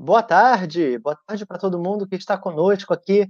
Boa 0.00 0.22
tarde, 0.22 0.96
boa 0.98 1.18
tarde 1.26 1.44
para 1.44 1.58
todo 1.58 1.76
mundo 1.76 2.06
que 2.06 2.14
está 2.14 2.38
conosco 2.38 2.94
aqui, 2.94 3.28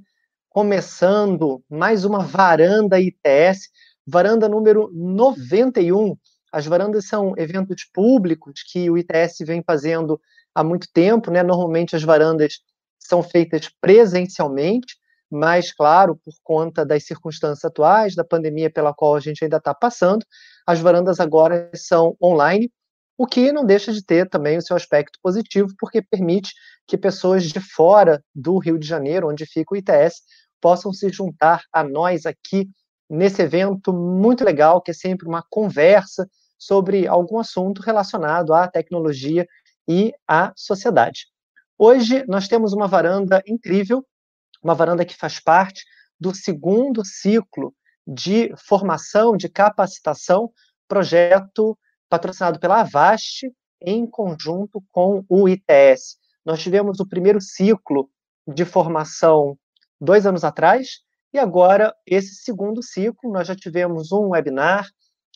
começando 0.51 1.64
mais 1.67 2.04
uma 2.04 2.18
varanda 2.18 3.00
ITS, 3.00 3.71
varanda 4.06 4.46
número 4.50 4.91
91. 4.92 6.15
As 6.52 6.67
varandas 6.67 7.07
são 7.07 7.33
eventos 7.39 7.86
públicos 7.91 8.62
que 8.70 8.91
o 8.91 8.98
ITS 8.98 9.39
vem 9.46 9.62
fazendo 9.66 10.20
há 10.54 10.62
muito 10.62 10.86
tempo, 10.93 11.30
né? 11.30 11.43
Normalmente 11.43 11.96
as 11.96 12.02
varandas 12.02 12.59
são 12.98 13.23
feitas 13.23 13.71
presencialmente, 13.80 14.95
mas, 15.30 15.73
claro, 15.73 16.21
por 16.23 16.35
conta 16.45 16.85
das 16.85 17.07
circunstâncias 17.07 17.64
atuais, 17.64 18.14
da 18.14 18.25
pandemia 18.25 18.71
pela 18.71 18.93
qual 18.93 19.16
a 19.16 19.21
gente 19.21 19.43
ainda 19.43 19.57
está 19.57 19.73
passando, 19.73 20.23
as 20.66 20.80
varandas 20.80 21.19
agora 21.19 21.71
são 21.75 22.14
online 22.23 22.71
o 23.19 23.27
que 23.27 23.50
não 23.50 23.66
deixa 23.66 23.93
de 23.93 24.03
ter 24.03 24.29
também 24.29 24.57
o 24.57 24.62
seu 24.62 24.77
aspecto 24.77 25.18
positivo, 25.21 25.75
porque 25.77 26.00
permite 26.00 26.55
que 26.87 26.96
pessoas 26.96 27.45
de 27.50 27.61
fora 27.61 28.23
do 28.32 28.59
Rio 28.59 28.79
de 28.79 28.86
Janeiro, 28.86 29.29
onde 29.29 29.45
fica 29.45 29.75
o 29.75 29.76
ITS, 29.76 30.22
possam 30.61 30.93
se 30.93 31.11
juntar 31.11 31.64
a 31.73 31.82
nós 31.82 32.25
aqui 32.25 32.71
nesse 33.11 33.43
evento 33.43 33.93
muito 33.93 34.45
legal, 34.45 34.81
que 34.81 34.93
é 34.93 34.95
sempre 34.95 35.27
uma 35.27 35.43
conversa 35.51 36.31
sobre 36.57 37.09
algum 37.09 37.41
assunto 37.41 37.83
relacionado 37.83 38.55
à 38.55 38.69
tecnologia 38.69 39.47
e 39.89 40.12
à 40.27 40.53
sociedade. 40.57 41.27
Hoje 41.77 42.25
nós 42.29 42.47
temos 42.47 42.73
uma 42.73 42.87
varanda 42.87 43.43
incrível, 43.48 44.07
uma 44.62 44.75
varanda 44.75 45.05
que 45.05 45.17
faz 45.17 45.41
parte 45.41 45.85
do 46.21 46.33
segundo 46.33 47.05
ciclo 47.05 47.75
de 48.07 48.53
formação, 48.57 49.37
de 49.37 49.48
capacitação, 49.48 50.53
projeto 50.87 51.77
patrocinado 52.09 52.59
pela 52.59 52.80
Avast, 52.80 53.51
em 53.80 54.07
conjunto 54.07 54.83
com 54.91 55.25
o 55.29 55.48
ITS. 55.48 56.17
Nós 56.45 56.61
tivemos 56.61 57.01
o 57.01 57.07
primeiro 57.07 57.41
ciclo 57.41 58.11
de 58.47 58.65
formação 58.65 59.57
dois 60.01 60.27
anos 60.27 60.45
atrás, 60.45 61.01
e 61.33 61.39
agora, 61.39 61.95
esse 62.06 62.36
segundo 62.36 62.83
ciclo, 62.83 63.31
nós 63.31 63.47
já 63.47 63.55
tivemos 63.55 64.12
um 64.12 64.31
webinar, 64.31 64.89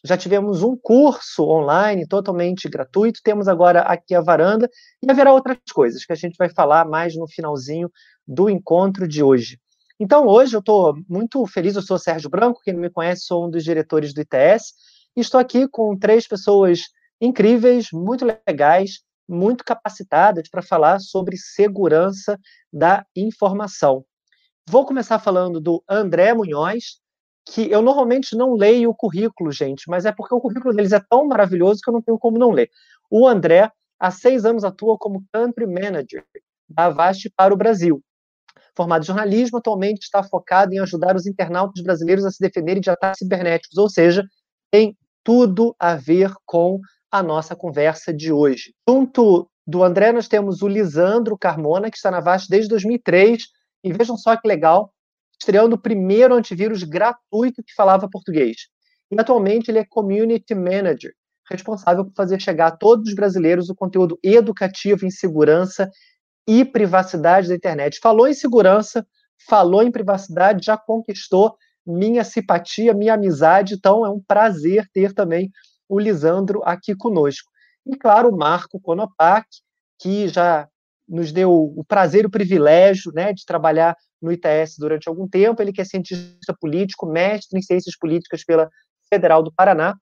já 0.04 0.16
tivemos 0.16 0.62
um 0.62 0.76
curso 0.76 1.44
online 1.44 2.06
totalmente 2.08 2.68
gratuito, 2.68 3.20
temos 3.22 3.46
agora 3.46 3.82
aqui 3.82 4.14
a 4.14 4.20
varanda, 4.20 4.68
e 5.02 5.10
haverá 5.10 5.32
outras 5.32 5.58
coisas 5.72 6.04
que 6.04 6.12
a 6.12 6.16
gente 6.16 6.36
vai 6.36 6.48
falar 6.48 6.88
mais 6.88 7.14
no 7.14 7.28
finalzinho 7.28 7.90
do 8.26 8.48
encontro 8.48 9.06
de 9.06 9.22
hoje. 9.22 9.58
Então, 10.00 10.26
hoje 10.26 10.56
eu 10.56 10.60
estou 10.60 10.94
muito 11.08 11.46
feliz, 11.46 11.76
eu 11.76 11.82
sou 11.82 11.98
Sérgio 11.98 12.30
Branco, 12.30 12.60
quem 12.64 12.74
não 12.74 12.80
me 12.80 12.90
conhece, 12.90 13.22
sou 13.26 13.46
um 13.46 13.50
dos 13.50 13.62
diretores 13.62 14.12
do 14.12 14.22
ITS, 14.22 14.72
estou 15.20 15.40
aqui 15.40 15.68
com 15.68 15.96
três 15.98 16.26
pessoas 16.26 16.82
incríveis, 17.20 17.88
muito 17.92 18.24
legais, 18.24 19.00
muito 19.28 19.64
capacitadas 19.64 20.48
para 20.48 20.62
falar 20.62 20.98
sobre 21.00 21.36
segurança 21.36 22.38
da 22.72 23.04
informação. 23.16 24.04
Vou 24.68 24.86
começar 24.86 25.18
falando 25.18 25.60
do 25.60 25.82
André 25.88 26.32
Munhoz, 26.34 27.00
que 27.44 27.70
eu 27.70 27.82
normalmente 27.82 28.36
não 28.36 28.54
leio 28.54 28.90
o 28.90 28.94
currículo, 28.94 29.50
gente, 29.50 29.84
mas 29.88 30.04
é 30.04 30.12
porque 30.12 30.34
o 30.34 30.40
currículo 30.40 30.74
deles 30.74 30.92
é 30.92 31.00
tão 31.00 31.26
maravilhoso 31.26 31.80
que 31.82 31.90
eu 31.90 31.94
não 31.94 32.02
tenho 32.02 32.18
como 32.18 32.38
não 32.38 32.50
ler. 32.50 32.70
O 33.10 33.26
André, 33.26 33.70
há 33.98 34.10
seis 34.10 34.44
anos, 34.44 34.64
atua 34.64 34.96
como 34.96 35.24
Country 35.32 35.66
Manager 35.66 36.24
da 36.68 36.86
Avast 36.86 37.30
para 37.36 37.52
o 37.52 37.56
Brasil. 37.56 38.02
Formado 38.76 39.02
em 39.02 39.06
jornalismo, 39.06 39.58
atualmente 39.58 40.02
está 40.02 40.22
focado 40.22 40.72
em 40.72 40.78
ajudar 40.78 41.16
os 41.16 41.26
internautas 41.26 41.82
brasileiros 41.82 42.24
a 42.24 42.30
se 42.30 42.40
defenderem 42.40 42.80
de 42.80 42.90
ataques 42.90 43.18
cibernéticos, 43.18 43.76
ou 43.76 43.90
seja, 43.90 44.24
tem 44.70 44.96
tudo 45.24 45.74
a 45.78 45.94
ver 45.94 46.32
com 46.44 46.80
a 47.10 47.22
nossa 47.22 47.54
conversa 47.54 48.12
de 48.12 48.32
hoje. 48.32 48.74
Junto 48.88 49.48
do 49.66 49.84
André, 49.84 50.12
nós 50.12 50.28
temos 50.28 50.62
o 50.62 50.68
Lisandro 50.68 51.38
Carmona, 51.38 51.90
que 51.90 51.96
está 51.96 52.10
na 52.10 52.20
VAST 52.20 52.48
desde 52.48 52.68
2003, 52.68 53.44
e 53.84 53.92
vejam 53.92 54.16
só 54.16 54.36
que 54.36 54.48
legal, 54.48 54.92
estreando 55.38 55.76
o 55.76 55.80
primeiro 55.80 56.34
antivírus 56.34 56.82
gratuito 56.82 57.62
que 57.62 57.74
falava 57.74 58.08
português. 58.10 58.68
E 59.10 59.20
atualmente 59.20 59.70
ele 59.70 59.78
é 59.78 59.84
Community 59.84 60.54
Manager, 60.54 61.12
responsável 61.50 62.04
por 62.04 62.14
fazer 62.14 62.40
chegar 62.40 62.68
a 62.68 62.76
todos 62.76 63.08
os 63.08 63.14
brasileiros 63.14 63.68
o 63.68 63.74
conteúdo 63.74 64.18
educativo 64.22 65.04
em 65.04 65.10
segurança 65.10 65.90
e 66.48 66.64
privacidade 66.64 67.48
da 67.48 67.54
internet. 67.54 67.98
Falou 68.00 68.26
em 68.26 68.34
segurança, 68.34 69.06
falou 69.48 69.82
em 69.82 69.90
privacidade, 69.90 70.64
já 70.64 70.76
conquistou 70.76 71.56
minha 71.86 72.24
simpatia, 72.24 72.94
minha 72.94 73.14
amizade. 73.14 73.74
Então, 73.74 74.04
é 74.06 74.10
um 74.10 74.20
prazer 74.20 74.88
ter 74.92 75.12
também 75.12 75.50
o 75.88 75.98
Lisandro 75.98 76.62
aqui 76.64 76.94
conosco. 76.94 77.50
E, 77.86 77.96
claro, 77.96 78.30
o 78.30 78.36
Marco 78.36 78.80
Konopak, 78.80 79.46
que 79.98 80.28
já 80.28 80.68
nos 81.08 81.32
deu 81.32 81.52
o 81.52 81.84
prazer 81.84 82.24
e 82.24 82.26
o 82.26 82.30
privilégio 82.30 83.12
né, 83.12 83.32
de 83.32 83.44
trabalhar 83.44 83.96
no 84.20 84.32
ITS 84.32 84.76
durante 84.78 85.08
algum 85.08 85.28
tempo. 85.28 85.60
Ele 85.60 85.72
que 85.72 85.80
é 85.80 85.84
cientista 85.84 86.56
político, 86.58 87.06
mestre 87.06 87.58
em 87.58 87.62
ciências 87.62 87.96
políticas 87.98 88.44
pela 88.44 88.70
Federal 89.12 89.42
do 89.42 89.52
Paraná, 89.52 89.94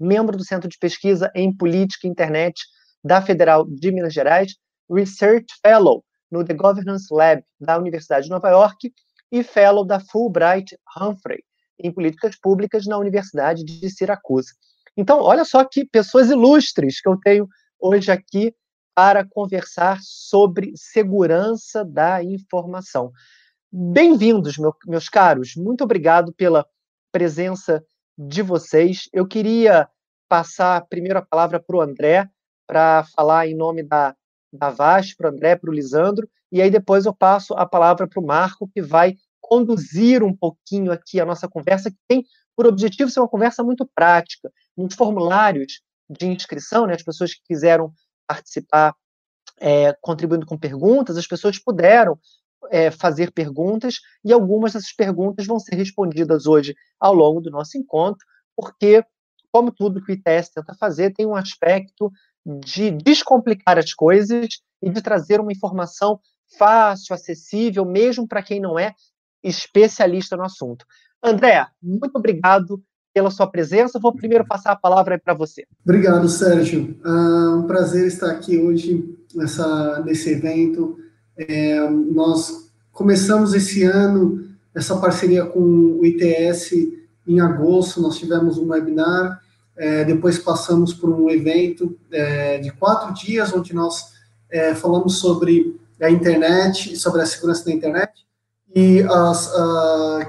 membro 0.00 0.36
do 0.36 0.44
Centro 0.44 0.68
de 0.68 0.78
Pesquisa 0.78 1.30
em 1.34 1.54
Política 1.54 2.06
e 2.06 2.10
Internet 2.10 2.60
da 3.04 3.22
Federal 3.22 3.64
de 3.66 3.92
Minas 3.92 4.12
Gerais, 4.12 4.54
Research 4.90 5.46
Fellow 5.62 6.02
no 6.30 6.44
The 6.44 6.54
Governance 6.54 7.06
Lab 7.10 7.42
da 7.60 7.78
Universidade 7.78 8.24
de 8.24 8.30
Nova 8.30 8.48
York 8.50 8.92
e 9.30 9.42
Fellow 9.42 9.84
da 9.84 10.00
Fulbright 10.00 10.76
Humphrey 10.96 11.42
em 11.78 11.92
Políticas 11.92 12.36
Públicas 12.36 12.86
na 12.86 12.98
Universidade 12.98 13.64
de 13.64 13.90
Siracusa. 13.90 14.52
Então, 14.96 15.20
olha 15.20 15.44
só 15.44 15.64
que 15.64 15.84
pessoas 15.84 16.28
ilustres 16.28 17.00
que 17.00 17.08
eu 17.08 17.16
tenho 17.18 17.48
hoje 17.78 18.10
aqui 18.10 18.52
para 18.94 19.24
conversar 19.24 19.98
sobre 20.02 20.72
segurança 20.74 21.84
da 21.84 22.22
informação. 22.22 23.12
Bem-vindos, 23.70 24.58
meu, 24.58 24.74
meus 24.86 25.08
caros. 25.08 25.54
Muito 25.54 25.84
obrigado 25.84 26.32
pela 26.32 26.66
presença 27.12 27.84
de 28.18 28.42
vocês. 28.42 29.08
Eu 29.12 29.26
queria 29.26 29.88
passar 30.28 30.84
primeiro 30.88 31.20
a 31.20 31.22
palavra 31.24 31.60
para 31.60 31.76
o 31.76 31.80
André, 31.80 32.28
para 32.66 33.04
falar 33.14 33.46
em 33.46 33.54
nome 33.54 33.84
da, 33.84 34.16
da 34.52 34.70
VAST, 34.70 35.16
para 35.16 35.30
o 35.30 35.32
André, 35.32 35.56
para 35.56 35.70
o 35.70 35.72
Lisandro, 35.72 36.28
e 36.50 36.62
aí 36.62 36.70
depois 36.70 37.06
eu 37.06 37.14
passo 37.14 37.54
a 37.54 37.66
palavra 37.66 38.06
para 38.06 38.20
o 38.20 38.26
Marco, 38.26 38.68
que 38.68 38.80
vai 38.80 39.16
conduzir 39.40 40.22
um 40.22 40.34
pouquinho 40.34 40.92
aqui 40.92 41.20
a 41.20 41.26
nossa 41.26 41.48
conversa, 41.48 41.90
que 41.90 41.98
tem 42.06 42.24
por 42.56 42.66
objetivo 42.66 43.10
ser 43.10 43.20
uma 43.20 43.28
conversa 43.28 43.62
muito 43.62 43.88
prática. 43.94 44.50
Nos 44.76 44.94
formulários 44.94 45.80
de 46.08 46.26
inscrição, 46.26 46.86
né, 46.86 46.94
as 46.94 47.02
pessoas 47.02 47.34
que 47.34 47.40
quiseram 47.44 47.92
participar 48.26 48.94
é, 49.60 49.92
contribuindo 50.00 50.46
com 50.46 50.58
perguntas, 50.58 51.16
as 51.16 51.26
pessoas 51.26 51.58
puderam 51.58 52.18
é, 52.70 52.90
fazer 52.90 53.32
perguntas 53.32 54.00
e 54.24 54.32
algumas 54.32 54.72
dessas 54.72 54.92
perguntas 54.92 55.46
vão 55.46 55.58
ser 55.58 55.76
respondidas 55.76 56.46
hoje 56.46 56.74
ao 56.98 57.14
longo 57.14 57.40
do 57.40 57.50
nosso 57.50 57.78
encontro, 57.78 58.26
porque, 58.56 59.04
como 59.52 59.70
tudo 59.70 60.02
que 60.02 60.12
o 60.12 60.14
ITS 60.14 60.50
tenta 60.50 60.74
fazer, 60.74 61.12
tem 61.12 61.26
um 61.26 61.36
aspecto 61.36 62.10
de 62.64 62.90
descomplicar 62.90 63.78
as 63.78 63.92
coisas 63.92 64.48
e 64.82 64.90
de 64.90 65.02
trazer 65.02 65.40
uma 65.40 65.52
informação 65.52 66.18
fácil, 66.58 67.14
acessível, 67.14 67.84
mesmo 67.84 68.26
para 68.26 68.42
quem 68.42 68.60
não 68.60 68.78
é 68.78 68.94
especialista 69.42 70.36
no 70.36 70.44
assunto. 70.44 70.84
André, 71.22 71.66
muito 71.82 72.16
obrigado 72.16 72.82
pela 73.12 73.30
sua 73.30 73.46
presença. 73.46 73.98
Vou 73.98 74.14
primeiro 74.14 74.46
passar 74.46 74.72
a 74.72 74.76
palavra 74.76 75.18
para 75.18 75.34
você. 75.34 75.64
Obrigado, 75.84 76.28
Sérgio. 76.28 76.98
É 77.04 77.54
um 77.56 77.66
prazer 77.66 78.06
estar 78.06 78.30
aqui 78.30 78.58
hoje 78.58 79.16
nessa, 79.34 80.00
nesse 80.04 80.30
evento. 80.30 80.96
É, 81.36 81.88
nós 81.90 82.70
começamos 82.92 83.54
esse 83.54 83.82
ano 83.84 84.48
essa 84.74 84.96
parceria 84.96 85.44
com 85.44 85.60
o 85.60 86.06
ITS 86.06 86.72
em 87.26 87.40
agosto. 87.40 88.00
Nós 88.00 88.16
tivemos 88.16 88.58
um 88.58 88.68
webinar, 88.68 89.40
é, 89.78 90.04
depois 90.04 90.38
passamos 90.38 90.92
por 90.92 91.08
um 91.08 91.30
evento 91.30 91.96
é, 92.10 92.58
de 92.58 92.70
quatro 92.72 93.14
dias, 93.14 93.52
onde 93.54 93.72
nós 93.72 94.12
é, 94.50 94.74
falamos 94.74 95.18
sobre 95.18 95.80
a 96.00 96.10
internet, 96.10 96.96
sobre 96.96 97.22
a 97.22 97.26
segurança 97.26 97.64
da 97.64 97.72
internet, 97.72 98.26
e 98.74 99.02
as, 99.02 99.50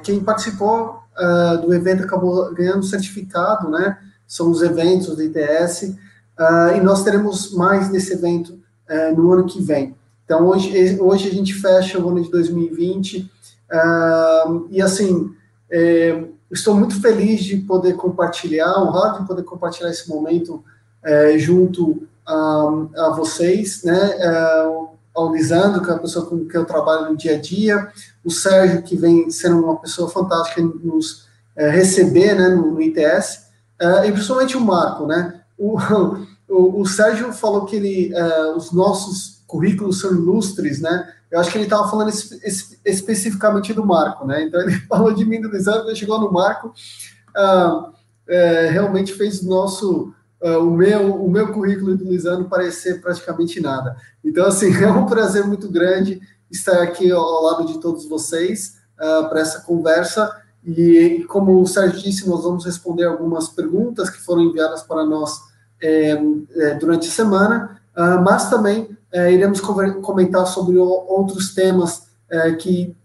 quem 0.01 0.21
participou 0.21 0.99
uh, 1.19 1.61
do 1.61 1.73
evento 1.73 2.03
acabou 2.03 2.53
ganhando 2.53 2.83
certificado, 2.83 3.69
né? 3.69 3.99
São 4.25 4.49
os 4.49 4.61
eventos 4.61 5.15
do 5.15 5.21
ITS, 5.21 5.95
ah, 6.37 6.73
e 6.77 6.79
nós 6.81 7.03
teremos 7.03 7.51
mais 7.53 7.89
desse 7.89 8.13
evento 8.13 8.59
eh, 8.87 9.11
no 9.11 9.33
ano 9.33 9.45
que 9.45 9.61
vem. 9.61 9.95
Então, 10.23 10.47
hoje, 10.47 10.97
hoje 11.01 11.27
a 11.27 11.33
gente 11.33 11.53
fecha 11.55 11.99
o 11.99 12.07
ano 12.07 12.21
de 12.21 12.29
2020, 12.29 13.29
e 14.69 14.81
assim, 14.81 15.35
estou 16.51 16.75
muito 16.75 16.99
feliz 17.01 17.41
de 17.41 17.57
poder 17.57 17.93
compartilhar, 17.93 18.79
honrado 18.79 19.21
de 19.21 19.27
poder 19.27 19.43
compartilhar 19.43 19.89
esse 19.89 20.09
momento 20.09 20.63
eh, 21.03 21.37
junto 21.37 22.07
a, 22.25 22.87
a 22.97 23.09
vocês, 23.15 23.83
né? 23.83 24.17
ao 25.19 25.33
Lisandro, 25.33 25.83
que 25.83 25.89
é 25.89 25.93
a 25.93 25.99
pessoa 25.99 26.25
com 26.25 26.45
quem 26.47 26.59
eu 26.59 26.65
trabalho 26.65 27.09
no 27.09 27.17
dia 27.17 27.35
a 27.35 27.39
dia, 27.39 27.89
o 28.23 28.31
Sérgio, 28.31 28.83
que 28.83 28.95
vem 28.95 29.29
sendo 29.29 29.63
uma 29.63 29.77
pessoa 29.77 30.09
fantástica 30.09 30.61
nos 30.61 31.27
é, 31.55 31.69
receber 31.69 32.35
né, 32.35 32.49
no, 32.49 32.71
no 32.71 32.81
ITS, 32.81 33.47
é, 33.79 34.07
e 34.07 34.11
principalmente 34.11 34.55
o 34.55 34.61
Marco, 34.61 35.05
né? 35.05 35.41
O, 35.57 35.77
o, 36.47 36.81
o, 36.81 36.85
Sérgio 36.85 37.33
falou 37.33 37.65
que 37.65 37.75
ele, 37.75 38.13
é, 38.13 38.55
os 38.55 38.71
nossos 38.71 39.38
currículos 39.49 39.99
são 39.99 40.11
ilustres, 40.11 40.79
né? 40.79 41.11
Eu 41.31 41.39
acho 41.39 41.51
que 41.51 41.57
ele 41.57 41.65
estava 41.65 41.89
falando 41.89 42.09
es, 42.09 42.31
es, 42.43 42.79
especificamente 42.85 43.73
do 43.73 43.85
Marco, 43.85 44.25
né? 44.25 44.43
Então 44.43 44.61
ele 44.61 44.71
falou 44.87 45.11
de 45.11 45.25
mim 45.25 45.41
do 45.41 45.49
Lisandro, 45.49 45.93
chegou 45.95 46.21
no 46.21 46.31
Marco, 46.31 46.71
ah, 47.35 47.91
é, 48.27 48.69
realmente 48.69 49.13
fez 49.13 49.41
o 49.41 49.49
nosso 49.49 50.13
uh, 50.41 50.59
o, 50.59 50.71
meu, 50.71 51.15
o 51.15 51.29
meu 51.29 51.51
currículo 51.51 51.97
do 51.97 52.05
Lisandro 52.05 52.47
parecer 52.47 53.01
praticamente 53.01 53.59
nada. 53.59 53.95
Então, 54.23 54.45
assim, 54.45 54.71
é 54.83 54.91
um 54.91 55.05
prazer 55.05 55.45
muito 55.45 55.67
grande 55.67 56.21
estar 56.49 56.81
aqui 56.81 57.11
ao 57.11 57.43
lado 57.43 57.65
de 57.65 57.79
todos 57.79 58.07
vocês 58.07 58.77
uh, 58.95 59.27
para 59.29 59.41
essa 59.41 59.61
conversa. 59.61 60.31
E, 60.63 61.25
como 61.27 61.61
o 61.61 61.67
Sérgio 61.67 62.01
disse, 62.01 62.27
nós 62.27 62.43
vamos 62.43 62.65
responder 62.65 63.05
algumas 63.05 63.49
perguntas 63.49 64.09
que 64.09 64.21
foram 64.21 64.43
enviadas 64.43 64.83
para 64.83 65.05
nós 65.05 65.41
é, 65.81 66.21
é, 66.55 66.73
durante 66.75 67.07
a 67.07 67.11
semana, 67.11 67.81
uh, 67.97 68.21
mas 68.21 68.49
também 68.49 68.97
é, 69.11 69.31
iremos 69.31 69.59
comentar 69.59 70.45
sobre 70.45 70.77
outros 70.77 71.53
temas 71.53 72.09
é, 72.29 72.51
que 72.53 72.95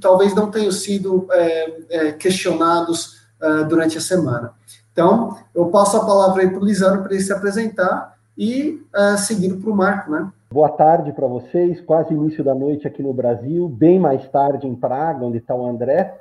talvez 0.00 0.34
não 0.34 0.50
tenham 0.50 0.72
sido 0.72 1.26
é, 1.30 1.72
é, 1.88 2.12
questionados 2.12 3.22
uh, 3.40 3.64
durante 3.68 3.96
a 3.96 4.00
semana. 4.00 4.52
Então, 4.92 5.38
eu 5.54 5.66
passo 5.66 5.96
a 5.96 6.04
palavra 6.04 6.42
aí 6.42 6.50
para 6.50 6.60
o 6.60 6.64
Lisandro 6.64 7.02
para 7.02 7.14
ele 7.14 7.22
se 7.22 7.32
apresentar 7.32 8.16
e 8.36 8.82
uh, 8.94 9.16
seguindo 9.16 9.58
para 9.58 9.70
o 9.70 9.76
Marco, 9.76 10.10
né? 10.10 10.30
Boa 10.50 10.68
tarde 10.68 11.12
para 11.12 11.26
vocês, 11.26 11.80
quase 11.80 12.12
início 12.12 12.44
da 12.44 12.54
noite 12.54 12.86
aqui 12.86 13.02
no 13.02 13.14
Brasil, 13.14 13.68
bem 13.68 13.98
mais 13.98 14.28
tarde 14.28 14.66
em 14.66 14.74
Praga, 14.74 15.24
onde 15.24 15.38
está 15.38 15.54
o 15.54 15.64
André. 15.64 16.14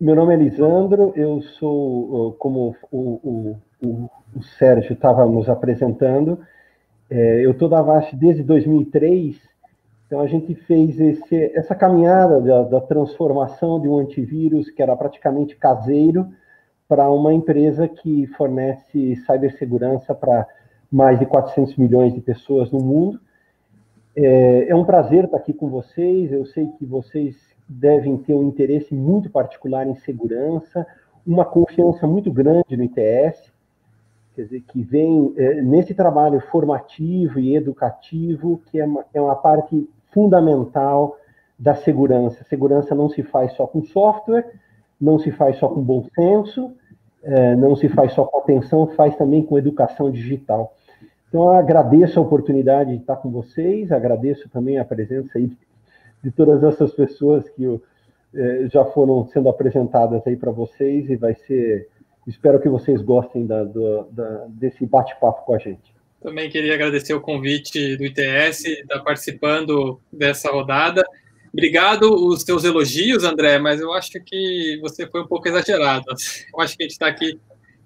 Meu 0.00 0.14
nome 0.14 0.32
é 0.32 0.36
Lisandro, 0.36 1.12
eu 1.16 1.42
sou, 1.58 2.36
como 2.38 2.76
o, 2.92 2.98
o, 3.00 3.56
o, 3.82 4.10
o 4.36 4.42
Sérgio 4.56 4.92
estava 4.92 5.26
nos 5.26 5.48
apresentando, 5.48 6.38
é, 7.10 7.44
eu 7.44 7.52
estou 7.52 7.68
da 7.68 7.78
Avast 7.78 8.14
desde 8.16 8.42
2003, 8.42 9.36
então 10.06 10.20
a 10.20 10.26
gente 10.26 10.54
fez 10.54 10.98
esse, 10.98 11.52
essa 11.54 11.74
caminhada 11.74 12.40
da, 12.40 12.62
da, 12.62 12.80
transformação 12.80 13.80
de 13.80 13.88
um 13.88 13.98
antivírus 13.98 14.70
que 14.70 14.82
era 14.82 14.96
praticamente 14.96 15.56
caseiro 15.56 16.28
para 16.88 17.10
uma 17.10 17.32
empresa 17.32 17.86
que 17.86 18.26
fornece 18.28 19.16
cibersegurança 19.16 20.14
para 20.14 20.46
mais 20.90 21.18
de 21.18 21.26
400 21.26 21.76
milhões 21.76 22.14
de 22.14 22.20
pessoas 22.20 22.70
no 22.70 22.80
mundo. 22.80 23.20
É, 24.16 24.70
é, 24.70 24.74
um 24.74 24.84
prazer 24.84 25.24
estar 25.24 25.36
aqui 25.36 25.52
com 25.52 25.68
vocês. 25.68 26.32
Eu 26.32 26.46
sei 26.46 26.66
que 26.78 26.86
vocês 26.86 27.36
devem 27.68 28.16
ter 28.16 28.34
um 28.34 28.48
interesse 28.48 28.94
muito 28.94 29.28
particular 29.28 29.86
em 29.86 29.94
segurança, 29.96 30.86
uma 31.26 31.44
confiança 31.44 32.06
muito 32.06 32.32
grande 32.32 32.76
no 32.76 32.84
ITS, 32.84 33.52
quer 34.38 34.44
dizer, 34.44 34.60
que 34.68 34.82
vem 34.82 35.34
é, 35.36 35.60
nesse 35.62 35.92
trabalho 35.94 36.40
formativo 36.40 37.40
e 37.40 37.56
educativo, 37.56 38.62
que 38.66 38.78
é 38.78 38.84
uma, 38.84 39.04
é 39.12 39.20
uma 39.20 39.34
parte 39.34 39.88
fundamental 40.12 41.18
da 41.58 41.74
segurança. 41.74 42.44
segurança 42.44 42.94
não 42.94 43.08
se 43.08 43.24
faz 43.24 43.52
só 43.54 43.66
com 43.66 43.82
software, 43.82 44.48
não 45.00 45.18
se 45.18 45.32
faz 45.32 45.56
só 45.56 45.68
com 45.68 45.82
bom 45.82 46.04
senso, 46.14 46.70
é, 47.20 47.56
não 47.56 47.74
se 47.74 47.88
faz 47.88 48.12
só 48.12 48.24
com 48.24 48.38
atenção, 48.38 48.86
faz 48.86 49.16
também 49.16 49.42
com 49.42 49.58
educação 49.58 50.08
digital. 50.08 50.72
Então, 51.28 51.42
eu 51.42 51.50
agradeço 51.50 52.20
a 52.20 52.22
oportunidade 52.22 52.94
de 52.94 53.00
estar 53.00 53.16
com 53.16 53.30
vocês, 53.30 53.90
agradeço 53.90 54.48
também 54.48 54.78
a 54.78 54.84
presença 54.84 55.36
aí 55.36 55.50
de 56.22 56.30
todas 56.30 56.62
essas 56.62 56.92
pessoas 56.92 57.48
que 57.50 57.64
eu, 57.64 57.82
é, 58.32 58.68
já 58.68 58.84
foram 58.84 59.26
sendo 59.26 59.48
apresentadas 59.48 60.24
aí 60.26 60.36
para 60.36 60.52
vocês 60.52 61.10
e 61.10 61.16
vai 61.16 61.34
ser, 61.34 61.88
espero 62.28 62.60
que 62.60 62.68
vocês 62.68 63.00
gostem 63.00 63.46
da, 63.46 63.64
da, 63.64 64.46
desse 64.48 64.84
bate-papo 64.86 65.44
com 65.44 65.54
a 65.54 65.58
gente. 65.58 65.94
Também 66.20 66.50
queria 66.50 66.74
agradecer 66.74 67.14
o 67.14 67.20
convite 67.20 67.96
do 67.96 68.04
ITS, 68.04 68.64
estar 68.64 69.00
participando 69.00 70.00
dessa 70.12 70.50
rodada. 70.50 71.04
Obrigado 71.52 72.12
os 72.12 72.44
teus 72.44 72.64
elogios, 72.64 73.24
André, 73.24 73.58
mas 73.58 73.80
eu 73.80 73.92
acho 73.92 74.20
que 74.24 74.78
você 74.82 75.06
foi 75.06 75.22
um 75.22 75.26
pouco 75.26 75.48
exagerado. 75.48 76.04
Eu 76.52 76.60
acho 76.60 76.76
que 76.76 76.82
a 76.82 76.86
gente 76.86 76.92
está 76.92 77.06
aqui 77.06 77.38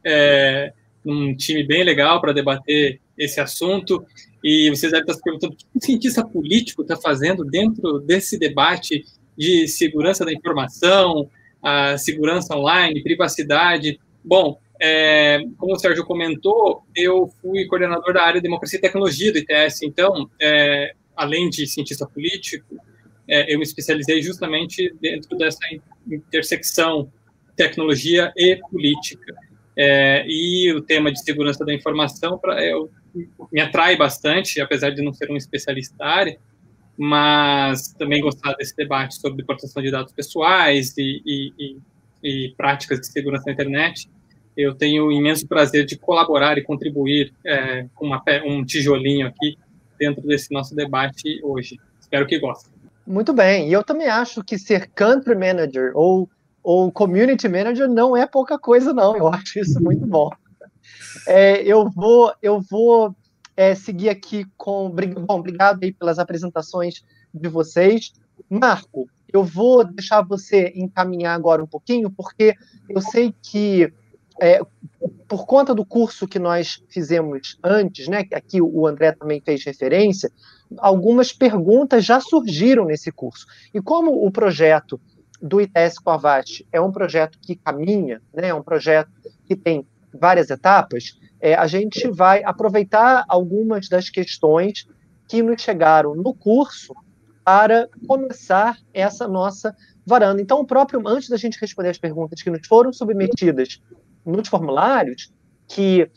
é, 0.05 0.73
num 1.05 1.37
time 1.37 1.63
bem 1.63 1.85
legal 1.85 2.21
para 2.21 2.33
debater 2.33 3.01
esse 3.17 3.41
assunto 3.41 4.05
e 4.43 4.71
vocês 4.71 4.91
devem 4.91 5.03
estar 5.03 5.15
se 5.15 5.23
perguntando 5.23 5.53
o 5.53 5.57
que 5.57 5.67
o 5.77 5.85
cientista 5.85 6.27
político 6.27 6.83
está 6.83 6.97
fazendo 6.97 7.45
dentro 7.45 8.01
desse 8.01 8.39
debate 8.39 9.05
de 9.37 9.69
segurança 9.69 10.25
da 10.25 10.33
informação, 10.33 11.31
a 11.63 11.97
segurança 11.97 12.57
online, 12.57 13.03
privacidade. 13.03 14.01
Bom, 14.25 14.59
é, 14.81 15.41
como 15.57 15.75
o 15.75 15.79
Sérgio 15.79 16.05
comentou, 16.05 16.85
eu 16.95 17.29
fui 17.41 17.67
coordenador 17.67 18.13
da 18.13 18.23
área 18.23 18.41
de 18.41 18.43
democracia 18.43 18.79
e 18.79 18.83
tecnologia 18.83 19.33
do 19.33 19.39
ITS, 19.39 19.83
então, 19.83 20.29
é, 20.41 20.95
além 21.17 21.49
de 21.49 21.67
cientista 21.67 22.07
político, 22.07 22.77
é, 23.29 23.53
eu 23.53 23.59
me 23.59 23.65
especializei 23.65 24.21
justamente 24.23 24.95
dentro 25.01 25.37
dessa 25.37 25.61
intersecção 26.07 27.11
tecnologia 27.57 28.33
e 28.37 28.57
política. 28.71 29.35
É, 29.77 30.25
e 30.27 30.73
o 30.73 30.83
tema 30.83 31.11
de 31.11 31.23
segurança 31.23 31.65
da 31.65 31.73
informação 31.73 32.37
pra, 32.39 32.63
eu, 32.65 32.91
me 33.51 33.61
atrai 33.61 33.97
bastante, 33.97 34.61
apesar 34.61 34.91
de 34.91 35.03
não 35.03 35.13
ser 35.13 35.31
um 35.31 35.37
especialista 35.37 35.97
da 35.97 36.07
área, 36.07 36.39
mas 36.97 37.93
também 37.95 38.21
gostar 38.21 38.55
desse 38.55 38.77
debate 38.77 39.15
sobre 39.15 39.45
proteção 39.45 39.83
de 39.83 39.91
dados 39.91 40.13
pessoais 40.13 40.97
e, 40.99 41.23
e, 41.25 41.53
e, 41.59 41.77
e 42.23 42.55
práticas 42.57 43.01
de 43.01 43.07
segurança 43.07 43.45
na 43.47 43.53
internet. 43.53 44.11
Eu 44.57 44.75
tenho 44.75 45.07
o 45.07 45.13
imenso 45.13 45.47
prazer 45.47 45.87
de 45.87 45.97
colaborar 45.97 46.59
e 46.59 46.63
contribuir 46.63 47.33
é, 47.45 47.87
com 47.95 48.07
uma, 48.07 48.23
um 48.45 48.65
tijolinho 48.65 49.27
aqui 49.27 49.57
dentro 49.99 50.27
desse 50.27 50.53
nosso 50.53 50.75
debate 50.75 51.41
hoje. 51.43 51.79
Espero 52.01 52.27
que 52.27 52.39
gostem. 52.39 52.73
Muito 53.07 53.33
bem, 53.33 53.69
e 53.69 53.73
eu 53.73 53.83
também 53.83 54.09
acho 54.09 54.45
que 54.45 54.59
ser 54.59 54.89
country 54.95 55.35
manager 55.35 55.93
ou, 55.95 56.29
ou 56.63 56.93
community 56.93 57.49
manager 57.49 57.89
não 57.89 58.17
é 58.17 58.27
pouca 58.27 58.59
coisa, 58.59 58.93
não. 58.93 59.17
Eu 59.17 59.29
acho 59.29 59.59
isso 59.59 59.83
muito 59.83 60.07
bom. 60.07 60.31
É, 61.27 61.63
eu 61.63 61.91
vou, 61.91 62.33
eu 62.41 62.61
vou 62.61 63.15
é, 63.57 63.75
seguir 63.75 64.09
aqui 64.09 64.47
com. 64.57 64.91
Bom, 64.91 65.39
obrigado 65.39 65.83
aí 65.83 65.93
pelas 65.93 66.19
apresentações 66.19 67.03
de 67.33 67.49
vocês. 67.49 68.13
Marco, 68.49 69.09
eu 69.33 69.45
vou 69.45 69.85
deixar 69.85 70.23
você 70.23 70.73
encaminhar 70.75 71.35
agora 71.35 71.63
um 71.63 71.67
pouquinho, 71.67 72.11
porque 72.11 72.55
eu 72.89 73.01
sei 73.01 73.35
que 73.43 73.93
é, 74.41 74.61
por 75.29 75.47
conta 75.47 75.75
do 75.75 75.85
curso 75.85 76.27
que 76.27 76.39
nós 76.39 76.83
fizemos 76.89 77.59
antes, 77.63 78.09
né, 78.09 78.25
que 78.25 78.35
aqui 78.35 78.61
o 78.61 78.87
André 78.87 79.13
também 79.13 79.41
fez 79.41 79.65
referência, 79.65 80.31
algumas 80.79 81.33
perguntas 81.33 82.05
já 82.05 82.21
surgiram 82.21 82.85
nesse 82.85 83.11
curso. 83.13 83.47
E 83.73 83.81
como 83.81 84.27
o 84.27 84.31
projeto 84.31 85.01
do 85.41 85.61
ITS 85.61 85.99
com 85.99 86.19
é 86.71 86.81
um 86.81 86.93
projeto 86.93 87.39
que 87.41 87.57
caminha, 87.57 88.21
né, 88.35 88.49
é 88.49 88.55
um 88.55 88.63
projeto 88.63 89.11
que 89.47 89.57
tem 89.57 89.87
várias 90.13 90.51
etapas, 90.51 91.19
é, 91.41 91.55
a 91.55 91.67
gente 91.67 92.09
vai 92.09 92.43
aproveitar 92.45 93.25
algumas 93.29 93.89
das 93.89 94.09
questões 94.09 94.87
que 95.29 95.43
nos 95.43 95.63
chegaram 95.63 96.15
no 96.15 96.35
curso 96.35 96.95
para 97.45 97.89
começar 98.07 98.79
essa 98.93 99.27
nossa 99.27 99.75
varanda. 100.07 100.41
Então, 100.41 100.61
o 100.61 100.67
próprio, 100.67 101.07
antes 101.07 101.29
da 101.29 101.37
gente 101.37 101.59
responder 101.61 101.91
as 101.91 101.99
perguntas 101.99 102.43
que 102.43 102.51
nos 102.51 102.67
foram 102.67 102.93
submetidas 102.93 103.81
nos 104.25 104.49
formulários, 104.49 105.33
que 105.67 106.09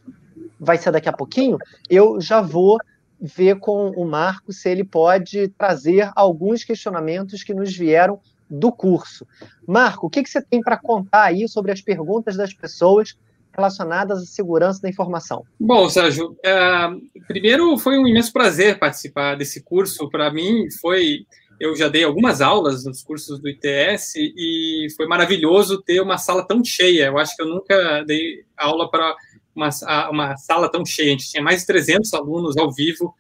vai 0.60 0.78
ser 0.78 0.92
daqui 0.92 1.10
a 1.10 1.14
pouquinho, 1.14 1.58
eu 1.90 2.20
já 2.22 2.42
vou 2.42 2.78
ver 3.20 3.60
com 3.60 3.90
o 3.92 4.06
Marco 4.06 4.52
se 4.52 4.70
ele 4.70 4.84
pode 4.84 5.48
trazer 5.50 6.12
alguns 6.16 6.64
questionamentos 6.64 7.44
que 7.44 7.54
nos 7.54 7.76
vieram 7.76 8.20
do 8.50 8.72
curso. 8.72 9.26
Marco, 9.68 10.08
o 10.08 10.10
que, 10.10 10.22
que 10.22 10.30
você 10.30 10.42
tem 10.42 10.62
para 10.62 10.78
contar 10.78 11.24
aí 11.24 11.48
sobre 11.48 11.72
as 11.72 11.82
perguntas 11.82 12.36
das 12.36 12.54
pessoas 12.54 13.18
relacionadas 13.56 14.22
à 14.22 14.26
segurança 14.26 14.82
da 14.82 14.90
informação? 14.90 15.44
Bom, 15.60 15.90
Sérgio, 15.90 16.38
é, 16.44 16.90
primeiro 17.28 17.78
foi 17.78 17.98
um 17.98 18.08
imenso 18.08 18.32
prazer 18.32 18.78
participar 18.80 19.36
desse 19.36 19.64
curso. 19.64 20.10
Para 20.10 20.32
mim, 20.32 20.70
foi 20.82 21.26
eu 21.60 21.76
já 21.76 21.88
dei 21.88 22.04
algumas 22.04 22.42
aulas 22.42 22.84
nos 22.86 23.02
cursos 23.02 23.40
do 23.40 23.48
ITS 23.48 24.16
e 24.16 24.88
foi 24.96 25.08
maravilhoso 25.08 25.82
ter 25.82 26.02
uma 26.02 26.18
sala 26.18 26.46
tão 26.46 26.64
cheia. 26.64 27.06
Eu 27.06 27.18
acho 27.18 27.36
que 27.36 27.42
eu 27.42 27.48
nunca 27.48 28.04
dei 28.06 28.44
aula 28.58 28.90
para 28.90 29.16
uma, 29.56 29.70
uma 30.10 30.38
sala 30.38 30.70
tão 30.70 30.86
cheia. 30.86 31.10
A 31.10 31.12
gente 31.12 31.30
tinha 31.30 31.42
mais 31.42 31.62
de 31.62 31.68
300 31.68 32.14
alunos 32.14 32.58
ao 32.58 32.72
vivo 32.74 33.16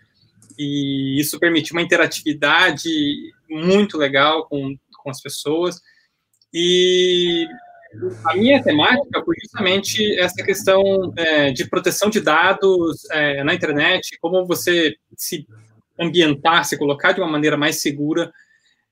e 0.57 1.19
isso 1.19 1.39
permitiu 1.39 1.75
uma 1.75 1.81
interatividade 1.81 2.89
muito 3.49 3.97
legal 3.97 4.45
com, 4.47 4.75
com 5.01 5.09
as 5.09 5.21
pessoas. 5.21 5.79
E 6.53 7.47
a 8.25 8.35
minha 8.35 8.61
temática 8.61 9.23
foi 9.23 9.35
justamente 9.41 10.19
essa 10.19 10.43
questão 10.43 11.13
é, 11.15 11.51
de 11.51 11.69
proteção 11.69 12.09
de 12.09 12.19
dados 12.19 13.05
é, 13.11 13.43
na 13.43 13.53
internet, 13.53 14.17
como 14.19 14.45
você 14.45 14.95
se 15.17 15.47
ambientar, 15.99 16.65
se 16.65 16.77
colocar 16.77 17.11
de 17.11 17.21
uma 17.21 17.31
maneira 17.31 17.57
mais 17.57 17.81
segura 17.81 18.31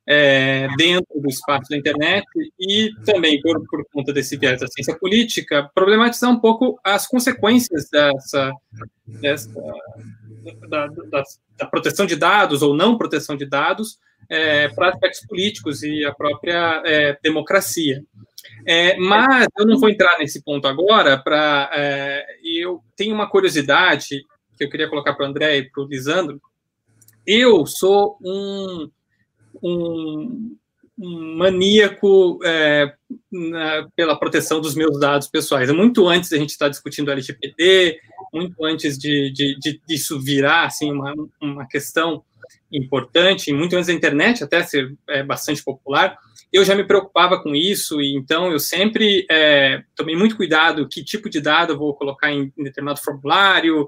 é, 0.05 0.67
dentro 0.77 1.19
do 1.19 1.29
espaço 1.29 1.69
da 1.69 1.77
internet 1.77 2.25
e 2.59 2.89
também, 3.05 3.41
por, 3.41 3.65
por 3.67 3.85
conta 3.91 4.11
desse 4.11 4.37
viés 4.37 4.59
da 4.59 4.67
ciência 4.67 4.97
política, 4.97 5.69
problematizar 5.73 6.29
um 6.29 6.39
pouco 6.39 6.79
as 6.83 7.07
consequências 7.07 7.89
dessa, 7.89 8.51
dessa 9.07 9.49
da, 10.67 10.87
da, 10.87 11.23
da, 11.57 11.65
proteção 11.67 12.05
de 12.05 12.15
dados 12.15 12.61
ou 12.61 12.75
não 12.75 12.97
proteção 12.97 13.37
de 13.37 13.45
dados 13.45 13.97
é, 14.29 14.67
para 14.69 14.89
aspectos 14.89 15.25
políticos 15.25 15.83
e 15.83 16.03
a 16.05 16.13
própria 16.13 16.81
é, 16.85 17.17
democracia. 17.21 18.03
É, 18.65 18.97
mas 18.97 19.47
eu 19.57 19.65
não 19.65 19.77
vou 19.77 19.89
entrar 19.89 20.17
nesse 20.19 20.41
ponto 20.43 20.67
agora, 20.67 21.17
para 21.17 21.69
é, 21.73 22.25
eu 22.43 22.81
tenho 22.95 23.13
uma 23.13 23.29
curiosidade 23.29 24.23
que 24.57 24.63
eu 24.63 24.69
queria 24.69 24.89
colocar 24.89 25.13
para 25.13 25.25
o 25.25 25.29
André 25.29 25.57
e 25.57 25.69
para 25.69 25.83
o 25.83 25.87
Lisandro. 25.87 26.41
Eu 27.25 27.65
sou 27.65 28.17
um, 28.21 28.89
um, 29.61 30.55
um 30.97 31.37
maníaco 31.37 32.39
é, 32.43 32.93
na, 33.31 33.87
pela 33.95 34.17
proteção 34.17 34.61
dos 34.61 34.75
meus 34.75 34.99
dados 34.99 35.27
pessoais. 35.27 35.71
Muito 35.71 36.07
antes 36.07 36.29
da 36.29 36.37
gente 36.37 36.51
estar 36.51 36.69
discutindo 36.69 37.11
LGPD, 37.11 37.99
muito 38.33 38.63
antes 38.63 38.97
de, 38.97 39.31
de, 39.31 39.57
de 39.59 39.81
disso 39.87 40.19
virar 40.19 40.65
assim, 40.65 40.91
uma, 40.91 41.13
uma 41.41 41.67
questão 41.67 42.23
importante, 42.73 43.53
muito 43.53 43.75
antes 43.75 43.87
da 43.87 43.93
internet 43.93 44.43
até 44.43 44.63
ser 44.63 44.93
é, 45.07 45.23
bastante 45.23 45.63
popular, 45.63 46.17
eu 46.51 46.63
já 46.63 46.75
me 46.75 46.83
preocupava 46.83 47.41
com 47.41 47.55
isso, 47.55 48.01
e 48.01 48.15
então 48.15 48.51
eu 48.51 48.59
sempre 48.59 49.25
é, 49.29 49.83
tomei 49.95 50.15
muito 50.15 50.35
cuidado 50.35 50.87
que 50.87 51.03
tipo 51.03 51.29
de 51.29 51.41
dado 51.41 51.73
eu 51.73 51.77
vou 51.77 51.93
colocar 51.93 52.31
em, 52.31 52.51
em 52.57 52.63
determinado 52.63 52.99
formulário, 53.01 53.87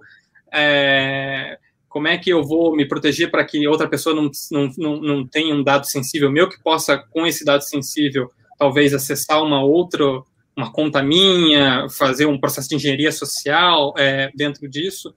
é, 0.51 1.57
como 1.87 2.07
é 2.07 2.17
que 2.17 2.29
eu 2.29 2.43
vou 2.43 2.75
me 2.75 2.85
proteger 2.85 3.31
para 3.31 3.45
que 3.45 3.67
outra 3.67 3.87
pessoa 3.87 4.15
não, 4.15 4.29
não, 4.51 4.69
não, 4.77 5.01
não 5.01 5.27
tenha 5.27 5.55
um 5.55 5.63
dado 5.63 5.85
sensível 5.85 6.29
meu 6.29 6.49
que 6.49 6.61
possa, 6.61 6.97
com 6.97 7.25
esse 7.25 7.45
dado 7.45 7.61
sensível, 7.61 8.29
talvez 8.57 8.93
acessar 8.93 9.41
uma 9.41 9.63
outra, 9.63 10.03
uma 10.57 10.71
conta 10.71 11.01
minha, 11.01 11.87
fazer 11.89 12.25
um 12.25 12.39
processo 12.39 12.69
de 12.69 12.75
engenharia 12.75 13.11
social 13.11 13.93
é, 13.97 14.31
dentro 14.35 14.67
disso. 14.67 15.13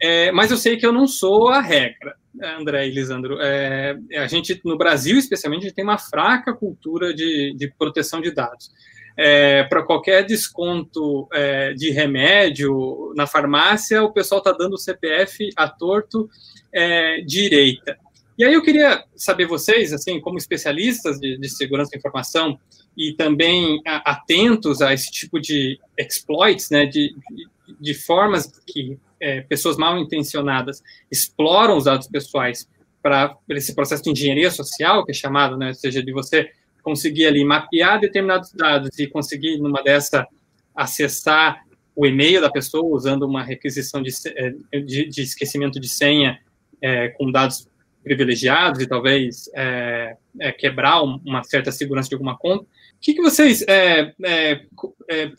É, 0.00 0.30
mas 0.32 0.50
eu 0.50 0.56
sei 0.56 0.76
que 0.76 0.86
eu 0.86 0.92
não 0.92 1.06
sou 1.06 1.48
a 1.48 1.60
regra, 1.60 2.14
André 2.58 2.86
e 2.86 2.90
Lisandro. 2.90 3.38
É, 3.40 3.96
a 4.16 4.26
gente, 4.26 4.60
no 4.64 4.78
Brasil, 4.78 5.18
especialmente, 5.18 5.62
a 5.62 5.68
gente 5.68 5.74
tem 5.74 5.84
uma 5.84 5.98
fraca 5.98 6.52
cultura 6.52 7.12
de, 7.12 7.54
de 7.56 7.68
proteção 7.76 8.20
de 8.20 8.30
dados 8.30 8.70
é, 9.18 9.64
para 9.64 9.82
qualquer 9.82 10.24
desconto 10.24 11.26
é, 11.32 11.72
de 11.72 11.90
remédio 11.90 13.12
na 13.16 13.26
farmácia, 13.26 14.00
o 14.00 14.12
pessoal 14.12 14.38
está 14.38 14.52
dando 14.52 14.74
o 14.74 14.78
CPF 14.78 15.50
a 15.56 15.68
torto 15.68 16.30
é, 16.72 17.20
direita. 17.22 17.98
E 18.38 18.44
aí 18.44 18.54
eu 18.54 18.62
queria 18.62 19.02
saber 19.16 19.46
vocês, 19.46 19.92
assim, 19.92 20.20
como 20.20 20.38
especialistas 20.38 21.18
de, 21.18 21.36
de 21.36 21.48
segurança 21.48 21.90
da 21.90 21.98
informação 21.98 22.60
e 22.96 23.12
também 23.12 23.82
a, 23.84 24.12
atentos 24.12 24.80
a 24.80 24.94
esse 24.94 25.10
tipo 25.10 25.40
de 25.40 25.80
exploits, 25.98 26.70
né, 26.70 26.86
de, 26.86 27.12
de, 27.32 27.76
de 27.80 27.94
formas 27.94 28.46
que 28.64 28.96
é, 29.20 29.40
pessoas 29.42 29.76
mal 29.76 29.98
intencionadas 29.98 30.82
exploram 31.10 31.76
os 31.76 31.84
dados 31.84 32.06
pessoais 32.06 32.68
para 33.02 33.36
esse 33.50 33.74
processo 33.74 34.02
de 34.02 34.10
engenharia 34.10 34.50
social, 34.50 35.04
que 35.04 35.12
é 35.12 35.14
chamado, 35.14 35.56
né, 35.56 35.68
ou 35.68 35.74
seja, 35.74 36.02
de 36.02 36.12
você 36.12 36.50
conseguir 36.82 37.26
ali 37.26 37.44
mapear 37.44 38.00
determinados 38.00 38.52
dados 38.52 38.98
e 38.98 39.06
conseguir, 39.06 39.58
numa 39.58 39.82
dessa, 39.82 40.26
acessar 40.74 41.62
o 41.94 42.06
e-mail 42.06 42.40
da 42.40 42.50
pessoa 42.50 42.94
usando 42.94 43.24
uma 43.24 43.42
requisição 43.42 44.00
de, 44.02 44.10
eh, 44.26 44.80
de, 44.80 45.08
de 45.08 45.22
esquecimento 45.22 45.80
de 45.80 45.88
senha 45.88 46.38
é, 46.80 47.08
com 47.08 47.30
dados 47.30 47.68
privilegiados 48.04 48.80
e 48.80 48.86
talvez 48.86 49.50
é, 49.54 50.16
é, 50.40 50.52
quebrar 50.52 51.02
uma 51.02 51.42
certa 51.42 51.72
segurança 51.72 52.08
de 52.08 52.14
alguma 52.14 52.38
conta. 52.38 52.64
O 52.98 53.00
que, 53.00 53.14
que 53.14 53.22
vocês 53.22 53.64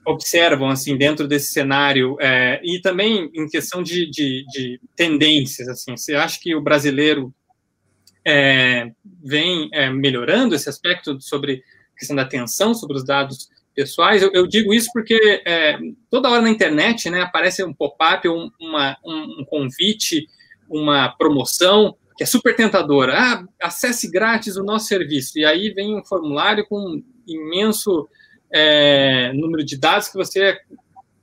observam 0.05 0.69
assim 0.69 0.97
dentro 0.97 1.27
desse 1.27 1.51
cenário 1.51 2.15
e 2.63 2.79
também 2.81 3.29
em 3.33 3.47
questão 3.49 3.83
de, 3.83 4.09
de, 4.09 4.45
de, 4.47 4.81
tendências? 4.95 5.67
Assim, 5.67 5.97
você 5.97 6.15
acha 6.15 6.39
que 6.39 6.55
o 6.55 6.61
brasileiro 6.61 7.33
é, 8.25 8.91
vem 9.23 9.69
é, 9.73 9.89
melhorando 9.89 10.55
esse 10.55 10.69
aspecto 10.69 11.19
sobre 11.19 11.63
a 11.95 11.99
questão 11.99 12.15
da 12.15 12.21
atenção 12.21 12.73
sobre 12.73 12.97
os 12.97 13.05
dados 13.05 13.49
pessoais. 13.75 14.21
Eu, 14.21 14.31
eu 14.33 14.47
digo 14.47 14.73
isso 14.73 14.89
porque 14.93 15.41
é, 15.45 15.77
toda 16.09 16.29
hora 16.29 16.41
na 16.41 16.49
internet 16.49 17.09
né, 17.09 17.21
aparece 17.21 17.63
um 17.63 17.73
pop-up, 17.73 18.27
um, 18.27 18.49
um 19.03 19.45
convite, 19.45 20.27
uma 20.69 21.09
promoção 21.09 21.95
que 22.19 22.23
é 22.23 22.25
super 22.25 22.53
tentadora. 22.53 23.13
Ah, 23.17 23.45
acesse 23.61 24.11
grátis 24.11 24.57
o 24.57 24.63
nosso 24.63 24.87
serviço. 24.87 25.39
E 25.39 25.45
aí 25.45 25.69
vem 25.69 25.95
um 25.95 26.03
formulário 26.03 26.67
com 26.67 26.75
um 26.77 27.03
imenso 27.25 28.09
é, 28.51 29.31
número 29.31 29.63
de 29.63 29.77
dados 29.77 30.09
que 30.09 30.17
você 30.17 30.57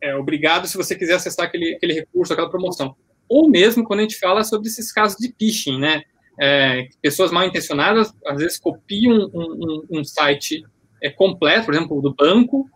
é, 0.00 0.17
obrigado 0.17 0.67
se 0.67 0.75
você 0.75 0.97
quiser 0.97 1.17
acessar 1.17 1.45
aquele, 1.45 1.75
aquele 1.75 1.93
recurso, 1.93 2.33
aquela 2.33 2.49
promoção. 2.49 2.97
Ou 3.29 3.47
mesmo 3.47 3.85
quando 3.85 4.00
a 4.00 4.03
gente 4.05 4.19
fala 4.19 4.43
sobre 4.43 4.69
esses 4.69 4.91
casos 4.91 5.19
de 5.19 5.35
phishing, 5.38 5.79
né? 5.79 6.03
é, 6.41 6.88
pessoas 7.00 7.31
mal 7.31 7.47
intencionadas 7.47 8.12
às 8.26 8.38
vezes 8.38 8.59
copiam 8.59 9.31
um, 9.35 9.85
um, 9.91 9.99
um 9.99 10.05
site 10.05 10.65
é, 11.03 11.11
completo, 11.11 11.67
por 11.67 11.75
exemplo, 11.75 12.00
do 12.00 12.15
banco, 12.15 12.71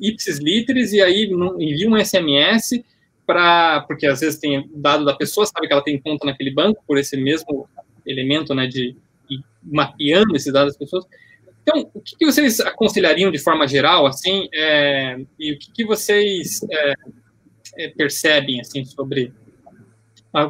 ipsis 0.00 0.38
literis, 0.38 0.92
e 0.92 1.00
aí 1.00 1.30
enviam 1.58 1.92
um 1.92 2.04
SMS 2.04 2.82
para, 3.26 3.82
porque 3.82 4.06
às 4.06 4.20
vezes 4.20 4.38
tem 4.38 4.68
dado 4.74 5.04
da 5.04 5.14
pessoa, 5.14 5.46
sabe 5.46 5.66
que 5.66 5.72
ela 5.72 5.82
tem 5.82 6.00
conta 6.00 6.26
naquele 6.26 6.52
banco, 6.52 6.82
por 6.86 6.98
esse 6.98 7.16
mesmo 7.16 7.68
elemento, 8.06 8.54
né, 8.54 8.66
de, 8.66 8.96
mapeando 9.62 10.34
esses 10.34 10.52
dados 10.52 10.72
das 10.72 10.78
pessoas. 10.78 11.06
Então, 11.62 11.88
o 11.94 12.00
que, 12.00 12.16
que, 12.16 12.26
vocês 12.26 12.58
aconselhariam 12.60 13.30
de 13.30 13.38
forma 13.38 13.68
geral, 13.68 14.06
assim, 14.06 14.48
é, 14.52 15.20
e 15.38 15.52
o 15.52 15.58
que, 15.58 15.70
que 15.72 15.84
vocês 15.84 16.60
é, 16.70 16.94
é 17.78 17.88
percebem, 17.88 18.60
assim, 18.60 18.84
sobre 18.84 19.32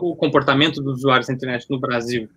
o 0.00 0.16
comportamento 0.16 0.80
dos 0.80 0.98
usuários 0.98 1.26
da 1.26 1.34
internet 1.34 1.66
no 1.68 1.78
Brasil? 1.78 2.28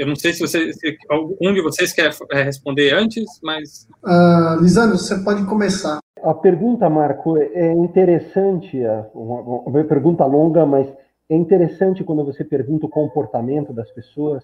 Eu 0.00 0.06
não 0.06 0.16
sei 0.16 0.32
se, 0.32 0.40
você, 0.40 0.72
se 0.72 0.96
algum 1.10 1.52
de 1.52 1.60
vocês 1.60 1.92
quer 1.92 2.10
é, 2.32 2.42
responder 2.42 2.94
antes, 2.94 3.22
mas. 3.42 3.86
Uh, 4.02 4.62
Lisandro, 4.62 4.96
você 4.96 5.22
pode 5.22 5.44
começar. 5.44 5.98
A 6.22 6.32
pergunta, 6.32 6.88
Marco, 6.88 7.36
é 7.36 7.70
interessante, 7.74 8.82
é 8.82 9.06
uma, 9.14 9.42
uma 9.42 9.84
pergunta 9.84 10.24
longa, 10.24 10.64
mas 10.64 10.90
é 11.28 11.36
interessante 11.36 12.02
quando 12.02 12.24
você 12.24 12.42
pergunta 12.42 12.86
o 12.86 12.88
comportamento 12.88 13.74
das 13.74 13.90
pessoas. 13.92 14.42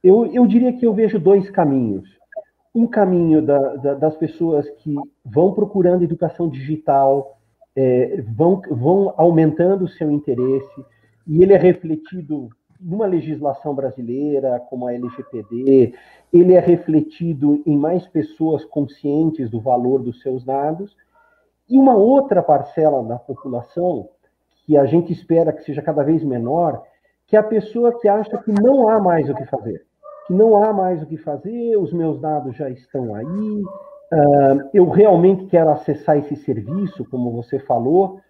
Eu, 0.00 0.26
eu 0.26 0.46
diria 0.46 0.72
que 0.72 0.86
eu 0.86 0.94
vejo 0.94 1.18
dois 1.18 1.50
caminhos. 1.50 2.08
Um 2.72 2.86
caminho 2.86 3.42
da, 3.42 3.74
da, 3.74 3.94
das 3.94 4.16
pessoas 4.16 4.70
que 4.78 4.94
vão 5.24 5.52
procurando 5.52 6.04
educação 6.04 6.48
digital, 6.48 7.36
é, 7.74 8.22
vão, 8.36 8.62
vão 8.70 9.12
aumentando 9.16 9.86
o 9.86 9.88
seu 9.88 10.08
interesse, 10.08 10.84
e 11.26 11.42
ele 11.42 11.52
é 11.52 11.58
refletido 11.58 12.48
numa 12.84 13.06
legislação 13.06 13.74
brasileira, 13.74 14.60
como 14.68 14.86
a 14.86 14.92
LGPD, 14.92 15.94
ele 16.30 16.52
é 16.52 16.60
refletido 16.60 17.62
em 17.64 17.76
mais 17.76 18.06
pessoas 18.06 18.64
conscientes 18.64 19.48
do 19.50 19.60
valor 19.60 20.02
dos 20.02 20.20
seus 20.20 20.44
dados, 20.44 20.94
e 21.68 21.78
uma 21.78 21.94
outra 21.96 22.42
parcela 22.42 23.02
da 23.02 23.18
população, 23.18 24.10
que 24.66 24.76
a 24.76 24.84
gente 24.84 25.12
espera 25.12 25.52
que 25.52 25.64
seja 25.64 25.80
cada 25.80 26.02
vez 26.02 26.22
menor, 26.22 26.82
que 27.26 27.36
é 27.36 27.38
a 27.38 27.42
pessoa 27.42 27.98
que 27.98 28.06
acha 28.06 28.36
que 28.36 28.52
não 28.52 28.88
há 28.88 29.00
mais 29.00 29.28
o 29.30 29.34
que 29.34 29.46
fazer. 29.46 29.82
Que 30.26 30.34
não 30.34 30.62
há 30.62 30.72
mais 30.72 31.02
o 31.02 31.06
que 31.06 31.16
fazer, 31.16 31.76
os 31.76 31.92
meus 31.92 32.20
dados 32.20 32.54
já 32.54 32.68
estão 32.68 33.14
aí, 33.14 33.62
uh, 33.62 34.70
eu 34.74 34.88
realmente 34.90 35.46
quero 35.46 35.70
acessar 35.70 36.18
esse 36.18 36.36
serviço, 36.36 37.04
como 37.10 37.32
você 37.32 37.58
falou, 37.58 38.20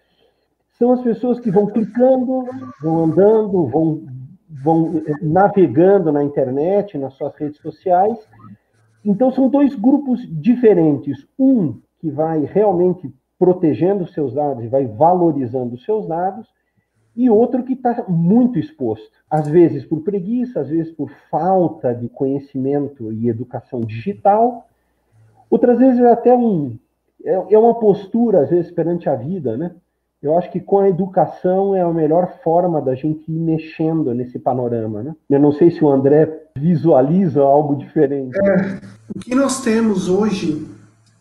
são 0.78 0.92
as 0.92 1.00
pessoas 1.02 1.38
que 1.38 1.50
vão 1.50 1.66
clicando, 1.66 2.44
vão 2.82 3.04
andando, 3.04 3.66
vão, 3.66 4.02
vão 4.62 5.02
navegando 5.20 6.12
na 6.12 6.22
internet, 6.22 6.96
nas 6.96 7.14
suas 7.14 7.34
redes 7.36 7.60
sociais. 7.60 8.18
Então, 9.04 9.30
são 9.32 9.48
dois 9.48 9.74
grupos 9.74 10.20
diferentes. 10.30 11.26
Um 11.38 11.80
que 11.98 12.10
vai 12.10 12.40
realmente 12.44 13.12
protegendo 13.38 14.06
seus 14.06 14.34
dados 14.34 14.64
e 14.64 14.68
vai 14.68 14.86
valorizando 14.86 15.76
seus 15.78 16.06
dados, 16.06 16.48
e 17.16 17.30
outro 17.30 17.62
que 17.62 17.74
está 17.74 18.04
muito 18.08 18.58
exposto, 18.58 19.10
às 19.30 19.48
vezes 19.48 19.84
por 19.84 20.00
preguiça, 20.00 20.60
às 20.60 20.68
vezes 20.68 20.92
por 20.92 21.10
falta 21.30 21.94
de 21.94 22.08
conhecimento 22.08 23.12
e 23.12 23.28
educação 23.28 23.80
digital, 23.80 24.66
outras 25.48 25.78
vezes 25.78 26.00
é 26.00 26.10
até 26.10 26.36
um, 26.36 26.76
é, 27.24 27.54
é 27.54 27.58
uma 27.58 27.74
postura, 27.74 28.42
às 28.42 28.50
vezes, 28.50 28.70
perante 28.70 29.08
a 29.08 29.14
vida, 29.14 29.56
né? 29.56 29.74
Eu 30.24 30.38
acho 30.38 30.50
que 30.50 30.58
com 30.58 30.78
a 30.78 30.88
educação 30.88 31.74
é 31.74 31.82
a 31.82 31.92
melhor 31.92 32.38
forma 32.42 32.80
da 32.80 32.94
gente 32.94 33.30
ir 33.30 33.38
mexendo 33.38 34.14
nesse 34.14 34.38
panorama, 34.38 35.02
né? 35.02 35.14
Eu 35.28 35.38
não 35.38 35.52
sei 35.52 35.70
se 35.70 35.84
o 35.84 35.90
André 35.90 36.48
visualiza 36.56 37.42
algo 37.42 37.76
diferente. 37.76 38.34
É, 38.38 38.80
o 39.14 39.18
que 39.18 39.34
nós 39.34 39.60
temos 39.60 40.08
hoje 40.08 40.66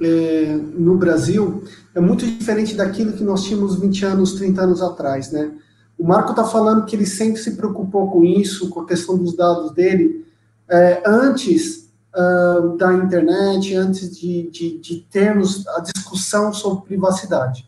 é, 0.02 0.58
no 0.74 0.98
Brasil 0.98 1.64
é 1.94 2.00
muito 2.00 2.26
diferente 2.26 2.76
daquilo 2.76 3.12
que 3.12 3.24
nós 3.26 3.44
tínhamos 3.44 3.78
20 3.78 4.06
anos, 4.06 4.36
30 4.36 4.62
anos 4.62 4.82
atrás, 4.82 5.34
né? 5.34 5.52
O 6.00 6.08
Marco 6.08 6.32
está 6.32 6.46
falando 6.46 6.86
que 6.86 6.96
ele 6.96 7.06
sempre 7.06 7.42
se 7.42 7.58
preocupou 7.58 8.10
com 8.10 8.24
isso, 8.24 8.70
com 8.70 8.80
a 8.80 8.88
questão 8.88 9.18
dos 9.18 9.36
dados 9.36 9.74
dele, 9.74 10.26
é, 10.70 11.04
antes 11.06 11.90
uh, 12.16 12.78
da 12.78 12.94
internet, 12.94 13.76
antes 13.76 14.18
de, 14.18 14.50
de, 14.50 14.80
de 14.80 15.02
termos 15.12 15.68
a 15.68 15.82
discussão 15.82 16.54
sobre 16.54 16.86
privacidade. 16.86 17.68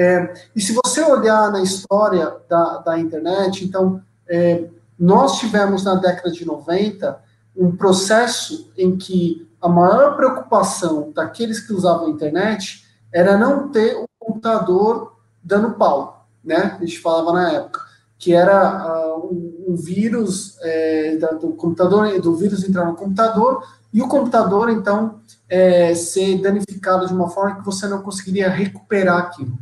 É, 0.00 0.32
e 0.56 0.60
se 0.62 0.72
você 0.72 1.02
olhar 1.02 1.52
na 1.52 1.60
história 1.60 2.34
da, 2.48 2.78
da 2.78 2.98
internet, 2.98 3.62
então, 3.62 4.00
é, 4.26 4.64
nós 4.98 5.38
tivemos 5.38 5.84
na 5.84 5.94
década 5.96 6.30
de 6.30 6.42
90 6.46 7.22
um 7.54 7.76
processo 7.76 8.72
em 8.78 8.96
que 8.96 9.46
a 9.60 9.68
maior 9.68 10.16
preocupação 10.16 11.12
daqueles 11.14 11.60
que 11.60 11.74
usavam 11.74 12.06
a 12.06 12.10
internet 12.10 12.82
era 13.12 13.36
não 13.36 13.68
ter 13.68 13.94
o 13.94 14.06
computador 14.18 15.16
dando 15.44 15.72
pau, 15.72 16.26
né? 16.42 16.78
A 16.80 16.82
gente 16.82 16.98
falava 16.98 17.34
na 17.34 17.52
época 17.52 17.80
que 18.18 18.32
era 18.32 19.16
uh, 19.16 19.26
um, 19.26 19.64
um, 19.68 19.76
vírus 19.76 20.56
é, 20.62 21.16
do 21.38 21.52
computador, 21.52 22.18
do 22.20 22.34
vírus 22.36 22.64
entrar 22.66 22.86
no 22.86 22.94
computador 22.94 23.66
e 23.92 24.00
o 24.00 24.08
computador 24.08 24.70
então 24.70 25.20
é, 25.46 25.94
ser 25.94 26.40
danificado 26.40 27.06
de 27.06 27.12
uma 27.12 27.28
forma 27.28 27.56
que 27.56 27.64
você 27.64 27.86
não 27.86 28.00
conseguiria 28.00 28.48
recuperar 28.48 29.18
aquilo. 29.18 29.58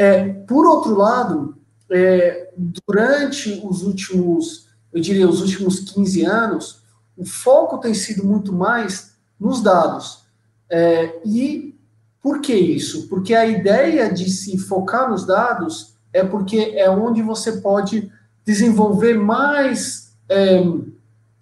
É, 0.00 0.28
por 0.48 0.64
outro 0.66 0.96
lado, 0.96 1.58
é, 1.90 2.54
durante 2.86 3.60
os 3.62 3.82
últimos, 3.82 4.66
eu 4.90 4.98
diria, 4.98 5.28
os 5.28 5.42
últimos 5.42 5.80
15 5.80 6.24
anos, 6.24 6.82
o 7.18 7.26
foco 7.26 7.76
tem 7.76 7.92
sido 7.92 8.24
muito 8.24 8.50
mais 8.50 9.12
nos 9.38 9.62
dados. 9.62 10.24
É, 10.70 11.20
e 11.22 11.78
por 12.22 12.40
que 12.40 12.54
isso? 12.54 13.08
Porque 13.08 13.34
a 13.34 13.44
ideia 13.44 14.10
de 14.10 14.30
se 14.30 14.56
focar 14.56 15.10
nos 15.10 15.26
dados 15.26 15.94
é 16.14 16.24
porque 16.24 16.72
é 16.76 16.88
onde 16.88 17.20
você 17.20 17.60
pode 17.60 18.10
desenvolver 18.42 19.18
mais 19.18 20.14
é, 20.30 20.62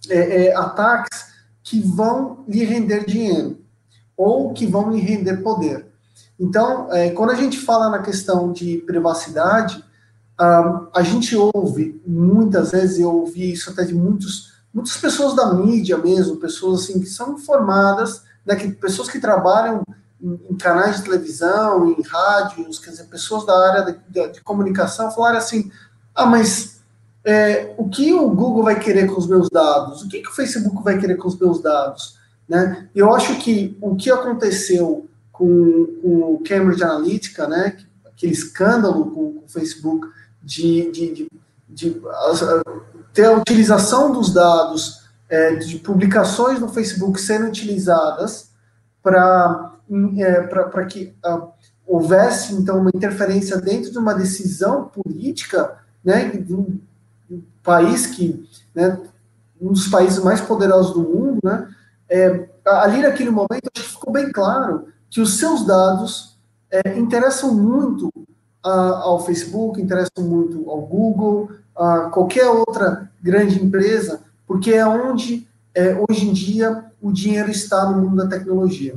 é, 0.09 0.47
é 0.47 0.57
ataques 0.57 1.27
que 1.63 1.79
vão 1.79 2.45
lhe 2.49 2.65
render 2.65 3.07
dinheiro 3.07 3.61
ou 4.17 4.53
que 4.53 4.67
vão 4.67 4.91
lhe 4.91 5.01
render 5.01 5.45
poder. 5.45 5.88
Então, 6.39 6.93
é, 6.93 7.11
quando 7.11 7.31
a 7.31 7.35
gente 7.35 7.59
fala 7.59 7.91
na 7.91 7.99
questão 8.01 8.53
de 8.53 8.79
privacidade, 8.87 9.85
um, 10.41 10.87
a 10.95 11.03
gente 11.03 11.35
ouve 11.35 12.01
muitas 12.07 12.71
vezes, 12.71 13.01
eu 13.01 13.11
ouvi 13.11 13.53
isso 13.53 13.71
até 13.71 13.85
de 13.85 13.95
muitos, 13.95 14.53
muitas 14.73 14.97
pessoas 14.97 15.35
da 15.35 15.53
mídia 15.53 15.99
mesmo, 15.99 16.37
pessoas 16.37 16.83
assim 16.83 17.01
que 17.01 17.07
são 17.07 17.37
formadas, 17.39 18.23
né, 18.47 18.55
que, 18.55 18.71
pessoas 18.71 19.09
que 19.09 19.19
trabalham 19.19 19.83
em, 20.23 20.41
em, 20.51 20.57
canais 20.57 20.99
de 20.99 21.03
televisão, 21.03 21.91
em 21.91 22.03
rádios, 22.03 22.79
quer 22.79 22.91
dizer, 22.91 23.05
pessoas 23.05 23.45
da 23.45 23.55
área 23.69 23.93
de, 23.93 23.99
de, 24.09 24.33
de 24.35 24.41
comunicação 24.43 25.11
falaram 25.11 25.39
assim: 25.39 25.73
ah, 26.15 26.27
mas 26.27 26.81
é, 27.25 27.75
o 27.77 27.89
que 27.89 28.13
o 28.15 28.29
Google 28.31 28.63
vai 28.63 28.79
querer 28.79 29.09
com 29.09 29.19
os 29.19 29.27
meus 29.27 29.51
dados? 29.51 30.03
O 30.03 30.09
que, 30.09 30.21
que 30.21 30.29
o 30.29 30.35
Facebook 30.35 30.83
vai 30.85 30.99
querer 30.99 31.17
com 31.17 31.27
os 31.27 31.39
meus 31.39 31.61
dados? 31.61 32.17
Né? 32.49 32.89
Eu 32.95 33.13
acho 33.15 33.37
que 33.39 33.77
o 33.81 33.97
que 33.97 34.11
aconteceu 34.11 35.08
com, 35.39 35.87
com 36.03 36.35
o 36.35 36.43
Cambridge 36.45 36.83
Analytica, 36.83 37.47
né, 37.47 37.77
aquele 38.05 38.33
escândalo 38.33 39.13
com, 39.13 39.35
com 39.35 39.45
o 39.45 39.49
Facebook, 39.49 40.09
de, 40.43 40.91
de, 40.91 41.15
de, 41.15 41.29
de 41.69 42.03
ter 43.15 43.27
a 43.27 43.37
utilização 43.37 44.11
dos 44.11 44.35
dados 44.35 45.09
é, 45.29 45.55
de 45.55 45.79
publicações 45.79 46.59
no 46.59 46.69
Facebook 46.69 47.21
sendo 47.21 47.47
utilizadas 47.47 48.51
para 49.01 49.75
é, 50.17 50.85
que 50.87 51.15
houvesse, 51.87 52.55
então, 52.55 52.81
uma 52.81 52.91
interferência 52.93 53.59
dentro 53.59 53.93
de 53.93 53.99
uma 53.99 54.15
decisão 54.15 54.89
política 54.89 55.77
né, 56.05 56.29
de 56.31 56.53
um, 56.53 56.79
um 57.31 57.43
país 57.63 58.07
que, 58.07 58.45
né, 58.75 59.01
um 59.61 59.73
dos 59.73 59.89
países 59.89 60.19
mais 60.19 60.41
poderosos 60.41 60.93
do 60.93 61.03
mundo, 61.03 61.39
né, 61.43 61.69
é, 62.09 62.49
ali 62.67 63.03
naquele 63.03 63.31
momento, 63.31 63.71
acho 63.75 63.87
que 63.87 63.93
ficou 63.93 64.13
bem 64.13 64.33
claro 64.33 64.89
que 65.11 65.21
os 65.21 65.39
seus 65.39 65.67
dados 65.67 66.37
é, 66.71 66.99
interessam 66.99 67.55
muito 67.55 68.13
ao 68.63 69.21
Facebook, 69.25 69.81
interessam 69.81 70.25
muito 70.25 70.69
ao 70.69 70.83
Google, 70.83 71.51
a 71.75 72.11
qualquer 72.11 72.49
outra 72.49 73.11
grande 73.23 73.63
empresa, 73.63 74.21
porque 74.47 74.73
é 74.73 74.87
onde, 74.87 75.49
é, 75.75 75.97
hoje 76.09 76.29
em 76.29 76.33
dia, 76.33 76.85
o 77.01 77.13
dinheiro 77.13 77.51
está 77.51 77.89
no 77.89 78.03
mundo 78.03 78.17
da 78.17 78.27
tecnologia. 78.27 78.97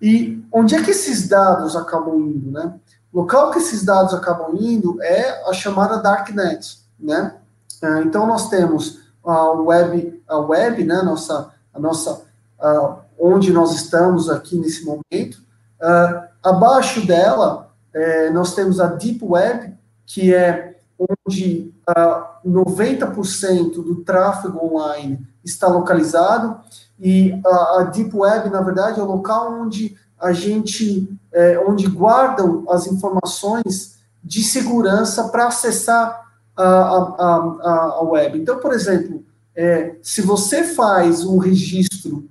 E 0.00 0.42
onde 0.52 0.74
é 0.74 0.82
que 0.82 0.90
esses 0.90 1.28
dados 1.28 1.76
acabam 1.76 2.20
indo, 2.20 2.50
né? 2.50 2.74
O 3.12 3.20
local 3.20 3.50
que 3.50 3.58
esses 3.58 3.84
dados 3.84 4.12
acabam 4.12 4.54
indo 4.58 5.02
é 5.02 5.48
a 5.48 5.52
chamada 5.52 5.98
darknet, 5.98 6.78
né? 6.98 7.34
É, 7.82 8.02
então 8.02 8.26
nós 8.26 8.48
temos 8.48 9.00
a 9.24 9.50
web, 9.52 10.22
a 10.28 10.38
web, 10.38 10.84
né? 10.84 11.02
Nossa, 11.02 11.50
a 11.72 11.80
nossa, 11.80 12.22
a, 12.60 12.98
onde 13.18 13.52
nós 13.52 13.74
estamos 13.74 14.28
aqui 14.28 14.58
nesse 14.58 14.84
momento. 14.84 15.42
Uh, 15.84 16.28
abaixo 16.42 17.06
dela 17.06 17.70
é, 17.92 18.30
nós 18.30 18.54
temos 18.54 18.80
a 18.80 18.86
Deep 18.86 19.22
Web, 19.22 19.74
que 20.06 20.34
é 20.34 20.76
onde 20.98 21.74
uh, 21.88 21.92
ah, 21.94 22.40
90% 22.46 23.74
do 23.74 23.96
tráfego 23.96 24.64
online 24.64 25.20
está 25.44 25.68
localizado, 25.68 26.58
e 26.98 27.38
a, 27.44 27.80
a, 27.80 27.82
Deep 27.92 28.16
Web, 28.16 28.48
na 28.48 28.62
verdade, 28.62 28.98
é 28.98 29.02
o 29.02 29.06
local 29.06 29.52
onde 29.60 29.96
a 30.18 30.32
gente, 30.32 31.08
é, 31.32 31.58
onde 31.58 31.86
guardam 31.86 32.64
as 32.70 32.86
informações 32.86 33.98
de 34.22 34.42
segurança 34.42 35.28
para 35.28 35.48
acessar 35.48 36.24
a, 36.56 36.64
a, 36.64 37.98
a, 37.98 38.02
web. 38.02 38.38
Então, 38.38 38.58
por 38.58 38.72
exemplo, 38.72 39.24
é, 39.54 39.96
se 40.02 40.22
você 40.22 40.64
faz 40.64 41.24
um 41.24 41.36
registro 41.36 42.28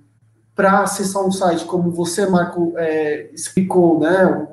para 0.55 0.81
acessar 0.81 1.23
um 1.23 1.31
site, 1.31 1.65
como 1.65 1.91
você, 1.91 2.25
Marco, 2.27 2.73
é, 2.77 3.29
explicou, 3.33 3.99
né, 3.99 4.47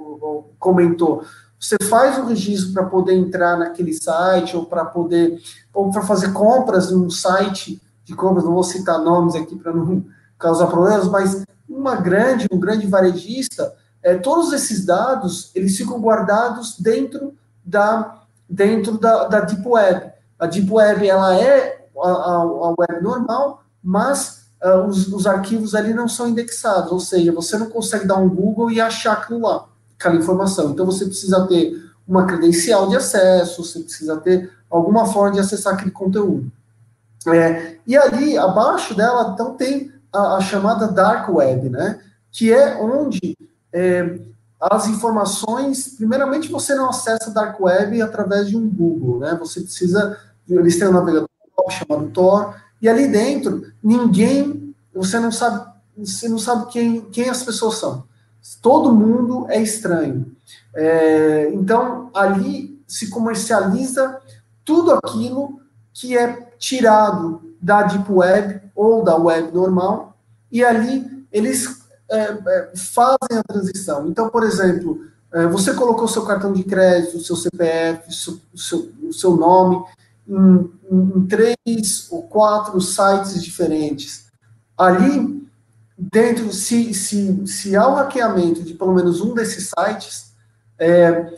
comentou, 0.58 1.24
você 1.58 1.76
faz 1.88 2.18
o 2.18 2.24
registro 2.24 2.72
para 2.72 2.86
poder 2.86 3.14
entrar 3.14 3.58
naquele 3.58 3.92
site 3.92 4.56
ou 4.56 4.64
para 4.64 4.82
poder 4.84 5.38
ou 5.74 5.90
para 5.90 6.00
fazer 6.02 6.32
compras 6.32 6.90
em 6.90 6.96
um 6.96 7.10
site 7.10 7.80
de 8.02 8.14
compras, 8.14 8.44
não 8.44 8.54
vou 8.54 8.62
citar 8.62 8.98
nomes 8.98 9.34
aqui 9.34 9.54
para 9.56 9.72
não 9.72 10.04
causar 10.38 10.68
problemas, 10.68 11.06
mas 11.08 11.44
uma 11.68 11.96
grande, 11.96 12.46
um 12.50 12.58
grande 12.58 12.86
varejista, 12.86 13.74
é, 14.02 14.16
todos 14.16 14.54
esses 14.54 14.86
dados 14.86 15.50
eles 15.54 15.76
ficam 15.76 16.00
guardados 16.00 16.78
dentro 16.78 17.34
da 17.62 18.16
dentro 18.48 18.98
da, 18.98 19.28
da 19.28 19.40
Deep 19.40 19.62
Web. 19.68 20.12
A 20.38 20.46
Deep 20.46 20.72
Web 20.72 21.06
ela 21.06 21.38
é 21.38 21.86
a, 22.02 22.08
a 22.08 22.74
web 22.76 23.02
normal, 23.02 23.62
mas 23.82 24.39
uh, 24.62 24.86
os, 24.86 25.08
os 25.08 25.26
arquivos 25.26 25.74
ali 25.74 25.94
não 25.94 26.08
são 26.08 26.28
indexados, 26.28 26.92
ou 26.92 27.00
seja, 27.00 27.32
você 27.32 27.58
não 27.58 27.66
consegue 27.66 28.06
dar 28.06 28.16
um 28.16 28.28
Google 28.28 28.70
e 28.70 28.80
achar 28.80 29.12
aquilo 29.12 29.40
lá 29.40 29.66
aquela 30.00 30.16
informação. 30.16 30.70
Então 30.70 30.86
você 30.86 31.04
precisa 31.04 31.46
ter 31.46 31.90
uma 32.08 32.26
credencial 32.26 32.88
de 32.88 32.96
acesso, 32.96 33.62
você 33.62 33.80
precisa 33.80 34.16
ter 34.16 34.50
alguma 34.70 35.06
forma 35.06 35.32
de 35.32 35.40
acessar 35.40 35.74
aquele 35.74 35.90
conteúdo. 35.90 36.50
É, 37.28 37.76
e 37.86 37.96
ali, 37.96 38.38
abaixo 38.38 38.94
dela, 38.94 39.32
então 39.34 39.54
tem 39.54 39.92
a, 40.10 40.36
a, 40.36 40.40
chamada 40.40 40.88
Dark 40.88 41.28
Web, 41.28 41.68
né? 41.68 42.00
Que 42.32 42.50
é 42.50 42.76
onde 42.80 43.36
é, 43.72 44.18
as 44.58 44.88
informações, 44.88 45.96
primeiramente 45.96 46.50
você 46.50 46.74
não 46.74 46.88
acessa 46.88 47.30
Dark 47.30 47.60
Web 47.60 48.00
através 48.00 48.48
de 48.48 48.56
um 48.56 48.68
Google, 48.68 49.20
né? 49.20 49.36
Você 49.38 49.60
precisa, 49.60 50.18
eles 50.48 50.78
têm 50.78 50.88
um 50.88 50.92
navegador 50.92 51.28
chamado 51.68 52.08
Tor, 52.08 52.54
e 52.80 52.88
ali 52.88 53.08
dentro, 53.08 53.66
ninguém, 53.82 54.74
você 54.94 55.18
não 55.18 55.30
sabe, 55.30 55.70
você 55.96 56.28
não 56.28 56.38
sabe 56.38 56.70
quem, 56.72 57.02
quem 57.10 57.28
as 57.28 57.42
pessoas 57.42 57.76
são. 57.76 58.04
Todo 58.62 58.94
mundo 58.94 59.46
é 59.48 59.60
estranho. 59.60 60.34
É, 60.74 61.50
então, 61.52 62.10
ali 62.14 62.82
se 62.86 63.10
comercializa 63.10 64.20
tudo 64.64 64.92
aquilo 64.92 65.60
que 65.92 66.16
é 66.16 66.54
tirado 66.58 67.42
da 67.60 67.82
Deep 67.82 68.10
Web 68.10 68.62
ou 68.74 69.04
da 69.04 69.16
web 69.16 69.52
normal, 69.52 70.16
e 70.50 70.64
ali 70.64 71.26
eles 71.30 71.82
é, 72.08 72.18
é, 72.18 72.72
fazem 72.74 73.38
a 73.38 73.42
transição. 73.42 74.08
Então, 74.08 74.30
por 74.30 74.42
exemplo, 74.42 75.04
é, 75.32 75.46
você 75.46 75.74
colocou 75.74 76.08
seu 76.08 76.24
cartão 76.24 76.52
de 76.52 76.64
crédito, 76.64 77.20
seu 77.20 77.36
CPF, 77.36 78.12
seu, 78.12 78.40
seu, 78.54 78.90
o 79.02 79.12
seu 79.12 79.36
nome 79.36 79.84
em, 80.30 80.70
em 80.90 81.26
três 81.26 82.08
ou 82.10 82.22
quatro 82.22 82.80
sites 82.80 83.42
diferentes. 83.42 84.30
Ali 84.76 85.46
dentro, 85.98 86.52
se, 86.52 86.94
se, 86.94 87.46
se 87.46 87.76
há 87.76 87.86
o 87.86 87.92
um 87.92 87.94
hackeamento 87.96 88.62
de 88.62 88.74
pelo 88.74 88.94
menos 88.94 89.20
um 89.20 89.34
desses 89.34 89.70
sites, 89.76 90.32
é, 90.78 91.34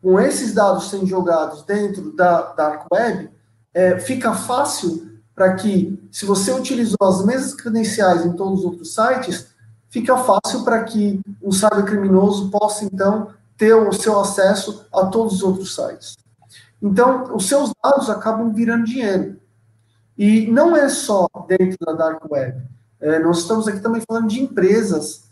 com 0.00 0.18
esses 0.18 0.54
dados 0.54 0.88
sendo 0.88 1.06
jogados 1.06 1.64
dentro 1.64 2.12
da 2.12 2.52
Dark 2.52 2.86
Web, 2.90 3.30
é, 3.74 3.98
fica 3.98 4.32
fácil 4.32 5.08
para 5.34 5.54
que, 5.54 6.02
se 6.10 6.24
você 6.24 6.52
utilizou 6.52 6.96
as 7.02 7.24
mesmas 7.24 7.54
credenciais 7.54 8.24
em 8.24 8.32
todos 8.32 8.60
os 8.60 8.64
outros 8.64 8.94
sites, 8.94 9.48
fica 9.88 10.16
fácil 10.16 10.64
para 10.64 10.82
que 10.84 11.20
um 11.42 11.52
cybercriminoso 11.52 12.50
possa, 12.50 12.84
então, 12.84 13.30
ter 13.56 13.74
o 13.74 13.92
seu 13.92 14.18
acesso 14.18 14.86
a 14.92 15.06
todos 15.06 15.34
os 15.34 15.42
outros 15.42 15.74
sites. 15.74 16.16
Então, 16.80 17.34
os 17.34 17.48
seus 17.48 17.72
dados 17.82 18.08
acabam 18.08 18.52
virando 18.52 18.84
dinheiro. 18.84 19.36
E 20.16 20.46
não 20.48 20.76
é 20.76 20.88
só 20.88 21.28
dentro 21.46 21.76
da 21.84 21.92
Dark 21.92 22.24
Web. 22.30 22.62
É, 23.00 23.18
nós 23.20 23.38
estamos 23.38 23.68
aqui 23.68 23.80
também 23.80 24.02
falando 24.06 24.28
de 24.28 24.40
empresas 24.40 25.28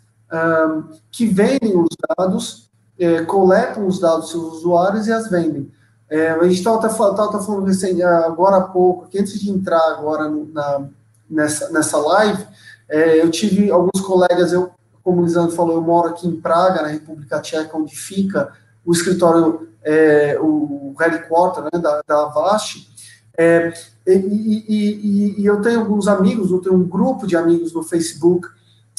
que 1.10 1.26
vendem 1.26 1.76
os 1.78 1.88
dados, 2.16 2.68
é, 2.98 3.22
coletam 3.24 3.86
os 3.86 4.00
dados 4.00 4.22
dos 4.22 4.30
seus 4.30 4.54
usuários 4.54 5.06
e 5.06 5.12
as 5.12 5.30
vendem. 5.30 5.70
É, 6.08 6.30
a 6.30 6.42
gente 6.44 6.58
estava 6.58 6.88
falando 6.88 7.64
recém, 7.64 8.02
agora 8.02 8.56
há 8.56 8.62
pouco, 8.62 9.08
que 9.08 9.18
antes 9.18 9.40
de 9.40 9.50
entrar 9.50 9.92
agora 9.92 10.28
na, 10.28 10.88
nessa, 11.28 11.70
nessa 11.70 11.98
live, 11.98 12.46
é, 12.88 13.20
eu 13.20 13.30
tive 13.30 13.70
alguns 13.70 14.00
colegas, 14.00 14.52
eu, 14.52 14.70
como 15.02 15.20
o 15.20 15.24
Lisandro 15.24 15.54
falou, 15.54 15.74
eu 15.74 15.82
moro 15.82 16.08
aqui 16.08 16.28
em 16.28 16.40
Praga, 16.40 16.82
na 16.82 16.88
República 16.88 17.40
Tcheca, 17.40 17.76
onde 17.76 17.96
fica 17.96 18.52
o 18.84 18.92
escritório, 18.92 19.68
é, 19.86 20.36
o 20.40 20.94
headquarter 20.98 21.62
né, 21.62 21.80
da, 21.80 22.02
da 22.06 22.22
Avast, 22.22 22.90
é, 23.38 23.72
e, 24.06 24.64
e, 24.68 25.40
e, 25.40 25.46
eu 25.46 25.60
tenho 25.62 25.80
alguns 25.80 26.08
amigos, 26.08 26.50
eu 26.50 26.60
tenho 26.60 26.74
um 26.74 26.88
grupo 26.88 27.26
de 27.26 27.36
amigos 27.36 27.72
no 27.72 27.82
Facebook, 27.82 28.48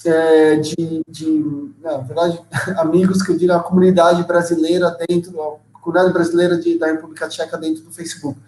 é, 0.06 0.56
de, 0.56 1.04
de, 1.08 1.74
na 1.82 1.98
verdade, 1.98 2.40
amigos 2.80 3.22
que 3.22 3.32
eu 3.32 3.38
diria 3.38 3.58
a 3.58 3.64
comunidade 3.64 4.24
brasileira 4.24 4.96
dentro, 5.08 5.42
a 5.42 5.80
comunidade 5.80 6.14
brasileira 6.14 6.58
de, 6.58 6.78
da 6.78 6.88
República 6.88 7.28
Tcheca 7.28 7.58
dentro 7.58 7.84
do 7.84 7.92
Facebook. 7.92 8.40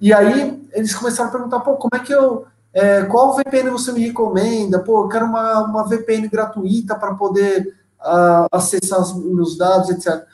E 0.00 0.12
aí 0.12 0.62
eles 0.72 0.94
começaram 0.94 1.28
a 1.28 1.32
perguntar, 1.32 1.60
pô, 1.60 1.74
como 1.76 1.90
é 1.94 1.98
que 2.04 2.12
eu, 2.12 2.46
é, 2.72 3.02
qual 3.04 3.36
VPN 3.36 3.70
você 3.70 3.92
me 3.92 4.06
recomenda? 4.06 4.78
Pô, 4.78 5.04
eu 5.04 5.08
quero 5.08 5.26
uma, 5.26 5.64
uma 5.64 5.88
VPN 5.88 6.28
gratuita 6.28 6.94
para 6.94 7.14
poder 7.14 7.74
uh, 8.00 8.46
acessar 8.52 9.00
os 9.00 9.14
meus 9.14 9.56
dados, 9.56 9.90
etc. 9.90 10.24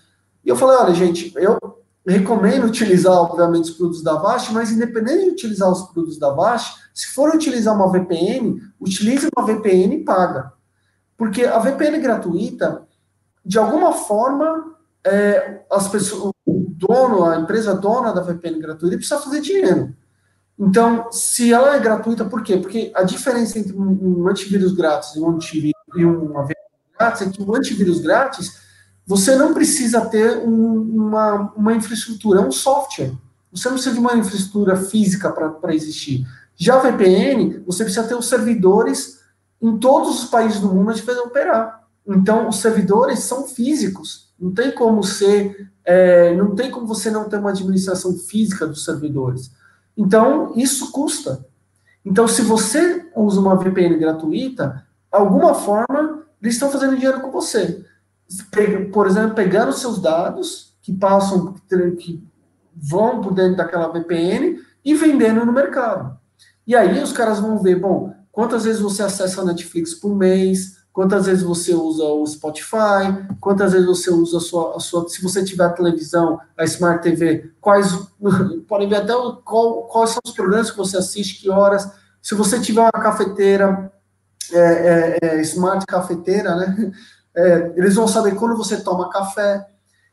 E 0.47 0.49
eu 0.49 0.55
falei, 0.55 0.77
olha, 0.77 0.95
gente, 0.95 1.33
eu 1.35 1.59
recomendo 2.07 2.67
utilizar, 2.67 3.13
obviamente, 3.13 3.65
os 3.65 3.77
produtos 3.77 4.01
da 4.01 4.13
Avast, 4.13 4.53
mas 4.55 4.71
independente 4.71 5.25
de 5.25 5.31
utilizar 5.31 5.69
os 5.69 5.83
produtos 5.89 6.21
da 6.21 6.29
Avast, 6.29 6.79
se 6.95 7.09
for 7.09 7.35
utilizar 7.35 7.75
uma 7.75 7.91
VPN, 7.91 8.63
utilize 8.81 9.29
uma 9.37 9.45
VPN 9.45 10.05
paga. 10.05 10.53
Porque 11.17 11.45
a 11.45 11.59
VPN 11.59 11.99
gratuita, 11.99 12.87
de 13.45 13.59
alguma 13.59 13.93
forma, 13.93 14.77
é, 15.05 15.63
as 15.69 15.89
pessoas, 15.89 16.33
o 16.47 16.67
dono, 16.69 17.25
a 17.25 17.41
empresa 17.41 17.75
dona 17.75 18.13
da 18.13 18.21
VPN 18.21 18.61
gratuita 18.61 18.97
precisa 18.97 19.19
fazer 19.19 19.41
dinheiro. 19.41 19.93
Então, 20.57 21.11
se 21.11 21.53
ela 21.53 21.75
é 21.75 21.81
gratuita, 21.81 22.25
por 22.25 22.45
quê? 22.45 22.57
Porque 22.57 22.93
a 22.95 23.03
diferença 23.03 23.59
entre 23.59 23.77
um, 23.77 24.29
antivírus 24.29 24.73
grátis 24.73 25.17
e 25.17 25.21
um 25.21 25.31
antivírus 25.31 25.75
e 25.97 26.05
uma 26.05 26.43
VPN 26.43 26.57
grátis 26.97 27.23
é 27.23 27.31
que 27.31 27.43
o 27.43 27.57
antivírus 27.57 28.01
grátis 28.01 28.65
você 29.07 29.37
não 29.37 29.55
precisa 29.55 30.01
ter 30.07 30.39
um, 30.39 30.81
uma, 30.81 31.53
uma 31.57 31.75
infraestrutura, 31.75 32.41
é 32.41 32.45
um 32.45 32.51
software. 32.51 33.13
Você 33.53 33.69
não 33.69 33.75
precisa 33.75 33.95
de 33.95 34.01
uma 34.01 34.17
infraestrutura 34.17 34.77
física 34.77 35.31
para 35.31 35.75
existir. 35.75 36.27
Já 36.57 36.79
VPN, 36.79 37.63
você 37.65 37.85
precisa 37.85 38.07
ter 38.07 38.15
os 38.15 38.29
servidores 38.29 39.21
em 39.63 39.79
todos 39.79 40.23
os 40.23 40.29
países 40.29 40.61
do 40.61 40.69
mundo 40.69 40.91
a 40.91 40.95
gente 40.95 41.09
operar. 41.11 41.87
Então, 42.07 42.49
os 42.49 42.57
servidores 42.57 43.21
são 43.21 43.47
físicos. 43.47 44.33
Não 44.39 44.53
tem 44.53 44.73
como 44.73 45.03
ser, 45.03 45.71
é, 45.85 46.35
não 46.35 46.55
tem 46.55 46.71
como 46.71 46.87
você 46.87 47.11
não 47.11 47.29
ter 47.29 47.39
uma 47.39 47.51
administração 47.51 48.17
física 48.17 48.67
dos 48.67 48.85
servidores. 48.85 49.51
Então, 49.97 50.53
isso 50.57 50.91
custa. 50.91 51.47
Então, 52.05 52.29
se 52.29 52.43
você 52.43 53.07
usa 53.15 53.41
uma 53.41 53.57
VPN 53.57 53.97
gratuita, 53.97 54.85
alguma 55.11 55.55
forma, 55.55 56.23
eles 56.43 56.55
estão 56.55 56.71
fazendo 56.71 56.97
dinheiro 56.97 57.21
com 57.21 57.31
você. 57.31 57.85
Por 58.93 59.07
exemplo, 59.07 59.35
pegando 59.35 59.73
seus 59.73 60.01
dados 60.01 60.77
que 60.83 60.93
passam, 60.93 61.55
que 61.99 62.23
vão 62.75 63.21
por 63.21 63.33
dentro 63.33 63.57
daquela 63.57 63.89
VPN 63.89 64.61
e 64.85 64.95
vendendo 64.95 65.45
no 65.45 65.53
mercado. 65.53 66.19
E 66.67 66.75
aí 66.75 67.03
os 67.03 67.13
caras 67.13 67.39
vão 67.39 67.59
ver, 67.59 67.77
bom, 67.77 68.13
quantas 68.31 68.65
vezes 68.65 68.81
você 68.81 69.03
acessa 69.03 69.41
a 69.41 69.45
Netflix 69.45 69.95
por 69.95 70.15
mês, 70.15 70.77
quantas 70.93 71.27
vezes 71.27 71.43
você 71.43 71.75
usa 71.75 72.05
o 72.05 72.27
Spotify, 72.27 73.27
quantas 73.41 73.73
vezes 73.73 73.87
você 73.87 74.11
usa 74.11 74.39
a 74.39 74.41
sua, 74.41 74.77
a 74.77 74.81
sua 74.81 75.09
se 75.09 75.23
você 75.23 75.45
tiver 75.45 75.65
a 75.65 75.73
televisão, 75.73 76.41
a 76.57 76.65
Smart 76.65 77.03
TV, 77.03 77.53
quais, 77.61 77.93
podem 78.67 78.89
ver 78.89 78.97
até 78.97 79.15
o, 79.15 79.37
qual, 79.37 79.85
quais 79.85 80.11
são 80.11 80.21
os 80.25 80.33
programas 80.33 80.71
que 80.71 80.77
você 80.77 80.97
assiste, 80.97 81.41
que 81.41 81.51
horas, 81.51 81.89
se 82.23 82.35
você 82.35 82.59
tiver 82.59 82.81
uma 82.81 82.91
cafeteira, 82.91 83.93
é, 84.53 84.59
é, 84.59 85.19
é, 85.23 85.41
Smart 85.43 85.85
Cafeteira, 85.87 86.57
né, 86.57 86.93
é, 87.37 87.73
eles 87.77 87.95
vão 87.95 88.09
saber 88.09 88.35
quando 88.35 88.57
você 88.57 88.81
toma 88.81 89.11
café. 89.11 89.67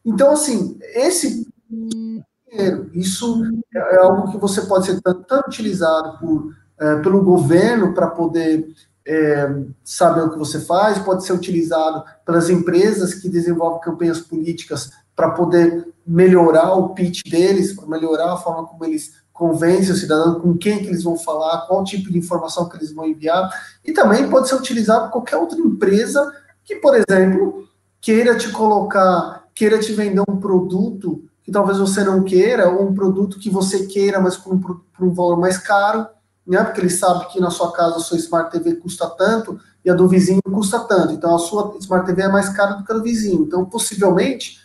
Então, 0.06 0.32
assim, 0.32 0.78
esse 0.82 1.48
dinheiro, 1.70 2.90
isso 2.94 3.44
é 3.74 3.98
algo 3.98 4.32
que 4.32 4.38
você 4.38 4.62
pode 4.62 4.86
ser 4.86 5.02
tanto, 5.02 5.24
tanto 5.24 5.48
utilizado 5.48 6.20
por 6.20 6.54
é, 6.80 6.96
pelo 6.98 7.24
governo 7.24 7.94
para 7.94 8.08
poder 8.08 8.68
é, 9.08 9.48
saber 9.84 10.22
o 10.22 10.32
que 10.32 10.38
você 10.38 10.60
faz, 10.60 10.98
pode 11.00 11.24
ser 11.24 11.34
utilizado 11.34 12.04
pelas 12.26 12.50
empresas 12.50 13.14
que 13.14 13.30
desenvolvem 13.30 13.80
campanhas 13.80 14.20
políticas 14.20 14.92
para 15.16 15.32
poder 15.32 15.88
melhorar 16.06 16.74
o 16.74 16.90
pitch 16.90 17.22
deles, 17.30 17.74
para 17.74 17.88
melhorar 17.88 18.34
a 18.34 18.38
forma 18.38 18.68
como 18.68 18.84
eles 18.86 19.14
convencem 19.32 19.92
o 19.92 19.96
cidadão, 19.96 20.40
com 20.40 20.58
quem 20.58 20.80
que 20.80 20.88
eles 20.88 21.04
vão 21.04 21.18
falar, 21.18 21.66
qual 21.68 21.84
tipo 21.84 22.12
de 22.12 22.18
informação 22.18 22.68
que 22.68 22.76
eles 22.78 22.92
vão 22.92 23.08
enviar, 23.08 23.50
e 23.84 23.92
também 23.92 24.30
pode 24.30 24.48
ser 24.48 24.56
utilizado 24.56 25.06
por 25.06 25.14
qualquer 25.14 25.38
outra 25.38 25.60
empresa 25.60 26.32
que, 26.64 26.76
por 26.78 26.96
exemplo, 26.96 27.68
queira 28.00 28.38
te 28.38 28.50
colocar, 28.52 29.46
queira 29.54 29.80
te 29.80 29.94
vender 29.94 30.22
um 30.28 30.38
produto 30.38 31.24
que 31.44 31.52
talvez 31.52 31.78
você 31.78 32.04
não 32.04 32.24
queira, 32.24 32.70
ou 32.70 32.88
um 32.88 32.94
produto 32.94 33.38
que 33.38 33.50
você 33.50 33.86
queira, 33.86 34.20
mas 34.20 34.38
por 34.38 34.54
um, 34.54 34.60
por 34.60 34.80
um 35.02 35.14
valor 35.14 35.38
mais 35.38 35.58
caro, 35.58 36.08
né? 36.48 36.64
Porque 36.64 36.80
ele 36.80 36.90
sabe 36.90 37.28
que 37.28 37.40
na 37.40 37.50
sua 37.50 37.74
casa 37.74 37.98
a 37.98 38.00
sua 38.00 38.18
Smart 38.18 38.50
TV 38.50 38.76
custa 38.76 39.10
tanto 39.10 39.60
e 39.84 39.90
a 39.90 39.94
do 39.94 40.08
vizinho 40.08 40.42
custa 40.42 40.80
tanto. 40.80 41.14
Então 41.14 41.36
a 41.36 41.40
sua 41.40 41.76
Smart 41.80 42.06
TV 42.06 42.24
é 42.24 42.30
mais 42.30 42.50
cara 42.50 42.76
do 42.76 42.86
que 42.86 42.92
a 42.92 42.96
do 42.96 43.04
vizinho. 43.04 43.44
Então, 43.44 43.66
possivelmente, 43.66 44.62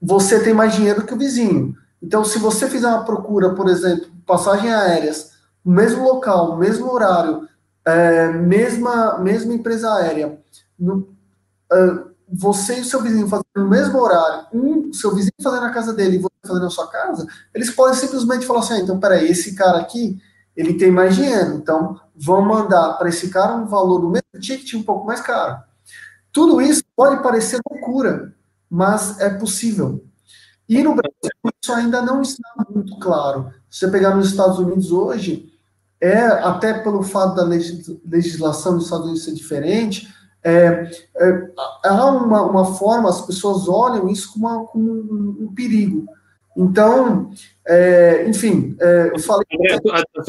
você 0.00 0.42
tem 0.42 0.54
mais 0.54 0.74
dinheiro 0.74 1.04
que 1.04 1.14
o 1.14 1.18
vizinho. 1.18 1.74
Então, 2.00 2.24
se 2.24 2.38
você 2.38 2.68
fizer 2.68 2.88
uma 2.88 3.04
procura, 3.04 3.54
por 3.54 3.68
exemplo, 3.68 4.06
passagem 4.26 4.72
aéreas, 4.72 5.32
mesmo 5.64 6.04
local, 6.04 6.56
mesmo 6.56 6.90
horário, 6.90 7.48
é, 7.84 8.32
mesma, 8.32 9.18
mesma 9.18 9.54
empresa 9.54 9.92
aérea, 9.94 10.38
no, 10.78 11.08
é, 11.72 12.12
você 12.32 12.78
e 12.78 12.80
o 12.80 12.84
seu 12.84 13.02
vizinho 13.02 13.28
fazendo 13.28 13.46
no 13.56 13.68
mesmo 13.68 13.98
horário, 13.98 14.46
um, 14.52 14.92
seu 14.92 15.14
vizinho 15.14 15.32
fazendo 15.42 15.62
na 15.62 15.70
casa 15.70 15.92
dele 15.92 16.16
e 16.16 16.18
você 16.18 16.30
fazendo 16.46 16.62
na 16.62 16.70
sua 16.70 16.88
casa, 16.88 17.26
eles 17.54 17.70
podem 17.70 17.98
simplesmente 17.98 18.46
falar 18.46 18.60
assim: 18.60 18.74
ah, 18.74 18.78
então, 18.78 18.98
peraí, 18.98 19.28
esse 19.30 19.54
cara 19.54 19.78
aqui 19.78 20.18
ele 20.56 20.74
tem 20.74 20.90
mais 20.90 21.14
dinheiro. 21.14 21.54
Então, 21.54 22.00
vão 22.14 22.42
mandar 22.42 22.94
para 22.94 23.08
esse 23.08 23.28
cara 23.28 23.54
um 23.54 23.66
valor 23.66 24.00
do 24.00 24.10
mesmo 24.10 24.40
ticket 24.40 24.74
um 24.74 24.82
pouco 24.82 25.06
mais 25.06 25.20
caro. 25.20 25.62
Tudo 26.32 26.60
isso 26.60 26.82
pode 26.96 27.22
parecer 27.22 27.60
loucura, 27.70 28.34
mas 28.70 29.20
é 29.20 29.28
possível. 29.30 30.04
E 30.68 30.82
no 30.82 30.94
Brasil, 30.94 31.30
isso 31.62 31.72
ainda 31.72 32.00
não 32.00 32.22
está 32.22 32.48
muito 32.70 32.98
claro. 32.98 33.52
Se 33.68 33.80
você 33.80 33.90
pegar 33.90 34.14
nos 34.14 34.30
Estados 34.30 34.58
Unidos 34.58 34.90
hoje, 34.90 35.52
é 36.00 36.24
até 36.24 36.74
pelo 36.74 37.02
fato 37.02 37.34
da 37.34 37.44
legislação 37.44 38.74
dos 38.74 38.84
Estados 38.84 39.06
Unidos 39.06 39.24
ser 39.24 39.34
diferente, 39.34 40.12
é, 40.44 40.90
é, 41.16 41.50
há 41.84 42.06
uma, 42.06 42.42
uma 42.42 42.74
forma, 42.74 43.08
as 43.08 43.24
pessoas 43.24 43.68
olham 43.68 44.08
isso 44.08 44.32
como, 44.32 44.48
uma, 44.48 44.66
como 44.66 44.90
um, 44.90 45.36
um 45.40 45.54
perigo. 45.54 46.06
Então, 46.56 47.30
é, 47.66 48.28
enfim, 48.28 48.76
é, 48.80 49.10
eu 49.14 49.18
falei. 49.20 49.46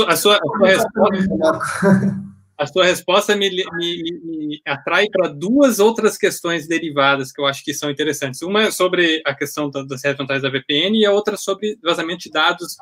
A, 0.07 0.15
sua, 0.15 0.39
resposta, 0.61 0.89
a 2.57 2.67
sua 2.67 2.85
resposta 2.85 3.35
me, 3.35 3.49
me, 3.49 4.21
me 4.23 4.61
atrai 4.65 5.09
para 5.09 5.27
duas 5.27 5.79
outras 5.79 6.17
questões 6.17 6.67
derivadas 6.67 7.31
que 7.31 7.41
eu 7.41 7.45
acho 7.45 7.63
que 7.63 7.73
são 7.73 7.89
interessantes. 7.89 8.41
Uma 8.41 8.63
é 8.63 8.71
sobre 8.71 9.21
a 9.25 9.33
questão 9.33 9.69
das 9.69 10.03
redes 10.03 10.25
da 10.41 10.49
VPN 10.49 10.97
e 10.97 11.05
a 11.05 11.11
outra 11.11 11.35
sobre 11.35 11.77
vazamento 11.83 12.23
de 12.23 12.31
dados 12.31 12.77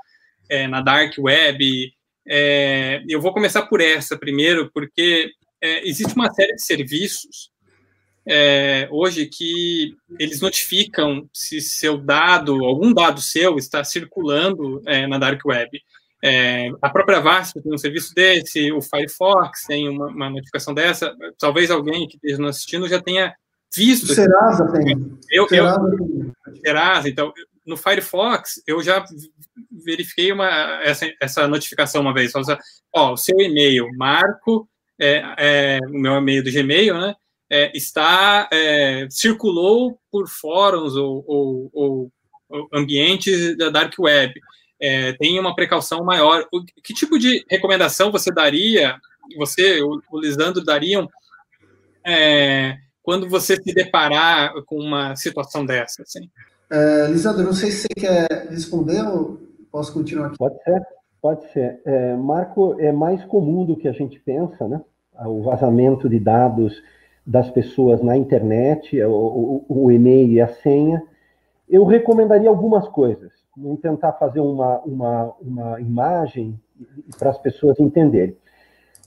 é, 0.48 0.68
na 0.68 0.82
Dark 0.82 1.14
Web. 1.18 1.94
É, 2.28 3.04
eu 3.10 3.20
vou 3.20 3.34
começar 3.34 3.64
por 3.64 3.82
essa 3.82 4.16
primeiro, 4.16 4.70
porque 4.72 5.32
é, 5.62 5.88
existe 5.88 6.14
uma 6.16 6.32
série 6.34 6.54
de 6.56 6.64
serviços 6.64 7.52
é, 8.26 8.88
hoje 8.92 9.26
que 9.26 9.96
eles 10.20 10.42
notificam 10.42 11.28
se 11.34 11.60
seu 11.60 11.98
dado, 11.98 12.64
algum 12.64 12.94
dado 12.94 13.20
seu 13.20 13.58
está 13.58 13.84
circulando 13.84 14.82
é, 14.86 15.08
na 15.08 15.18
Dark 15.18 15.44
Web. 15.46 15.82
É, 16.24 16.70
a 16.82 16.90
própria 16.90 17.18
Avast 17.18 17.60
tem 17.60 17.74
um 17.74 17.78
serviço 17.80 18.14
desse, 18.14 18.72
o 18.72 18.82
Firefox 18.82 19.64
tem 19.66 19.90
uma, 19.90 20.08
uma 20.08 20.30
notificação 20.30 20.74
dessa. 20.74 21.16
Talvez 21.40 21.72
alguém 21.72 22.08
que 22.08 22.16
esteja 22.16 22.38
nos 22.38 22.58
assistindo 22.58 22.88
já 22.88 23.02
tenha 23.02 23.34
visto. 23.76 24.12
O 24.12 24.14
Serasa 24.14 24.72
tem. 24.72 25.18
Eu, 25.32 25.48
Serasa, 25.48 25.80
eu, 25.82 26.56
Serasa, 26.64 27.10
então, 27.10 27.34
no 27.66 27.76
Firefox, 27.76 28.62
eu 28.68 28.84
já 28.84 29.04
verifiquei 29.84 30.32
uma, 30.32 30.48
essa, 30.84 31.12
essa 31.20 31.48
notificação 31.48 32.02
uma 32.02 32.14
vez. 32.14 32.32
Ó, 32.94 33.14
o 33.14 33.18
seu 33.18 33.40
e-mail, 33.40 33.90
Marco, 33.98 34.70
é, 35.02 35.36
é, 35.38 35.80
o 35.88 35.98
meu 35.98 36.14
e-mail 36.14 36.44
do 36.44 36.52
Gmail, 36.52 37.00
né? 37.00 37.16
é, 37.52 37.70
está 37.76 38.48
é, 38.52 39.06
circulou 39.10 40.00
por 40.10 40.30
fóruns 40.30 40.96
ou, 40.96 41.22
ou, 41.28 41.70
ou, 41.74 42.12
ambientes 42.74 43.58
da 43.58 43.70
dark 43.70 43.94
web. 44.00 44.34
É, 44.80 45.12
tem 45.14 45.38
uma 45.38 45.54
precaução 45.54 46.02
maior. 46.04 46.48
O, 46.52 46.64
que 46.64 46.94
tipo 46.94 47.20
de 47.20 47.46
recomendação 47.50 48.10
você 48.10 48.32
daria, 48.32 48.96
você, 49.38 49.82
o, 49.82 50.02
o 50.10 50.20
Lisandro, 50.20 50.64
dariam 50.64 51.10
é, 52.08 52.78
quando 53.04 53.28
você 53.28 53.58
se 53.58 53.74
deparar 53.74 54.54
com 54.66 54.78
uma 54.78 55.14
situação 55.18 55.66
dessa? 55.66 56.04
Assim? 56.04 56.30
É, 56.72 57.08
Lisandro, 57.08 57.44
não 57.44 57.54
sei 57.54 57.70
se 57.72 57.82
você 57.82 57.88
quer 57.90 58.48
responder 58.50 59.02
ou 59.02 59.42
posso 59.70 59.92
continuar 59.92 60.28
aqui. 60.28 60.38
Pode 60.38 60.64
ser, 60.64 60.82
pode 61.22 61.52
ser. 61.52 61.82
É, 61.86 62.16
Marco, 62.16 62.80
é 62.80 62.94
mais 62.94 63.26
comum 63.26 63.66
do 63.66 63.76
que 63.76 63.90
a 63.90 63.94
gente 63.94 64.18
pensa, 64.22 64.70
né? 64.70 64.80
O 65.26 65.42
vazamento 65.42 66.10
de 66.10 66.20
dados 66.20 66.82
das 67.26 67.50
pessoas 67.50 68.02
na 68.02 68.18
internet, 68.18 69.02
o, 69.04 69.66
o, 69.68 69.86
o 69.86 69.92
e-mail 69.92 70.32
e 70.32 70.42
a 70.42 70.48
senha. 70.48 71.04
Eu 71.70 71.86
recomendaria 71.86 72.50
algumas 72.50 72.88
coisas. 72.88 73.32
Vamos 73.56 73.80
tentar 73.80 74.14
fazer 74.14 74.40
uma, 74.40 74.80
uma, 74.80 75.34
uma 75.42 75.82
imagem 75.82 76.60
para 77.18 77.30
as 77.30 77.38
pessoas 77.38 77.80
entenderem. 77.80 78.36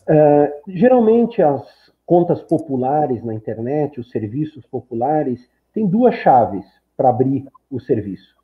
Uh, 0.09 0.71
geralmente, 0.71 1.43
as 1.43 1.63
contas 2.07 2.43
populares 2.43 3.23
na 3.25 3.35
internet, 3.35 3.99
os 3.99 4.11
serviços 4.11 4.67
populares, 4.67 5.49
têm 5.73 5.87
duas 5.87 6.15
chaves 6.17 6.65
para 6.97 7.09
abrir 7.09 7.47
o 7.71 7.81
serviço. 7.81 8.35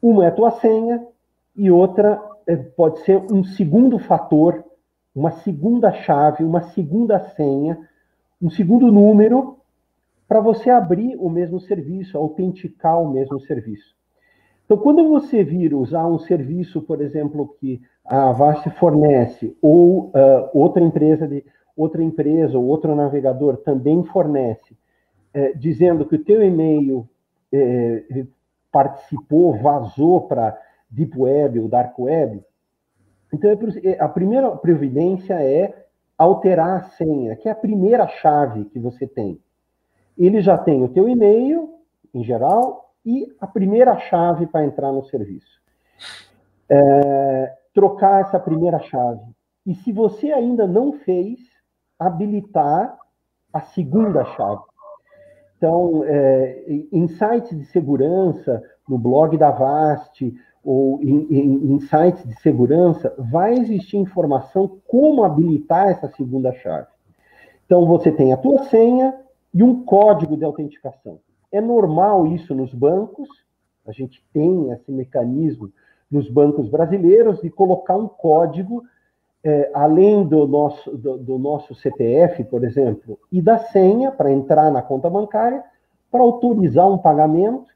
Uma 0.00 0.24
é 0.24 0.28
a 0.28 0.32
tua 0.32 0.50
senha 0.52 1.04
e 1.56 1.70
outra 1.70 2.20
é, 2.46 2.56
pode 2.56 3.00
ser 3.00 3.16
um 3.32 3.44
segundo 3.44 3.98
fator, 3.98 4.64
uma 5.14 5.30
segunda 5.30 5.92
chave, 5.92 6.44
uma 6.44 6.62
segunda 6.70 7.18
senha, 7.20 7.78
um 8.40 8.50
segundo 8.50 8.90
número 8.90 9.58
para 10.26 10.40
você 10.40 10.70
abrir 10.70 11.16
o 11.18 11.28
mesmo 11.28 11.60
serviço, 11.60 12.16
autenticar 12.16 13.00
o 13.00 13.10
mesmo 13.10 13.38
serviço. 13.40 13.94
Então, 14.64 14.78
quando 14.78 15.06
você 15.08 15.44
vir 15.44 15.74
usar 15.74 16.06
um 16.06 16.18
serviço, 16.18 16.80
por 16.80 17.02
exemplo, 17.02 17.54
que 17.60 17.82
a 18.04 18.30
Avast 18.30 18.70
fornece, 18.70 19.56
ou 19.60 20.06
uh, 20.06 20.48
outra 20.54 20.82
empresa 20.82 21.28
de 21.28 21.44
outra 21.76 22.02
empresa 22.02 22.58
ou 22.58 22.66
outro 22.66 22.94
navegador 22.94 23.56
também 23.58 24.04
fornece, 24.04 24.76
eh, 25.32 25.52
dizendo 25.54 26.04
que 26.04 26.16
o 26.16 26.24
teu 26.24 26.42
e-mail 26.42 27.08
eh, 27.50 28.26
participou, 28.70 29.56
vazou 29.58 30.22
para 30.22 30.58
Deep 30.90 31.18
Web 31.18 31.60
ou 31.60 31.68
Dark 31.68 31.98
Web, 31.98 32.42
então 33.32 33.50
é 33.82 33.98
a 33.98 34.08
primeira 34.08 34.50
providência 34.56 35.34
é 35.34 35.86
alterar 36.18 36.76
a 36.76 36.82
senha, 36.90 37.34
que 37.36 37.48
é 37.48 37.52
a 37.52 37.56
primeira 37.56 38.06
chave 38.06 38.66
que 38.66 38.78
você 38.78 39.06
tem. 39.06 39.40
Ele 40.16 40.40
já 40.40 40.58
tem 40.58 40.84
o 40.84 40.88
teu 40.88 41.08
e-mail, 41.08 41.70
em 42.14 42.22
geral, 42.22 42.92
e 43.04 43.26
a 43.40 43.46
primeira 43.46 43.96
chave 43.98 44.46
para 44.46 44.64
entrar 44.64 44.92
no 44.92 45.04
serviço. 45.04 45.60
É, 46.68 47.56
trocar 47.74 48.20
essa 48.20 48.38
primeira 48.38 48.78
chave. 48.80 49.22
E 49.66 49.74
se 49.74 49.92
você 49.92 50.32
ainda 50.32 50.66
não 50.66 50.92
fez, 50.92 51.40
habilitar 51.98 52.96
a 53.52 53.60
segunda 53.60 54.24
chave. 54.24 54.62
Então, 55.56 56.02
é, 56.04 56.64
em 56.92 57.06
sites 57.08 57.56
de 57.56 57.64
segurança, 57.66 58.62
no 58.88 58.98
blog 58.98 59.36
da 59.38 59.50
Vast 59.50 60.34
ou 60.64 61.00
em, 61.02 61.26
em, 61.30 61.74
em 61.74 61.80
sites 61.80 62.24
de 62.24 62.34
segurança, 62.40 63.12
vai 63.18 63.54
existir 63.54 63.96
informação 63.96 64.78
como 64.86 65.24
habilitar 65.24 65.88
essa 65.88 66.08
segunda 66.08 66.52
chave. 66.52 66.86
Então, 67.66 67.86
você 67.86 68.12
tem 68.12 68.32
a 68.32 68.36
tua 68.36 68.64
senha 68.64 69.14
e 69.52 69.62
um 69.62 69.84
código 69.84 70.36
de 70.36 70.44
autenticação. 70.44 71.18
É 71.50 71.60
normal 71.60 72.26
isso 72.26 72.54
nos 72.54 72.72
bancos, 72.72 73.28
a 73.86 73.92
gente 73.92 74.24
tem 74.32 74.70
esse 74.70 74.90
mecanismo 74.92 75.70
nos 76.10 76.28
bancos 76.28 76.68
brasileiros 76.68 77.40
de 77.40 77.50
colocar 77.50 77.96
um 77.96 78.06
código, 78.06 78.84
é, 79.42 79.70
além 79.74 80.24
do 80.24 80.46
nosso, 80.46 80.96
do, 80.96 81.18
do, 81.18 81.38
nosso 81.38 81.74
CPF, 81.74 82.44
por 82.44 82.64
exemplo, 82.64 83.18
e 83.30 83.42
da 83.42 83.58
senha 83.58 84.12
para 84.12 84.30
entrar 84.30 84.70
na 84.70 84.82
conta 84.82 85.10
bancária, 85.10 85.64
para 86.10 86.22
autorizar 86.22 86.88
um 86.88 86.98
pagamento, 86.98 87.72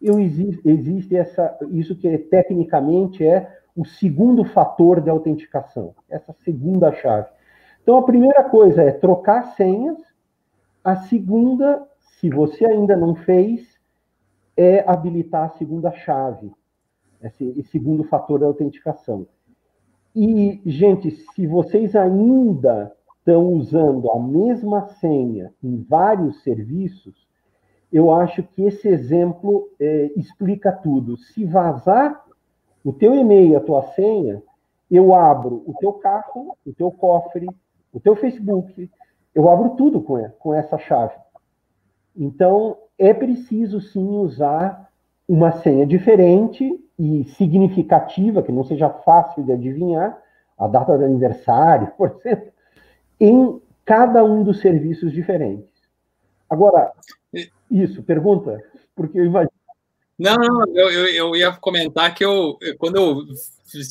eu, 0.00 0.20
existe, 0.20 0.68
existe 0.68 1.16
essa, 1.16 1.56
isso 1.70 1.96
que 1.96 2.18
tecnicamente 2.18 3.26
é 3.26 3.58
o 3.76 3.84
segundo 3.84 4.44
fator 4.44 5.00
de 5.00 5.10
autenticação, 5.10 5.94
essa 6.08 6.32
segunda 6.44 6.92
chave. 6.92 7.28
Então, 7.82 7.96
a 7.98 8.02
primeira 8.02 8.44
coisa 8.44 8.82
é 8.82 8.92
trocar 8.92 9.54
senhas, 9.54 9.98
a 10.82 10.96
segunda 10.96 11.86
se 12.24 12.30
você 12.30 12.64
ainda 12.64 12.96
não 12.96 13.14
fez, 13.14 13.78
é 14.56 14.82
habilitar 14.88 15.44
a 15.44 15.58
segunda 15.58 15.92
chave, 15.92 16.50
esse, 17.22 17.62
segundo 17.64 18.02
fator 18.04 18.38
de 18.38 18.46
autenticação. 18.46 19.26
E, 20.16 20.62
gente, 20.64 21.10
se 21.10 21.46
vocês 21.46 21.94
ainda 21.94 22.96
estão 23.18 23.52
usando 23.52 24.10
a 24.10 24.18
mesma 24.18 24.86
senha 24.86 25.52
em 25.62 25.82
vários 25.82 26.42
serviços, 26.42 27.23
eu 27.94 28.10
acho 28.12 28.42
que 28.42 28.64
esse 28.64 28.88
exemplo 28.88 29.70
é, 29.78 30.10
explica 30.16 30.72
tudo. 30.72 31.16
Se 31.16 31.44
vazar 31.44 32.24
o 32.84 32.92
teu 32.92 33.14
e-mail, 33.14 33.56
a 33.56 33.60
tua 33.60 33.82
senha, 33.92 34.42
eu 34.90 35.14
abro 35.14 35.62
o 35.64 35.74
teu 35.78 35.92
carro, 35.92 36.58
o 36.66 36.72
teu 36.72 36.90
cofre, 36.90 37.46
o 37.92 38.00
teu 38.00 38.16
Facebook, 38.16 38.90
eu 39.32 39.48
abro 39.48 39.76
tudo 39.76 40.00
com, 40.00 40.28
com 40.40 40.52
essa 40.52 40.76
chave. 40.76 41.14
Então, 42.16 42.76
é 42.98 43.14
preciso 43.14 43.80
sim 43.80 44.04
usar 44.04 44.90
uma 45.28 45.52
senha 45.52 45.86
diferente 45.86 46.68
e 46.98 47.22
significativa, 47.36 48.42
que 48.42 48.50
não 48.50 48.64
seja 48.64 48.90
fácil 48.90 49.44
de 49.44 49.52
adivinhar, 49.52 50.20
a 50.58 50.66
data 50.66 50.98
do 50.98 51.04
aniversário, 51.04 51.92
por 51.96 52.10
exemplo, 52.10 52.52
em 53.20 53.62
cada 53.84 54.24
um 54.24 54.42
dos 54.42 54.60
serviços 54.60 55.12
diferentes. 55.12 55.68
Agora, 56.50 56.92
isso, 57.70 58.02
pergunta, 58.02 58.62
porque 58.94 59.18
eu 59.18 59.26
imagino. 59.26 59.52
Não, 60.18 60.36
não, 60.36 60.76
eu, 60.76 60.90
eu, 60.90 61.06
eu 61.08 61.36
ia 61.36 61.52
comentar 61.52 62.14
que 62.14 62.24
eu, 62.24 62.56
quando 62.78 62.96
eu 62.96 63.24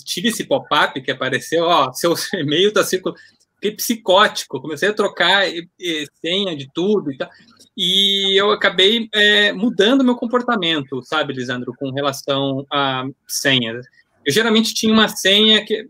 tive 0.05 0.29
esse 0.29 0.45
pop-up 0.45 1.01
que 1.01 1.11
apareceu, 1.11 1.65
ó, 1.65 1.91
seu 1.91 2.13
e-mail 2.39 2.69
está 2.69 2.83
circulando, 2.83 3.19
fiquei 3.55 3.71
psicótico, 3.75 4.61
comecei 4.61 4.89
a 4.89 4.93
trocar 4.93 5.43
senha 6.21 6.55
de 6.55 6.69
tudo 6.73 7.11
e 7.11 7.17
tal 7.17 7.29
e 7.75 8.39
eu 8.39 8.51
acabei 8.51 9.09
é, 9.11 9.51
mudando 9.51 10.03
meu 10.03 10.15
comportamento, 10.15 11.01
sabe, 11.03 11.33
Lisandro, 11.33 11.73
com 11.77 11.91
relação 11.91 12.65
a 12.71 13.05
senhas. 13.27 13.85
Eu 14.25 14.31
geralmente 14.31 14.73
tinha 14.73 14.93
uma 14.93 15.07
senha 15.07 15.65
que 15.65 15.85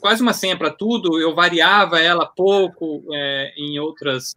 quase 0.00 0.22
uma 0.22 0.32
senha 0.32 0.56
para 0.56 0.70
tudo, 0.70 1.20
eu 1.20 1.34
variava 1.34 2.00
ela 2.00 2.26
pouco 2.26 3.04
é, 3.12 3.52
em 3.56 3.78
outras 3.78 4.34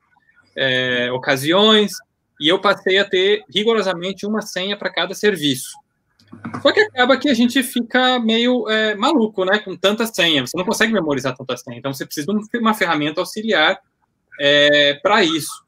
é, 0.56 1.12
ocasiões 1.12 1.92
e 2.39 2.47
eu 2.47 2.60
passei 2.60 2.97
a 2.97 3.06
ter 3.06 3.43
rigorosamente 3.54 4.25
uma 4.25 4.41
senha 4.41 4.78
para 4.78 4.91
cada 4.91 5.13
serviço. 5.13 5.71
Só 6.62 6.71
que 6.71 6.80
acaba 6.80 7.17
que 7.17 7.30
a 7.30 7.34
gente 7.34 7.62
fica 7.63 8.19
meio 8.19 8.69
é, 8.69 8.95
maluco, 8.95 9.43
né, 9.43 9.60
com 9.60 9.75
tanta 9.75 10.06
senha. 10.06 10.45
Você 10.45 10.56
não 10.58 10.65
consegue 10.65 10.93
memorizar 10.93 11.36
tanta 11.36 11.58
senha, 11.58 11.78
então 11.78 11.93
você 11.93 12.06
precisa 12.06 12.28
de 12.28 12.60
uma 12.60 12.73
ferramenta 12.73 13.19
auxiliar 13.19 13.80
é, 14.39 14.93
para 15.02 15.23
isso. 15.23 15.63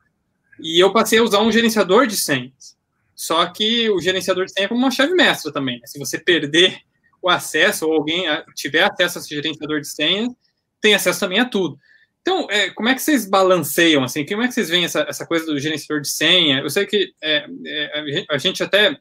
E 0.59 0.79
eu 0.79 0.93
passei 0.93 1.19
a 1.19 1.23
usar 1.23 1.39
um 1.39 1.51
gerenciador 1.51 2.05
de 2.05 2.15
senhas. 2.15 2.77
Só 3.15 3.45
que 3.47 3.89
o 3.89 3.99
gerenciador 3.99 4.45
de 4.45 4.53
senha 4.53 4.65
é 4.65 4.67
como 4.67 4.79
uma 4.79 4.91
chave 4.91 5.13
mestra 5.13 5.51
também. 5.51 5.79
Né? 5.79 5.87
Se 5.87 5.99
você 5.99 6.19
perder 6.19 6.79
o 7.21 7.29
acesso, 7.29 7.87
ou 7.87 7.93
alguém 7.93 8.25
tiver 8.55 8.83
acesso 8.83 9.17
a 9.17 9.21
esse 9.21 9.29
gerenciador 9.29 9.79
de 9.79 9.87
senhas, 9.87 10.33
tem 10.79 10.95
acesso 10.95 11.19
também 11.19 11.39
a 11.39 11.45
tudo. 11.45 11.77
Então, 12.21 12.47
é, 12.51 12.69
como 12.69 12.87
é 12.87 12.93
que 12.93 13.01
vocês 13.01 13.27
balanceiam, 13.27 14.03
assim, 14.03 14.25
como 14.25 14.43
é 14.43 14.47
que 14.47 14.53
vocês 14.53 14.69
veem 14.69 14.85
essa, 14.85 15.01
essa 15.07 15.25
coisa 15.25 15.45
do 15.45 15.59
gerenciador 15.59 16.01
de 16.01 16.09
senha? 16.09 16.59
Eu 16.59 16.69
sei 16.69 16.85
que 16.85 17.13
é, 17.21 17.47
é, 17.65 18.25
a 18.29 18.37
gente 18.37 18.61
até 18.61 18.97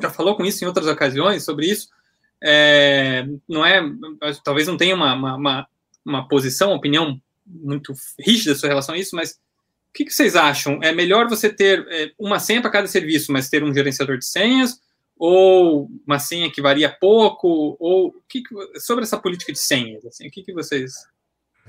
já 0.00 0.10
falou 0.10 0.36
com 0.36 0.44
isso 0.44 0.64
em 0.64 0.66
outras 0.66 0.86
ocasiões, 0.86 1.44
sobre 1.44 1.66
isso, 1.66 1.88
é, 2.42 3.26
não 3.48 3.64
é, 3.64 3.80
talvez 4.44 4.66
não 4.66 4.76
tenha 4.76 4.94
uma, 4.94 5.14
uma, 5.14 5.68
uma, 6.04 6.28
posição, 6.28 6.70
uma 6.70 6.76
opinião 6.76 7.20
muito 7.46 7.92
rígida 8.18 8.54
sobre 8.54 8.68
relação 8.68 8.94
a 8.94 8.98
isso, 8.98 9.16
mas 9.16 9.32
o 9.90 9.92
que, 9.92 10.04
que 10.04 10.12
vocês 10.12 10.36
acham? 10.36 10.78
É 10.82 10.92
melhor 10.92 11.28
você 11.28 11.48
ter 11.48 11.86
é, 11.88 12.12
uma 12.18 12.38
senha 12.38 12.60
para 12.60 12.70
cada 12.70 12.86
serviço, 12.86 13.32
mas 13.32 13.48
ter 13.48 13.64
um 13.64 13.74
gerenciador 13.74 14.18
de 14.18 14.26
senhas? 14.26 14.80
Ou 15.16 15.90
uma 16.06 16.20
senha 16.20 16.50
que 16.50 16.62
varia 16.62 16.88
pouco? 16.88 17.76
Ou 17.80 18.14
que, 18.28 18.42
sobre 18.76 19.02
essa 19.02 19.18
política 19.18 19.52
de 19.52 19.58
senhas? 19.58 20.04
Assim, 20.06 20.28
o 20.28 20.30
que, 20.30 20.44
que 20.44 20.52
vocês 20.52 20.92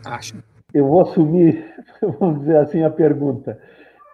acham? 0.03 0.43
Eu 0.73 0.87
vou 0.87 1.01
assumir, 1.01 1.65
vamos 2.19 2.41
dizer 2.41 2.57
assim, 2.57 2.83
a 2.83 2.89
pergunta. 2.89 3.59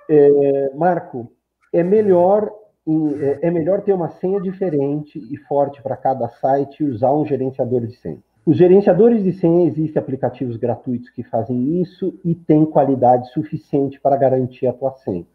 É, 0.10 0.72
Marco, 0.76 1.32
é 1.74 1.84
melhor 1.84 2.52
é, 2.88 3.48
é 3.48 3.52
melhor 3.52 3.82
ter 3.82 3.94
uma 3.94 4.10
senha 4.10 4.40
diferente 4.40 5.18
e 5.18 5.38
forte 5.38 5.82
para 5.82 5.98
cada 5.98 6.30
site 6.30 6.84
e 6.84 6.88
usar 6.88 7.12
um 7.14 7.26
gerenciador 7.26 7.82
de 7.82 7.96
senha. 7.96 8.20
Os 8.46 8.58
gerenciadores 8.58 9.24
de 9.24 9.34
senha 9.34 9.66
existem 9.66 10.00
aplicativos 10.00 10.56
gratuitos 10.56 11.10
que 11.10 11.24
fazem 11.24 11.82
isso 11.82 12.14
e 12.24 12.36
têm 12.36 12.64
qualidade 12.64 13.28
suficiente 13.32 14.00
para 14.00 14.16
garantir 14.16 14.68
a 14.68 14.74
tua 14.74 14.92
senha. 14.92 15.26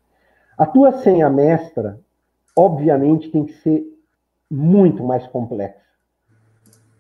A 0.57 0.65
tua 0.65 0.93
senha 0.93 1.29
mestra, 1.29 1.99
obviamente, 2.57 3.31
tem 3.31 3.45
que 3.45 3.55
ser 3.55 3.85
muito 4.49 5.03
mais 5.03 5.27
complexa 5.27 5.81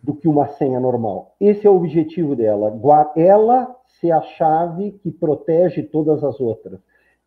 do 0.03 0.15
que 0.15 0.27
uma 0.27 0.49
senha 0.49 0.81
normal. 0.81 1.37
Esse 1.41 1.65
é 1.65 1.71
o 1.71 1.77
objetivo 1.77 2.35
dela. 2.35 2.77
Ela 3.15 3.77
ser 3.99 4.13
a 4.13 4.21
chave 4.23 4.93
que 5.03 5.11
protege 5.11 5.83
todas 5.83 6.23
as 6.23 6.41
outras. 6.41 6.81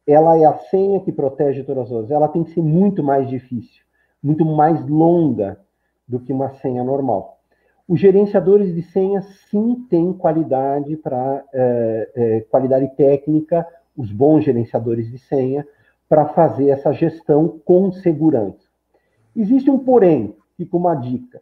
Ela 0.05 0.37
é 0.37 0.45
a 0.45 0.57
senha 0.57 0.99
que 0.99 1.11
protege 1.11 1.63
todas 1.63 1.85
as 1.85 1.91
outras. 1.91 2.11
Ela 2.11 2.27
tem 2.27 2.43
que 2.43 2.51
ser 2.51 2.61
muito 2.61 3.03
mais 3.03 3.27
difícil. 3.29 3.83
muito 4.21 4.45
mais 4.45 4.85
longa 4.87 5.59
do 6.07 6.19
que 6.19 6.31
uma 6.31 6.49
senha 6.55 6.83
normal. 6.83 7.39
Os 7.87 7.99
gerenciadores 7.99 8.73
de 8.73 8.81
senhas 8.81 9.25
sim 9.49 9.85
têm 9.89 10.13
qualidade 10.13 10.95
para 10.95 11.43
é, 11.53 12.11
é, 12.15 12.41
qualidade 12.41 12.87
técnica, 12.95 13.67
os 13.97 14.11
bons 14.11 14.45
gerenciadores 14.45 15.11
de 15.11 15.17
senha, 15.17 15.67
para 16.07 16.27
fazer 16.27 16.69
essa 16.69 16.93
gestão 16.93 17.59
com 17.65 17.91
segurança. 17.91 18.63
Existe 19.35 19.69
um 19.69 19.79
porém, 19.79 20.35
fica 20.55 20.77
uma 20.77 20.95
dica. 20.95 21.41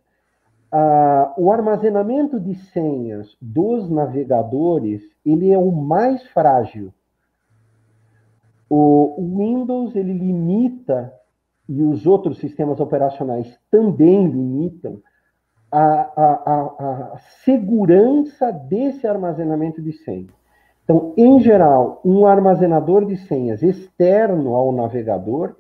Ah, 0.71 1.33
o 1.37 1.51
armazenamento 1.51 2.39
de 2.39 2.55
senhas 2.55 3.35
dos 3.41 3.89
navegadores 3.89 5.03
ele 5.25 5.51
é 5.51 5.57
o 5.57 5.71
mais 5.71 6.25
frágil. 6.27 6.93
O 8.69 9.15
Windows 9.37 9.95
ele 9.95 10.13
limita 10.13 11.13
e 11.67 11.81
os 11.83 12.07
outros 12.07 12.37
sistemas 12.37 12.79
operacionais 12.79 13.59
também 13.69 14.27
limitam 14.27 15.01
a, 15.69 15.81
a, 15.81 16.43
a, 16.45 17.13
a 17.13 17.17
segurança 17.43 18.51
desse 18.51 19.05
armazenamento 19.05 19.81
de 19.81 19.91
senha. 19.91 20.27
Então, 20.83 21.13
em 21.17 21.39
geral, 21.39 22.01
um 22.03 22.25
armazenador 22.25 23.05
de 23.05 23.15
senhas 23.15 23.61
externo 23.61 24.55
ao 24.55 24.71
navegador 24.71 25.55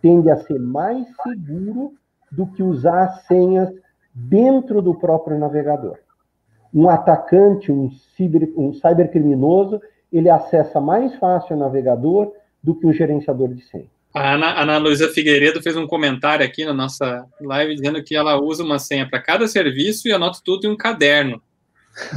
tende 0.00 0.30
a 0.30 0.36
ser 0.36 0.58
mais 0.58 1.06
seguro 1.22 1.92
do 2.30 2.46
que 2.46 2.62
usar 2.62 3.08
senhas 3.26 3.72
dentro 4.18 4.82
do 4.82 4.94
próprio 4.94 5.38
navegador. 5.38 5.98
Um 6.74 6.88
atacante, 6.88 7.70
um, 7.70 7.90
ciber, 8.16 8.50
um 8.56 8.72
cybercriminoso, 8.74 9.80
ele 10.12 10.28
acessa 10.28 10.80
mais 10.80 11.14
fácil 11.16 11.56
o 11.56 11.58
navegador 11.58 12.32
do 12.62 12.74
que 12.74 12.86
o 12.86 12.92
gerenciador 12.92 13.54
de 13.54 13.62
senha. 13.62 13.86
A 14.12 14.34
Ana, 14.34 14.60
Ana 14.60 14.78
Luísa 14.78 15.08
Figueiredo 15.08 15.62
fez 15.62 15.76
um 15.76 15.86
comentário 15.86 16.44
aqui 16.44 16.64
na 16.64 16.74
nossa 16.74 17.24
live 17.40 17.74
dizendo 17.74 18.02
que 18.02 18.16
ela 18.16 18.40
usa 18.40 18.64
uma 18.64 18.78
senha 18.78 19.08
para 19.08 19.22
cada 19.22 19.46
serviço 19.46 20.08
e 20.08 20.12
anota 20.12 20.40
tudo 20.44 20.66
em 20.66 20.70
um 20.70 20.76
caderno. 20.76 21.40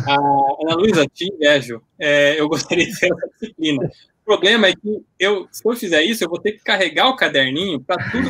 A 0.07 0.13
Ana 0.13 0.75
Luísa, 0.75 1.05
te 1.05 1.31
invejo. 1.31 1.81
É, 1.99 2.39
eu 2.39 2.47
gostaria 2.47 2.85
de 2.85 2.99
ter 2.99 3.11
essa 3.11 3.29
disciplina. 3.39 3.89
O 4.21 4.25
problema 4.25 4.67
é 4.67 4.73
que 4.73 5.03
eu, 5.19 5.47
se 5.51 5.67
eu 5.67 5.75
fizer 5.75 6.03
isso, 6.03 6.23
eu 6.23 6.29
vou 6.29 6.39
ter 6.39 6.53
que 6.53 6.63
carregar 6.63 7.09
o 7.09 7.15
caderninho 7.15 7.81
para 7.81 7.97
tudo 8.11 8.29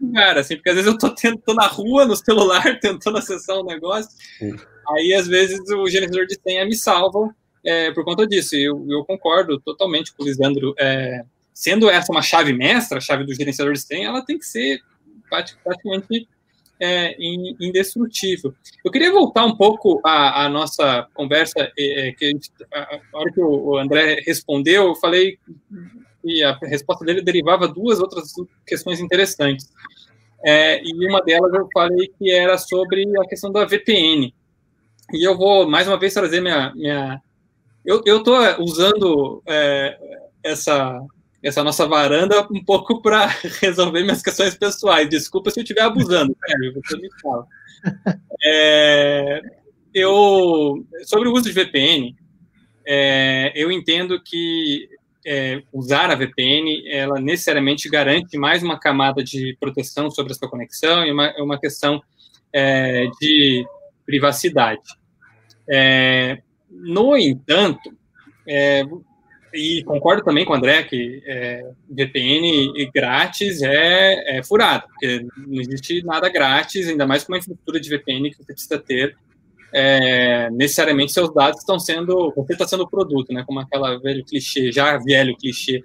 lugar, 0.00 0.36
assim, 0.38 0.56
porque 0.56 0.70
às 0.70 0.74
vezes 0.74 0.88
eu 0.88 0.94
estou 0.94 1.14
tentando 1.14 1.56
na 1.56 1.66
rua, 1.66 2.04
no 2.04 2.16
celular, 2.16 2.78
tentando 2.80 3.18
acessar 3.18 3.56
um 3.58 3.64
negócio. 3.64 4.10
Sim. 4.38 4.56
Aí, 4.90 5.14
às 5.14 5.26
vezes, 5.26 5.60
o 5.70 5.86
gerenciador 5.88 6.26
de 6.26 6.38
senha 6.40 6.64
me 6.64 6.74
salva 6.74 7.34
é, 7.64 7.90
por 7.92 8.04
conta 8.04 8.26
disso. 8.26 8.56
E 8.56 8.64
eu, 8.64 8.84
eu 8.88 9.04
concordo 9.04 9.60
totalmente 9.60 10.12
com 10.14 10.22
o 10.22 10.26
Lisandro. 10.26 10.74
É, 10.78 11.22
sendo 11.52 11.90
essa 11.90 12.12
uma 12.12 12.22
chave 12.22 12.52
mestra, 12.52 12.98
a 12.98 13.00
chave 13.00 13.24
do 13.24 13.34
gerenciador 13.34 13.74
de 13.74 13.80
senha, 13.80 14.08
ela 14.08 14.24
tem 14.24 14.38
que 14.38 14.46
ser 14.46 14.80
praticamente 15.28 16.28
é, 16.80 17.16
indestrutível. 17.60 18.54
Eu 18.84 18.90
queria 18.90 19.12
voltar 19.12 19.44
um 19.44 19.56
pouco 19.56 20.00
à, 20.04 20.44
à 20.44 20.48
nossa 20.48 21.06
conversa, 21.14 21.70
é, 21.78 22.12
que 22.12 22.24
a, 22.24 22.28
gente, 22.28 22.50
a, 22.72 23.00
hora 23.12 23.32
que 23.32 23.40
o 23.40 23.76
André 23.76 24.22
respondeu, 24.26 24.88
eu 24.88 24.94
falei 24.94 25.38
e 26.24 26.42
a 26.42 26.56
resposta 26.62 27.04
dele 27.04 27.22
derivava 27.22 27.68
duas 27.68 28.00
outras 28.00 28.32
questões 28.66 29.00
interessantes. 29.00 29.70
É, 30.44 30.80
e 30.84 31.06
uma 31.06 31.20
delas 31.22 31.52
eu 31.52 31.68
falei 31.72 32.12
que 32.18 32.30
era 32.30 32.56
sobre 32.58 33.04
a 33.18 33.28
questão 33.28 33.50
da 33.50 33.64
VPN. 33.64 34.32
E 35.12 35.26
eu 35.26 35.36
vou 35.36 35.68
mais 35.68 35.88
uma 35.88 35.98
vez 35.98 36.14
trazer 36.14 36.40
minha. 36.40 36.72
minha 36.74 37.22
eu 37.84 38.18
estou 38.18 38.36
usando 38.60 39.42
é, 39.46 39.98
essa 40.42 41.00
essa 41.42 41.62
nossa 41.62 41.86
varanda 41.86 42.46
um 42.50 42.64
pouco 42.64 43.00
para 43.00 43.26
resolver 43.60 44.02
minhas 44.02 44.22
questões 44.22 44.54
pessoais. 44.54 45.08
Desculpa 45.08 45.50
se 45.50 45.60
eu 45.60 45.62
estiver 45.62 45.82
abusando, 45.82 46.36
sério, 46.46 46.74
você 46.74 46.96
me 46.96 47.08
fala. 47.20 47.46
É, 48.44 49.40
eu, 49.94 50.84
sobre 51.04 51.28
o 51.28 51.32
uso 51.32 51.44
de 51.44 51.52
VPN, 51.52 52.16
é, 52.86 53.52
eu 53.54 53.70
entendo 53.70 54.20
que 54.22 54.88
é, 55.26 55.62
usar 55.72 56.10
a 56.10 56.14
VPN, 56.14 56.88
ela 56.90 57.20
necessariamente 57.20 57.88
garante 57.88 58.38
mais 58.38 58.62
uma 58.62 58.78
camada 58.78 59.22
de 59.22 59.56
proteção 59.60 60.10
sobre 60.10 60.32
a 60.32 60.34
sua 60.34 60.48
conexão 60.48 61.04
e 61.04 61.12
uma, 61.12 61.32
uma 61.38 61.60
questão 61.60 62.02
é, 62.52 63.06
de 63.20 63.66
privacidade. 64.06 64.80
É, 65.68 66.40
no 66.70 67.16
entanto, 67.16 67.94
é, 68.46 68.82
e 69.52 69.82
concordo 69.84 70.22
também 70.22 70.44
com 70.44 70.52
o 70.52 70.56
André 70.56 70.82
que 70.82 71.22
é, 71.26 71.70
VPN 71.90 72.72
grátis 72.92 73.62
é, 73.62 74.38
é 74.38 74.42
furado, 74.42 74.86
porque 74.88 75.26
não 75.36 75.60
existe 75.60 76.02
nada 76.04 76.28
grátis, 76.28 76.88
ainda 76.88 77.06
mais 77.06 77.24
com 77.24 77.32
uma 77.32 77.38
infraestrutura 77.38 77.80
de 77.80 77.88
VPN 77.88 78.30
que 78.30 78.36
você 78.36 78.52
precisa 78.52 78.78
ter. 78.78 79.16
É, 79.72 80.50
necessariamente 80.50 81.12
seus 81.12 81.32
dados 81.32 81.60
estão 81.60 81.78
sendo, 81.78 82.32
você 82.34 82.54
está 82.54 82.66
sendo 82.66 82.88
produto, 82.88 83.32
né? 83.32 83.44
Como 83.46 83.60
aquela 83.60 83.98
velho 83.98 84.24
clichê, 84.24 84.72
já 84.72 84.96
velho 84.96 85.36
clichê, 85.36 85.82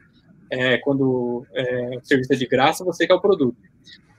é, 0.49 0.77
quando 0.77 1.45
é, 1.53 1.97
o 1.97 2.05
serviço 2.05 2.33
é 2.33 2.35
de 2.35 2.45
graça, 2.45 2.85
você 2.85 3.05
que 3.05 3.11
é 3.11 3.15
o 3.15 3.21
produto. 3.21 3.57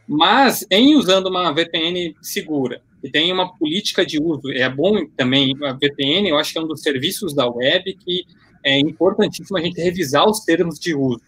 Mas 0.06 0.66
em 0.70 0.96
usando 0.96 1.28
uma 1.28 1.50
VPN 1.52 2.14
segura, 2.20 2.82
e 3.02 3.10
tem 3.10 3.32
uma 3.32 3.54
política 3.56 4.04
de 4.04 4.18
uso, 4.20 4.50
é 4.52 4.68
bom 4.68 5.06
também, 5.16 5.54
a 5.62 5.72
VPN, 5.72 6.28
eu 6.28 6.38
acho 6.38 6.52
que 6.52 6.58
é 6.58 6.62
um 6.62 6.66
dos 6.66 6.82
serviços 6.82 7.34
da 7.34 7.48
web 7.48 7.94
que 7.94 8.24
é 8.64 8.78
importantíssimo 8.78 9.58
a 9.58 9.60
gente 9.60 9.80
revisar 9.80 10.28
os 10.28 10.40
termos 10.40 10.78
de 10.78 10.94
uso. 10.94 11.22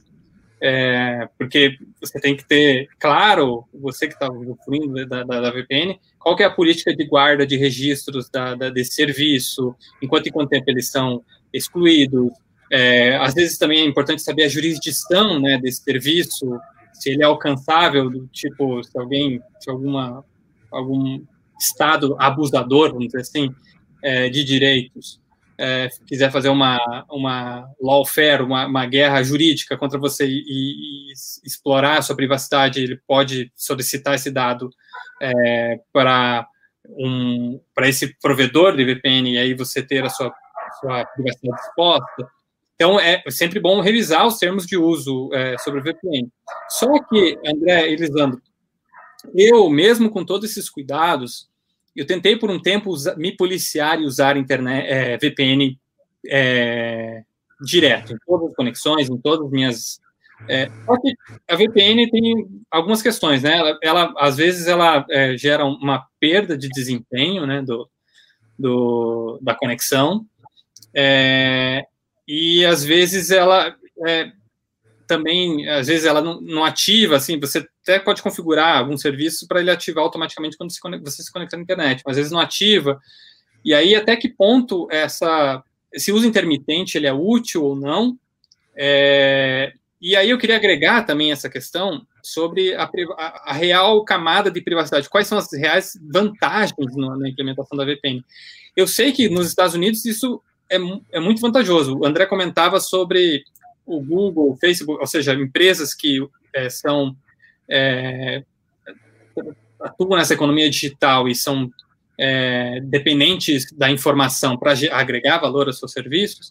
É, 0.61 1.29
porque 1.39 1.77
você 2.01 2.19
tem 2.19 2.35
que 2.35 2.45
ter 2.45 2.89
claro, 2.99 3.65
você 3.75 4.07
que 4.07 4.15
está 4.15 4.33
usufruindo 4.33 5.07
da, 5.07 5.23
da, 5.23 5.41
da, 5.43 5.51
VPN, 5.51 6.01
qual 6.19 6.35
que 6.35 6.43
é 6.43 6.47
a 6.47 6.51
política 6.51 6.97
de 6.97 7.05
guarda 7.05 7.47
de 7.47 7.59
registros 7.59 8.31
da, 8.31 8.55
da 8.55 8.71
desse 8.71 8.93
serviço, 8.93 9.75
enquanto 10.03 10.29
e 10.29 10.31
quanto 10.31 10.49
tempo 10.49 10.65
eles 10.71 10.89
são 10.89 11.23
excluídos. 11.53 12.31
É, 12.73 13.17
às 13.17 13.35
vezes 13.35 13.59
também 13.59 13.81
é 13.81 13.85
importante 13.85 14.23
saber 14.23 14.45
a 14.45 14.49
jurisdição 14.49 15.39
né, 15.39 15.59
desse 15.59 15.83
serviço, 15.83 16.59
se 16.95 17.11
ele 17.11 17.23
é 17.23 17.27
alcançável, 17.27 18.09
do 18.09 18.27
tipo, 18.29 18.83
se 18.83 18.99
alguém, 18.99 19.43
se 19.61 19.71
alguma, 19.71 20.25
algum 20.71 21.23
estado 21.61 22.17
abusador, 22.19 22.93
vamos 22.93 23.09
dizer 23.09 23.21
assim, 23.21 23.55
é, 24.03 24.29
de 24.31 24.43
direitos, 24.43 25.21
é, 25.59 25.89
quiser 26.07 26.31
fazer 26.31 26.49
uma, 26.49 26.79
uma 27.11 27.69
lawfare, 27.81 28.43
uma, 28.43 28.67
uma 28.67 28.87
guerra 28.87 29.23
jurídica 29.23 29.77
contra 29.77 29.99
você 29.99 30.27
e, 30.27 30.45
e, 30.47 31.13
explorar 31.45 31.99
a 31.99 32.03
sua 32.03 32.17
privacidade, 32.17 32.81
ele 32.81 33.01
pode 33.07 33.51
solicitar 33.55 34.15
esse 34.15 34.31
dado 34.31 34.71
é, 35.21 35.81
para 35.93 36.47
um, 36.89 37.61
para 37.75 37.89
esse 37.89 38.15
provedor 38.21 38.77
de 38.77 38.85
VPN 38.85 39.33
e 39.33 39.39
aí 39.39 39.55
você 39.55 39.83
ter 39.83 40.05
a 40.05 40.09
sua, 40.11 40.33
sua 40.81 41.05
privacidade 41.07 41.61
exposta. 41.61 42.29
Então, 42.75 43.01
é 43.01 43.23
sempre 43.31 43.59
bom 43.59 43.81
revisar 43.81 44.27
os 44.27 44.39
termos 44.39 44.67
de 44.67 44.77
uso 44.77 45.31
é, 45.33 45.57
sobre 45.59 45.81
o 45.81 45.83
VPN. 45.83 46.29
Só 46.69 47.03
que, 47.05 47.39
André 47.47 47.91
e 47.91 47.97
Lisandro, 47.97 48.41
eu, 49.35 49.69
mesmo 49.71 50.11
com 50.11 50.25
todos 50.25 50.51
esses 50.51 50.69
cuidados, 50.69 51.49
eu 51.97 52.07
tentei 52.07 52.37
por 52.37 52.51
um 52.51 52.61
tempo 52.61 52.95
me 53.17 53.37
policiar 53.37 54.01
e 54.01 54.05
usar 54.05 54.37
internet, 54.37 54.87
é, 54.87 55.17
VPN 55.17 55.79
é, 56.29 57.23
direto, 57.61 58.13
em 58.13 58.19
todas 58.27 58.51
as 58.51 58.57
conexões, 58.57 59.09
em 59.09 59.19
todas 59.19 59.47
as 59.47 59.53
minhas. 59.53 60.01
É, 60.49 60.69
a 61.49 61.57
VPN 61.57 62.11
tem 62.11 62.47
algumas 62.71 63.01
questões, 63.01 63.43
né? 63.43 63.57
Ela, 63.57 63.79
ela 63.83 64.15
às 64.19 64.37
vezes, 64.37 64.67
ela 64.67 65.07
é, 65.11 65.37
gera 65.37 65.65
uma 65.65 66.07
perda 66.21 66.59
de 66.59 66.69
desempenho, 66.69 67.47
né, 67.47 67.63
do, 67.63 67.89
do 68.59 69.39
da 69.41 69.55
conexão, 69.55 70.27
é, 70.95 71.87
e 72.29 72.65
às 72.67 72.85
vezes 72.85 73.31
ela 73.31 73.75
é, 74.07 74.31
também, 75.07 75.69
às 75.69 75.87
vezes 75.87 76.05
ela 76.05 76.21
não, 76.21 76.41
não, 76.41 76.65
ativa, 76.65 77.17
assim, 77.17 77.39
você 77.39 77.67
até 77.83 77.99
pode 77.99 78.23
configurar 78.23 78.79
algum 78.79 78.97
serviço 78.97 79.47
para 79.47 79.61
ele 79.61 79.71
ativar 79.71 80.05
automaticamente 80.05 80.57
quando 80.57 80.73
você 81.05 81.23
se 81.23 81.33
conecta 81.33 81.57
na 81.57 81.63
internet, 81.63 82.03
mas 82.05 82.13
às 82.13 82.17
vezes 82.17 82.33
não 82.33 82.41
ativa, 82.41 83.01
e 83.65 83.73
aí 83.73 83.95
até 83.95 84.17
que 84.17 84.29
ponto 84.29 84.89
essa, 84.91 85.63
esse 85.93 86.13
uso 86.13 86.27
intermitente 86.27 86.97
ele 86.97 87.07
é 87.07 87.13
útil 87.13 87.65
ou 87.65 87.77
não, 87.77 88.19
é, 88.77 89.73
e 90.01 90.15
aí 90.15 90.31
eu 90.31 90.39
queria 90.39 90.57
agregar 90.57 91.03
também 91.05 91.33
essa 91.33 91.49
questão 91.49 92.07
sobre 92.23 92.75
a, 92.75 92.85
a, 92.85 93.51
a, 93.51 93.53
real 93.53 94.05
camada 94.05 94.51
de 94.51 94.61
privacidade, 94.61 95.09
quais 95.09 95.27
são 95.27 95.39
as 95.39 95.53
reais 95.53 95.99
vantagens 96.13 96.95
no, 96.95 97.17
na 97.17 97.29
implementação 97.29 97.79
da 97.79 97.85
VPN. 97.85 98.23
Eu 98.77 98.87
sei 98.87 99.13
que 99.13 99.29
nos 99.29 99.49
Estados 99.49 99.75
Unidos 99.75 100.05
isso 100.05 100.43
é, 100.71 100.77
é 101.13 101.21
muito 101.21 101.41
vantajoso. 101.41 101.97
O 101.99 102.05
André 102.05 102.27
comentava 102.27 102.79
sobre 102.81 103.45
o 103.87 104.01
Google, 104.03 104.53
o 104.53 104.57
Facebook, 104.57 105.01
ou 105.01 105.07
seja, 105.07 105.33
empresas 105.35 105.95
que 105.95 106.19
é, 106.53 106.69
são 106.69 107.17
é, 107.71 108.43
atuam 109.81 110.19
nessa 110.19 110.35
economia 110.35 110.69
digital 110.69 111.29
e 111.29 111.35
são 111.35 111.71
é, 112.19 112.81
dependentes 112.83 113.71
da 113.73 113.91
informação 113.91 114.57
para 114.57 114.75
agregar 114.93 115.39
valor 115.39 115.67
aos 115.67 115.79
seus 115.79 115.93
serviços, 115.93 116.49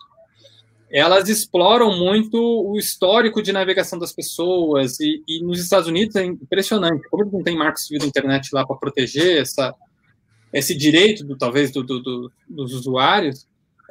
elas 0.89 1.27
exploram 1.27 1.97
muito 1.97 2.37
o 2.37 2.77
histórico 2.77 3.41
de 3.41 3.51
navegação 3.51 3.97
das 3.99 4.13
pessoas, 4.13 4.99
e, 4.99 5.23
e 5.27 5.43
nos 5.43 5.59
Estados 5.59 5.87
Unidos 5.87 6.15
é 6.15 6.23
impressionante, 6.23 7.07
como 7.09 7.29
não 7.31 7.43
tem 7.43 7.57
marco 7.57 7.79
civil 7.79 7.99
da 7.99 8.05
internet 8.05 8.49
lá 8.53 8.65
para 8.65 8.77
proteger 8.77 9.41
essa, 9.41 9.73
esse 10.53 10.75
direito, 10.75 11.25
do, 11.25 11.35
talvez, 11.37 11.71
do, 11.71 11.83
do, 11.83 12.01
do 12.01 12.31
dos 12.47 12.73
usuários, 12.73 13.47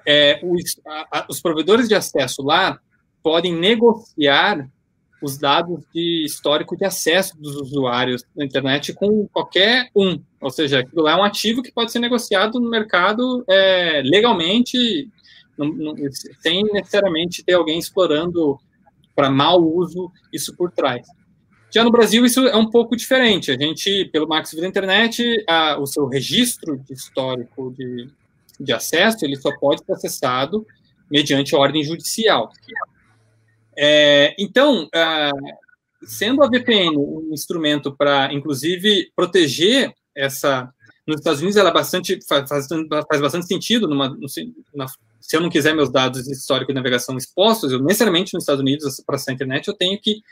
é, 0.07 0.38
os, 0.42 0.80
a, 0.86 1.26
os 1.28 1.40
provedores 1.40 1.88
de 1.88 1.95
acesso 1.95 2.42
lá 2.42 2.78
podem 3.25 3.55
negociar 3.55 4.68
os 5.22 5.39
dados 5.39 5.83
de 5.95 6.25
histórico 6.27 6.77
de 6.77 6.85
acesso 6.85 7.35
dos 7.41 7.57
usuários 7.57 8.22
na 8.37 8.45
internet 8.45 8.93
com 8.93 9.27
qualquer 9.29 9.89
um. 9.97 10.20
Ou 10.39 10.51
seja, 10.51 10.81
aquilo 10.81 11.03
lá 11.03 11.12
é 11.12 11.16
um 11.16 11.25
ativo 11.25 11.62
que 11.62 11.72
pode 11.72 11.91
ser 11.91 12.01
negociado 12.01 12.61
no 12.61 12.68
mercado 12.68 13.43
é, 13.49 14.03
legalmente, 14.05 15.09
não, 15.57 15.68
não, 15.68 15.95
sem 16.41 16.62
necessariamente 16.64 17.43
ter 17.43 17.55
alguém 17.55 17.79
explorando 17.79 18.59
para 19.16 19.31
mau 19.31 19.62
uso 19.62 20.12
isso 20.31 20.55
por 20.55 20.70
trás. 20.70 21.07
Já 21.72 21.83
no 21.83 21.91
Brasil, 21.91 22.27
isso 22.27 22.47
é 22.47 22.57
um 22.57 22.68
pouco 22.68 22.95
diferente. 22.95 23.51
A 23.51 23.57
gente, 23.57 24.05
pelo 24.12 24.29
Max 24.29 24.53
Vida 24.53 24.66
Internet, 24.66 25.43
a, 25.49 25.79
o 25.79 25.87
seu 25.87 26.07
registro 26.07 26.79
de 26.79 26.93
histórico 26.93 27.75
de, 27.77 28.09
de 28.61 28.72
acesso, 28.75 29.25
ele 29.25 29.37
só 29.37 29.51
pode 29.59 29.83
ser 29.83 29.93
acessado 29.93 30.66
mediante 31.11 31.57
ordem 31.57 31.83
judicial. 31.83 32.51
É, 33.77 34.35
então, 34.39 34.89
sendo 36.03 36.43
a 36.43 36.49
VPN 36.49 36.97
um 36.97 37.31
instrumento 37.33 37.95
para, 37.95 38.33
inclusive, 38.33 39.11
proteger 39.14 39.95
essa. 40.14 40.72
Nos 41.07 41.18
Estados 41.18 41.41
Unidos, 41.41 41.57
ela 41.57 41.68
é 41.68 41.72
bastante, 41.72 42.18
faz, 42.27 42.49
faz 42.49 43.20
bastante 43.20 43.47
sentido. 43.47 43.87
Numa, 43.87 44.16
se 45.20 45.37
eu 45.37 45.41
não 45.41 45.51
quiser 45.51 45.75
meus 45.75 45.91
dados 45.91 46.29
históricos 46.29 46.72
de 46.72 46.75
navegação 46.75 47.16
expostos, 47.16 47.72
eu 47.72 47.83
necessariamente 47.83 48.33
nos 48.33 48.45
Estados 48.45 48.61
Unidos, 48.61 49.03
para 49.05 49.16
acessar 49.16 49.33
a 49.33 49.35
internet, 49.35 49.68
eu 49.68 49.75
tenho 49.75 50.01
que 50.01 50.22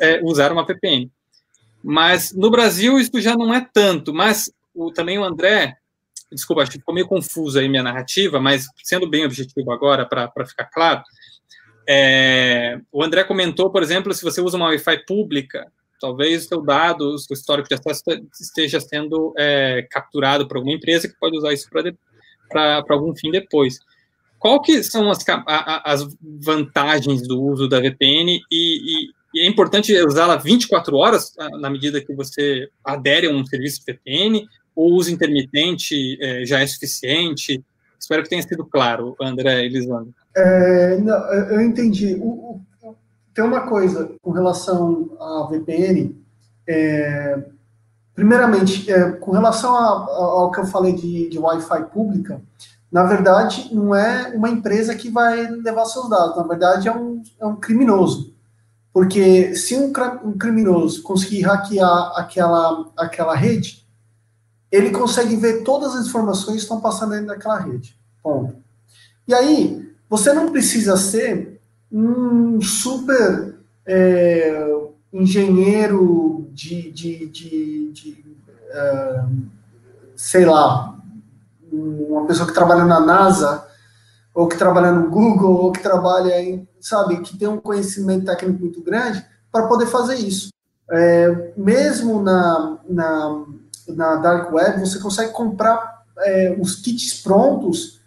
é, 0.00 0.20
usar 0.22 0.52
uma 0.52 0.66
VPN. 0.66 1.10
Mas 1.82 2.32
no 2.32 2.50
Brasil, 2.50 2.98
isso 2.98 3.18
já 3.20 3.34
não 3.34 3.54
é 3.54 3.66
tanto. 3.72 4.12
Mas 4.12 4.52
o, 4.74 4.92
também 4.92 5.18
o 5.18 5.24
André, 5.24 5.76
desculpa, 6.30 6.62
acho 6.62 6.72
que 6.72 6.78
ficou 6.78 6.94
meio 6.94 7.08
confuso 7.08 7.58
aí 7.58 7.68
minha 7.68 7.82
narrativa, 7.82 8.40
mas 8.40 8.66
sendo 8.82 9.08
bem 9.08 9.24
objetivo 9.24 9.72
agora, 9.72 10.06
para 10.06 10.46
ficar 10.46 10.64
claro, 10.66 11.02
é, 11.88 12.80
o 12.92 13.02
André 13.02 13.24
comentou, 13.24 13.70
por 13.70 13.82
exemplo, 13.82 14.12
se 14.14 14.22
você 14.22 14.40
usa 14.40 14.56
uma 14.56 14.66
Wi-Fi 14.66 15.04
pública, 15.06 15.70
talvez 16.00 16.44
o 16.44 16.48
seu 16.48 16.62
dado, 16.62 17.14
o 17.14 17.18
seu 17.18 17.34
histórico 17.34 17.68
de 17.68 17.74
acesso 17.74 18.02
esteja 18.40 18.80
sendo 18.80 19.34
é, 19.36 19.86
capturado 19.90 20.48
por 20.48 20.56
alguma 20.56 20.74
empresa 20.74 21.08
que 21.08 21.18
pode 21.18 21.36
usar 21.36 21.52
isso 21.52 21.68
para 21.68 22.84
algum 22.88 23.14
fim 23.14 23.30
depois. 23.30 23.78
Qual 24.38 24.60
que 24.62 24.82
são 24.82 25.10
as, 25.10 25.22
as 25.84 26.06
vantagens 26.22 27.20
do 27.28 27.40
uso 27.42 27.68
da 27.68 27.78
VPN 27.78 28.40
e, 28.50 28.50
e, 28.50 29.10
e 29.34 29.40
é 29.42 29.46
importante 29.46 29.92
usá-la 30.02 30.36
24 30.36 30.96
horas 30.96 31.34
na 31.60 31.68
medida 31.68 32.00
que 32.00 32.14
você 32.14 32.68
adere 32.82 33.26
a 33.26 33.30
um 33.30 33.44
serviço 33.44 33.82
VPN 33.86 34.48
ou 34.74 34.94
uso 34.94 35.10
intermitente 35.10 36.16
é, 36.22 36.46
já 36.46 36.60
é 36.60 36.66
suficiente? 36.66 37.62
Espero 38.00 38.22
que 38.22 38.30
tenha 38.30 38.42
sido 38.42 38.64
claro, 38.64 39.14
André 39.20 39.66
Elisandro. 39.66 40.14
É, 40.34 40.96
não, 40.98 41.14
eu 41.32 41.60
entendi. 41.60 42.14
O, 42.14 42.62
o, 42.82 42.96
tem 43.34 43.44
uma 43.44 43.68
coisa 43.68 44.10
com 44.22 44.30
relação 44.30 45.10
à 45.20 45.46
VPN. 45.50 46.16
É, 46.66 47.38
primeiramente, 48.14 48.90
é, 48.90 49.12
com 49.12 49.32
relação 49.32 49.74
a, 49.74 49.80
a, 49.80 50.16
ao 50.16 50.50
que 50.50 50.60
eu 50.60 50.66
falei 50.66 50.94
de, 50.94 51.28
de 51.28 51.38
Wi-Fi 51.38 51.84
pública, 51.92 52.40
na 52.90 53.04
verdade, 53.04 53.68
não 53.72 53.94
é 53.94 54.34
uma 54.34 54.48
empresa 54.48 54.94
que 54.94 55.10
vai 55.10 55.48
levar 55.48 55.84
seus 55.84 56.08
dados, 56.08 56.36
na 56.36 56.42
verdade, 56.42 56.88
é 56.88 56.92
um, 56.92 57.22
é 57.38 57.46
um 57.46 57.54
criminoso. 57.54 58.34
Porque 58.92 59.54
se 59.54 59.76
um, 59.76 59.92
um 60.24 60.36
criminoso 60.36 61.02
conseguir 61.02 61.42
hackear 61.42 62.12
aquela, 62.16 62.90
aquela 62.96 63.36
rede, 63.36 63.79
ele 64.70 64.90
consegue 64.90 65.36
ver 65.36 65.62
todas 65.62 65.94
as 65.94 66.06
informações 66.06 66.56
que 66.56 66.62
estão 66.62 66.80
passando 66.80 67.10
dentro 67.10 67.28
daquela 67.28 67.58
rede. 67.58 67.96
Ponto. 68.22 68.56
E 69.26 69.34
aí, 69.34 69.90
você 70.08 70.32
não 70.32 70.50
precisa 70.50 70.96
ser 70.96 71.60
um 71.90 72.60
super 72.60 73.54
é, 73.86 74.68
engenheiro 75.12 76.48
de, 76.52 76.90
de, 76.90 77.26
de, 77.26 77.92
de 77.92 78.24
uh, 78.70 79.28
sei 80.16 80.44
lá, 80.44 80.96
uma 81.72 82.26
pessoa 82.26 82.46
que 82.46 82.54
trabalha 82.54 82.84
na 82.84 83.00
NASA, 83.00 83.66
ou 84.34 84.46
que 84.46 84.56
trabalha 84.56 84.92
no 84.92 85.10
Google, 85.10 85.54
ou 85.54 85.72
que 85.72 85.82
trabalha 85.82 86.40
em, 86.40 86.66
sabe, 86.80 87.20
que 87.20 87.36
tem 87.36 87.48
um 87.48 87.58
conhecimento 87.58 88.26
técnico 88.26 88.60
muito 88.60 88.82
grande, 88.82 89.24
para 89.50 89.66
poder 89.66 89.86
fazer 89.86 90.16
isso. 90.16 90.50
É, 90.90 91.52
mesmo 91.56 92.22
na, 92.22 92.78
na, 92.88 93.44
na 93.94 94.16
Dark 94.16 94.52
Web, 94.52 94.80
você 94.80 94.98
consegue 94.98 95.32
comprar 95.32 96.04
é, 96.18 96.56
os 96.60 96.76
kits 96.76 97.22
prontos 97.22 98.00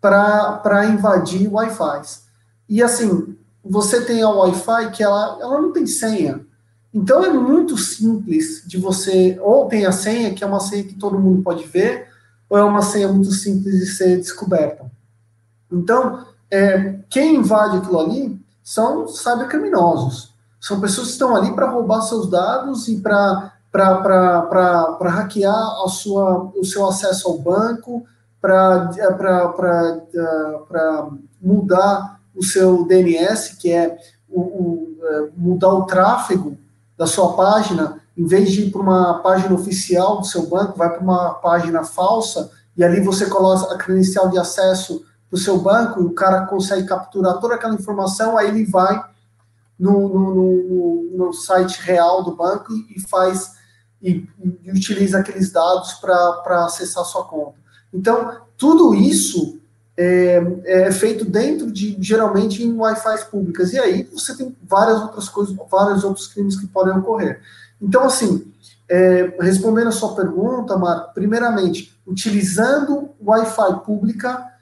para 0.00 0.86
invadir 0.86 1.48
Wi-Fi. 1.48 2.02
E 2.68 2.82
assim, 2.82 3.36
você 3.64 4.04
tem 4.04 4.22
a 4.22 4.28
Wi-Fi 4.28 4.90
que 4.90 5.02
ela, 5.02 5.38
ela 5.40 5.60
não 5.60 5.72
tem 5.72 5.86
senha. 5.86 6.44
Então 6.92 7.24
é 7.24 7.32
muito 7.32 7.76
simples 7.76 8.62
de 8.66 8.78
você, 8.78 9.38
ou 9.42 9.66
tem 9.66 9.86
a 9.86 9.92
senha, 9.92 10.34
que 10.34 10.44
é 10.44 10.46
uma 10.46 10.60
senha 10.60 10.84
que 10.84 10.94
todo 10.94 11.18
mundo 11.18 11.42
pode 11.42 11.64
ver, 11.66 12.08
ou 12.48 12.58
é 12.58 12.62
uma 12.62 12.82
senha 12.82 13.08
muito 13.08 13.32
simples 13.32 13.80
de 13.80 13.86
ser 13.86 14.18
descoberta. 14.18 14.84
Então, 15.72 16.24
é, 16.50 17.00
quem 17.10 17.36
invade 17.36 17.78
aquilo 17.78 17.98
ali 17.98 18.40
são 18.62 19.08
cybercriminosos. 19.08 20.32
São 20.60 20.80
pessoas 20.80 21.08
que 21.08 21.12
estão 21.14 21.34
ali 21.34 21.52
para 21.52 21.68
roubar 21.68 22.02
seus 22.02 22.30
dados 22.30 22.86
e 22.88 23.00
para 23.00 23.53
hackear 25.10 25.82
a 25.84 25.88
sua, 25.88 26.52
o 26.56 26.64
seu 26.64 26.86
acesso 26.86 27.28
ao 27.28 27.38
banco, 27.38 28.04
para 28.40 28.90
é, 30.14 31.04
mudar 31.40 32.20
o 32.34 32.44
seu 32.44 32.86
DNS, 32.86 33.56
que 33.56 33.72
é 33.72 33.96
o, 34.28 34.40
o, 34.40 34.98
é, 35.02 35.28
mudar 35.36 35.70
o 35.70 35.84
tráfego 35.86 36.56
da 36.96 37.06
sua 37.06 37.34
página, 37.34 38.00
em 38.16 38.26
vez 38.26 38.52
de 38.52 38.66
ir 38.66 38.70
para 38.70 38.80
uma 38.80 39.20
página 39.20 39.54
oficial 39.54 40.18
do 40.18 40.26
seu 40.26 40.46
banco, 40.46 40.78
vai 40.78 40.90
para 40.90 41.00
uma 41.00 41.34
página 41.34 41.82
falsa, 41.84 42.50
e 42.76 42.84
ali 42.84 43.00
você 43.00 43.26
coloca 43.26 43.72
a 43.72 43.78
credencial 43.78 44.28
de 44.28 44.38
acesso 44.38 45.04
para 45.28 45.36
o 45.36 45.40
seu 45.40 45.58
banco, 45.58 46.00
o 46.00 46.12
cara 46.12 46.46
consegue 46.46 46.86
capturar 46.86 47.38
toda 47.40 47.54
aquela 47.54 47.74
informação, 47.74 48.36
aí 48.36 48.48
ele 48.48 48.64
vai 48.66 49.02
no, 49.78 50.08
no, 50.08 50.34
no, 50.34 51.16
no 51.16 51.32
site 51.32 51.80
real 51.82 52.22
do 52.22 52.36
banco 52.36 52.72
e, 52.72 53.00
faz 53.08 53.52
e, 54.04 54.28
e 54.62 54.70
utiliza 54.70 55.18
aqueles 55.18 55.50
dados 55.50 55.94
para 55.94 56.66
acessar 56.66 57.04
sua 57.04 57.24
conta. 57.24 57.54
Então, 57.92 58.42
tudo 58.58 58.94
isso 58.94 59.58
é, 59.96 60.42
é, 60.64 60.92
feito 60.92 61.24
dentro 61.24 61.72
de, 61.72 61.96
geralmente, 62.00 62.62
em 62.62 62.76
Wi-Fi 62.76 63.30
públicas. 63.30 63.72
E 63.72 63.78
aí 63.78 64.02
você 64.12 64.36
tem 64.36 64.54
várias 64.62 65.00
outras 65.00 65.28
coisas, 65.28 65.56
vários 65.70 66.04
outros 66.04 66.26
crimes 66.26 66.56
que 66.56 66.66
podem 66.66 66.98
ocorrer. 66.98 67.40
Então, 67.80 68.04
assim, 68.04 68.52
é, 68.90 69.34
respondendo 69.40 69.88
a 69.88 69.92
sua 69.92 70.14
pergunta, 70.14 70.76
Marco, 70.76 71.14
primeiramente, 71.14 71.98
utilizando 72.06 73.10
Wi-Fi 73.24 73.80
pública, 73.86 74.52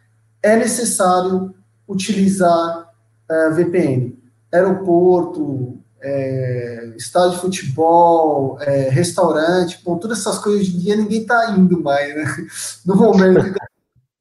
é 0.41 0.57
necessário 0.57 1.53
utilizar 1.89 2.89
é, 3.29 3.51
VPN. 3.51 4.17
Aeroporto, 4.53 5.82
é, 6.03 6.93
estádio 6.97 7.37
de 7.37 7.41
futebol, 7.41 8.59
é, 8.61 8.89
restaurante, 8.89 9.81
bom, 9.85 9.97
todas 9.97 10.19
essas 10.19 10.39
coisas 10.39 10.67
de 10.67 10.79
dia 10.79 10.97
ninguém 10.97 11.23
está 11.23 11.51
indo 11.53 11.81
mais, 11.81 12.15
né? 12.15 12.25
No 12.85 12.97
momento 12.97 13.55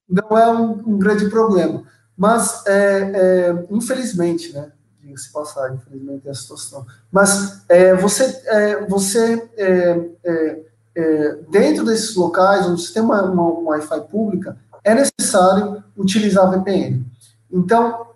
não 0.07 0.37
é 0.37 0.51
um, 0.51 0.71
um 0.85 0.99
grande 0.99 1.29
problema. 1.29 1.83
Mas, 2.15 2.63
é, 2.67 3.11
é 3.13 3.65
infelizmente, 3.71 4.53
né? 4.53 4.71
Diga-se 5.01 5.31
passar, 5.31 5.73
infelizmente, 5.73 6.27
é 6.27 6.31
a 6.31 6.35
situação. 6.35 6.85
Mas 7.11 7.63
é, 7.67 7.95
você, 7.95 8.25
é, 8.45 8.85
você 8.85 9.49
dentro 11.49 11.85
desses 11.85 12.15
locais, 12.15 12.67
onde 12.67 12.81
você 12.81 12.93
tem 12.93 13.01
uma, 13.01 13.23
uma, 13.23 13.71
Wi-Fi 13.71 14.01
pública, 14.01 14.57
é 14.83 14.93
necessário 14.93 15.83
utilizar 15.97 16.51
VPN. 16.51 17.05
Então, 17.51 18.10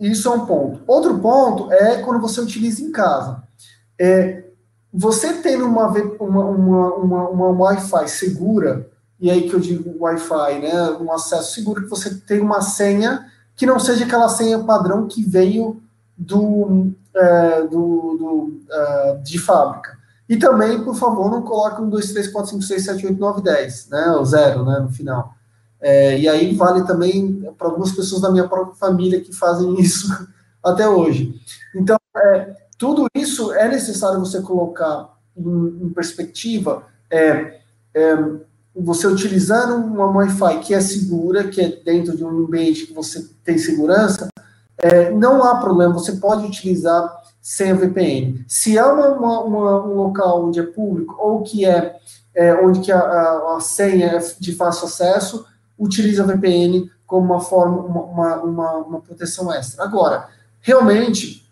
isso 0.00 0.28
é 0.28 0.32
um 0.32 0.46
ponto. 0.46 0.80
Outro 0.86 1.18
ponto 1.18 1.72
é 1.72 2.02
quando 2.02 2.20
você 2.20 2.40
utiliza 2.40 2.82
em 2.82 2.90
casa. 2.90 3.42
É, 3.98 4.44
você 4.92 5.34
tendo 5.34 5.64
uma, 5.64 5.88
uma, 5.88 6.44
uma, 6.44 6.94
uma, 6.94 7.28
uma 7.28 7.64
Wi-Fi 7.64 8.08
segura, 8.08 8.88
e 9.20 9.30
aí 9.30 9.48
que 9.48 9.54
eu 9.54 9.60
digo 9.60 10.02
Wi-Fi, 10.04 10.58
né, 10.58 10.90
um 11.00 11.10
acesso 11.12 11.54
seguro, 11.54 11.82
que 11.82 11.88
você 11.88 12.14
tem 12.14 12.40
uma 12.40 12.60
senha 12.60 13.26
que 13.54 13.64
não 13.64 13.78
seja 13.78 14.04
aquela 14.04 14.28
senha 14.28 14.58
padrão 14.64 15.06
que 15.06 15.22
veio 15.22 15.80
do, 16.16 16.92
é, 17.14 17.62
do, 17.62 17.68
do 17.68 18.60
é, 18.70 19.16
de 19.22 19.38
fábrica. 19.38 19.96
E 20.28 20.36
também, 20.36 20.82
por 20.82 20.94
favor, 20.94 21.30
não 21.30 21.42
coloque 21.42 21.80
um 21.80 21.88
2, 21.88 22.12
3, 22.12 22.28
4, 22.28 22.50
5, 22.50 22.62
6, 22.62 22.84
7, 22.84 23.06
8, 23.06 23.20
9, 23.20 23.42
10, 23.42 23.88
né, 23.88 24.10
o 24.12 24.24
zero, 24.24 24.64
né, 24.64 24.78
no 24.80 24.88
final. 24.88 25.34
É, 25.82 26.16
e 26.16 26.28
aí 26.28 26.54
vale 26.54 26.86
também 26.86 27.42
para 27.58 27.66
algumas 27.66 27.90
pessoas 27.90 28.22
da 28.22 28.30
minha 28.30 28.46
própria 28.46 28.76
família 28.76 29.20
que 29.20 29.32
fazem 29.32 29.74
isso 29.82 30.08
até 30.62 30.88
hoje. 30.88 31.34
Então, 31.74 31.98
é, 32.16 32.54
tudo 32.78 33.06
isso 33.14 33.52
é 33.52 33.68
necessário 33.68 34.20
você 34.20 34.40
colocar 34.40 35.12
em, 35.36 35.86
em 35.86 35.88
perspectiva. 35.90 36.84
É, 37.10 37.60
é, 37.94 38.16
você 38.74 39.06
utilizando 39.06 39.74
uma 39.74 40.06
Wi-Fi 40.06 40.60
que 40.60 40.72
é 40.72 40.80
segura, 40.80 41.48
que 41.48 41.60
é 41.60 41.68
dentro 41.68 42.16
de 42.16 42.24
um 42.24 42.28
ambiente 42.28 42.86
que 42.86 42.94
você 42.94 43.28
tem 43.44 43.58
segurança, 43.58 44.28
é, 44.78 45.10
não 45.10 45.44
há 45.44 45.56
problema, 45.56 45.92
você 45.92 46.12
pode 46.12 46.46
utilizar 46.46 47.22
sem 47.40 47.72
a 47.72 47.74
VPN. 47.74 48.44
Se 48.48 48.78
é 48.78 48.84
uma, 48.84 49.08
uma, 49.08 49.40
uma, 49.40 49.84
um 49.84 49.94
local 49.94 50.46
onde 50.46 50.60
é 50.60 50.62
público 50.62 51.16
ou 51.18 51.42
que 51.42 51.66
é 51.66 51.98
onde 52.64 52.80
que 52.80 52.90
a, 52.90 52.98
a, 52.98 53.56
a, 53.56 53.60
senha 53.60 54.06
é 54.06 54.18
de 54.40 54.54
fácil 54.54 54.86
acesso, 54.86 55.44
utilize 55.82 56.20
a 56.20 56.24
VPN 56.24 56.90
como 57.06 57.26
uma 57.26 57.40
forma, 57.40 57.78
uma, 57.82 58.36
uma, 58.42 58.72
uma 58.76 59.00
proteção 59.00 59.52
extra. 59.52 59.84
Agora, 59.84 60.28
realmente, 60.60 61.46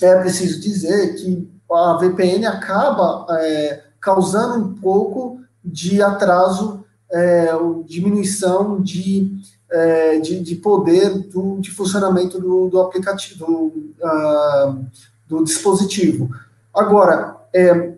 é 0.00 0.16
preciso 0.20 0.60
dizer 0.60 1.14
que 1.16 1.50
a 1.70 1.98
VPN 2.00 2.46
acaba 2.46 3.26
é, 3.38 3.82
causando 4.00 4.64
um 4.64 4.74
pouco 4.74 5.40
de 5.62 6.00
atraso, 6.00 6.84
é, 7.10 7.48
diminuição 7.84 8.80
de, 8.80 9.30
é, 9.70 10.18
de, 10.20 10.40
de, 10.40 10.56
poder 10.56 11.28
do, 11.28 11.60
de 11.60 11.70
funcionamento 11.70 12.40
do, 12.40 12.68
do 12.68 12.80
aplicativo, 12.80 13.44
do, 13.44 13.94
uh, 14.02 14.86
do 15.26 15.44
dispositivo. 15.44 16.30
Agora, 16.72 17.36
é, 17.54 17.92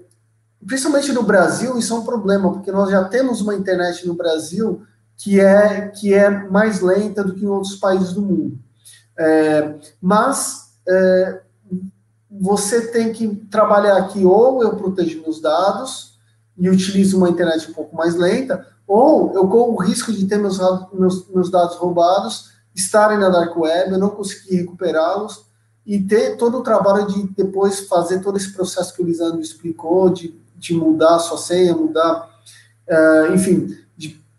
principalmente 0.66 1.12
no 1.12 1.22
Brasil, 1.22 1.78
isso 1.78 1.94
é 1.94 1.96
um 1.96 2.04
problema, 2.04 2.52
porque 2.52 2.72
nós 2.72 2.90
já 2.90 3.04
temos 3.04 3.40
uma 3.40 3.54
internet 3.54 4.06
no 4.06 4.14
Brasil 4.14 4.82
que 5.22 5.38
é, 5.38 5.88
que 5.88 6.14
é 6.14 6.30
mais 6.48 6.80
lenta 6.80 7.22
do 7.22 7.34
que 7.34 7.44
em 7.44 7.48
outros 7.48 7.76
países 7.76 8.14
do 8.14 8.22
mundo. 8.22 8.58
É, 9.18 9.74
mas 10.00 10.72
é, 10.88 11.42
você 12.30 12.86
tem 12.88 13.12
que 13.12 13.28
trabalhar 13.50 13.98
aqui, 13.98 14.24
ou 14.24 14.62
eu 14.62 14.76
protejo 14.76 15.20
meus 15.20 15.38
dados 15.38 16.18
e 16.56 16.70
utilizo 16.70 17.18
uma 17.18 17.28
internet 17.28 17.70
um 17.70 17.74
pouco 17.74 17.94
mais 17.94 18.14
lenta, 18.14 18.66
ou 18.86 19.34
eu 19.34 19.46
corro 19.46 19.74
o 19.74 19.82
risco 19.82 20.10
de 20.10 20.26
ter 20.26 20.38
meus, 20.38 20.58
meus, 20.92 21.28
meus 21.28 21.50
dados 21.50 21.76
roubados, 21.76 22.52
estarem 22.74 23.18
na 23.18 23.28
dark 23.28 23.54
web, 23.56 23.92
eu 23.92 23.98
não 23.98 24.10
conseguir 24.10 24.56
recuperá-los, 24.56 25.44
e 25.84 26.00
ter 26.00 26.36
todo 26.36 26.58
o 26.58 26.62
trabalho 26.62 27.06
de 27.06 27.28
depois 27.36 27.80
fazer 27.80 28.20
todo 28.20 28.38
esse 28.38 28.52
processo 28.54 28.94
que 28.94 29.02
o 29.02 29.06
Lisandro 29.06 29.40
explicou, 29.40 30.08
de, 30.08 30.34
de 30.56 30.72
mudar 30.72 31.16
a 31.16 31.18
sua 31.18 31.36
senha, 31.36 31.74
mudar, 31.74 32.30
uh, 32.88 33.34
enfim, 33.34 33.76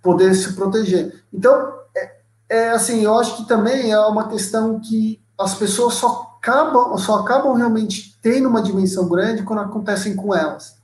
poder 0.01 0.33
se 0.33 0.53
proteger. 0.53 1.23
Então, 1.33 1.73
é, 1.95 2.11
é, 2.49 2.69
assim, 2.71 3.03
eu 3.03 3.17
acho 3.17 3.37
que 3.37 3.47
também 3.47 3.91
é 3.91 3.99
uma 3.99 4.27
questão 4.27 4.79
que 4.79 5.21
as 5.39 5.53
pessoas 5.55 5.95
só 5.95 6.37
acabam, 6.37 6.97
só 6.97 7.19
acabam 7.19 7.53
realmente 7.53 8.17
tendo 8.21 8.49
uma 8.49 8.61
dimensão 8.61 9.07
grande 9.07 9.43
quando 9.43 9.59
acontecem 9.59 10.15
com 10.15 10.35
elas, 10.35 10.75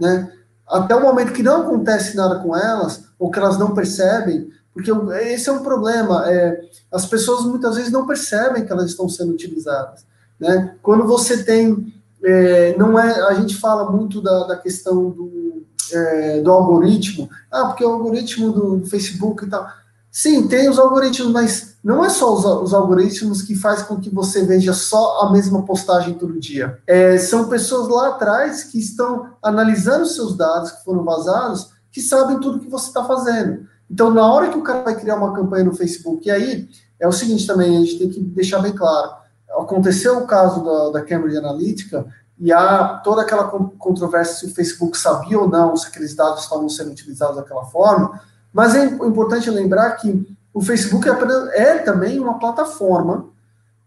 né? 0.00 0.32
Até 0.66 0.94
o 0.94 1.02
momento 1.02 1.32
que 1.32 1.42
não 1.42 1.62
acontece 1.62 2.16
nada 2.16 2.38
com 2.38 2.56
elas, 2.56 3.04
ou 3.18 3.30
que 3.30 3.38
elas 3.38 3.58
não 3.58 3.74
percebem, 3.74 4.50
porque 4.72 4.90
esse 5.22 5.48
é 5.48 5.52
um 5.52 5.62
problema, 5.62 6.28
é, 6.28 6.60
as 6.90 7.06
pessoas 7.06 7.44
muitas 7.44 7.76
vezes 7.76 7.92
não 7.92 8.06
percebem 8.06 8.64
que 8.64 8.72
elas 8.72 8.90
estão 8.90 9.08
sendo 9.08 9.32
utilizadas, 9.32 10.06
né? 10.40 10.74
Quando 10.82 11.06
você 11.06 11.44
tem, 11.44 11.94
é, 12.24 12.76
não 12.76 12.98
é, 12.98 13.20
a 13.28 13.34
gente 13.34 13.56
fala 13.56 13.90
muito 13.90 14.22
da, 14.22 14.46
da 14.46 14.56
questão 14.56 15.10
do, 15.10 15.43
é, 15.92 16.40
do 16.40 16.50
algoritmo. 16.50 17.28
Ah, 17.50 17.66
porque 17.66 17.84
o 17.84 17.92
algoritmo 17.92 18.52
do 18.52 18.86
Facebook 18.86 19.44
e 19.44 19.48
tal. 19.48 19.66
Sim, 20.10 20.46
tem 20.46 20.68
os 20.68 20.78
algoritmos, 20.78 21.32
mas 21.32 21.74
não 21.82 22.04
é 22.04 22.08
só 22.08 22.32
os, 22.32 22.44
os 22.44 22.72
algoritmos 22.72 23.42
que 23.42 23.56
faz 23.56 23.82
com 23.82 23.98
que 23.98 24.08
você 24.08 24.44
veja 24.44 24.72
só 24.72 25.22
a 25.22 25.32
mesma 25.32 25.62
postagem 25.64 26.14
todo 26.14 26.38
dia. 26.38 26.78
É, 26.86 27.18
são 27.18 27.48
pessoas 27.48 27.88
lá 27.88 28.10
atrás 28.10 28.64
que 28.64 28.78
estão 28.78 29.30
analisando 29.42 30.06
seus 30.06 30.36
dados 30.36 30.70
que 30.70 30.84
foram 30.84 31.02
vazados, 31.04 31.70
que 31.90 32.00
sabem 32.00 32.38
tudo 32.38 32.60
que 32.60 32.70
você 32.70 32.88
está 32.88 33.04
fazendo. 33.04 33.66
Então, 33.90 34.10
na 34.10 34.24
hora 34.32 34.50
que 34.50 34.58
o 34.58 34.62
cara 34.62 34.82
vai 34.82 34.94
criar 34.94 35.16
uma 35.16 35.34
campanha 35.34 35.64
no 35.64 35.74
Facebook, 35.74 36.26
e 36.26 36.30
aí 36.30 36.68
é 36.98 37.06
o 37.06 37.12
seguinte 37.12 37.46
também, 37.46 37.76
a 37.76 37.80
gente 37.80 37.98
tem 37.98 38.08
que 38.08 38.20
deixar 38.20 38.60
bem 38.60 38.72
claro. 38.72 39.12
Aconteceu 39.50 40.18
o 40.18 40.26
caso 40.26 40.64
da, 40.64 40.90
da 40.98 41.04
Cambridge 41.04 41.36
Analytica, 41.36 42.06
e 42.38 42.52
há 42.52 43.00
toda 43.04 43.22
aquela 43.22 43.44
controvérsia 43.44 44.34
se 44.34 44.46
o 44.46 44.54
Facebook 44.54 44.98
sabia 44.98 45.38
ou 45.38 45.48
não 45.48 45.76
se 45.76 45.86
aqueles 45.86 46.14
dados 46.14 46.42
estavam 46.42 46.68
sendo 46.68 46.90
utilizados 46.90 47.36
daquela 47.36 47.64
forma, 47.64 48.20
mas 48.52 48.74
é 48.74 48.84
importante 48.84 49.50
lembrar 49.50 49.92
que 49.92 50.36
o 50.52 50.60
Facebook 50.60 51.08
é, 51.08 51.12
é 51.54 51.78
também 51.78 52.18
uma 52.18 52.38
plataforma 52.38 53.28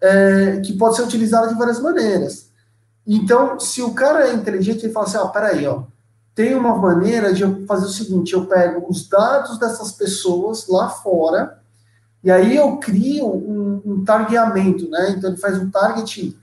é, 0.02 0.62
que 0.66 0.74
pode 0.74 0.96
ser 0.96 1.04
utilizada 1.04 1.48
de 1.48 1.56
várias 1.56 1.80
maneiras. 1.80 2.50
Então, 3.06 3.60
se 3.60 3.82
o 3.82 3.94
cara 3.94 4.28
é 4.28 4.34
inteligente, 4.34 4.86
ele 4.86 4.94
fala 4.94 5.06
assim, 5.06 5.18
ó, 5.18 5.28
peraí, 5.28 5.66
ó, 5.66 5.84
tem 6.36 6.54
uma 6.54 6.76
maneira 6.76 7.34
de 7.34 7.42
eu 7.42 7.66
fazer 7.66 7.86
o 7.86 7.90
seguinte, 7.90 8.34
eu 8.34 8.46
pego 8.46 8.86
os 8.90 9.08
dados 9.08 9.58
dessas 9.58 9.94
pessoas 9.94 10.68
lá 10.68 10.90
fora, 10.90 11.60
e 12.24 12.30
aí 12.30 12.56
eu 12.56 12.78
crio 12.78 13.26
um, 13.26 13.82
um 13.86 14.04
targeamento, 14.04 14.90
né? 14.90 15.16
Então, 15.18 15.30
ele 15.30 15.40
faz 15.40 15.58
um 15.58 15.70
target 15.72 16.38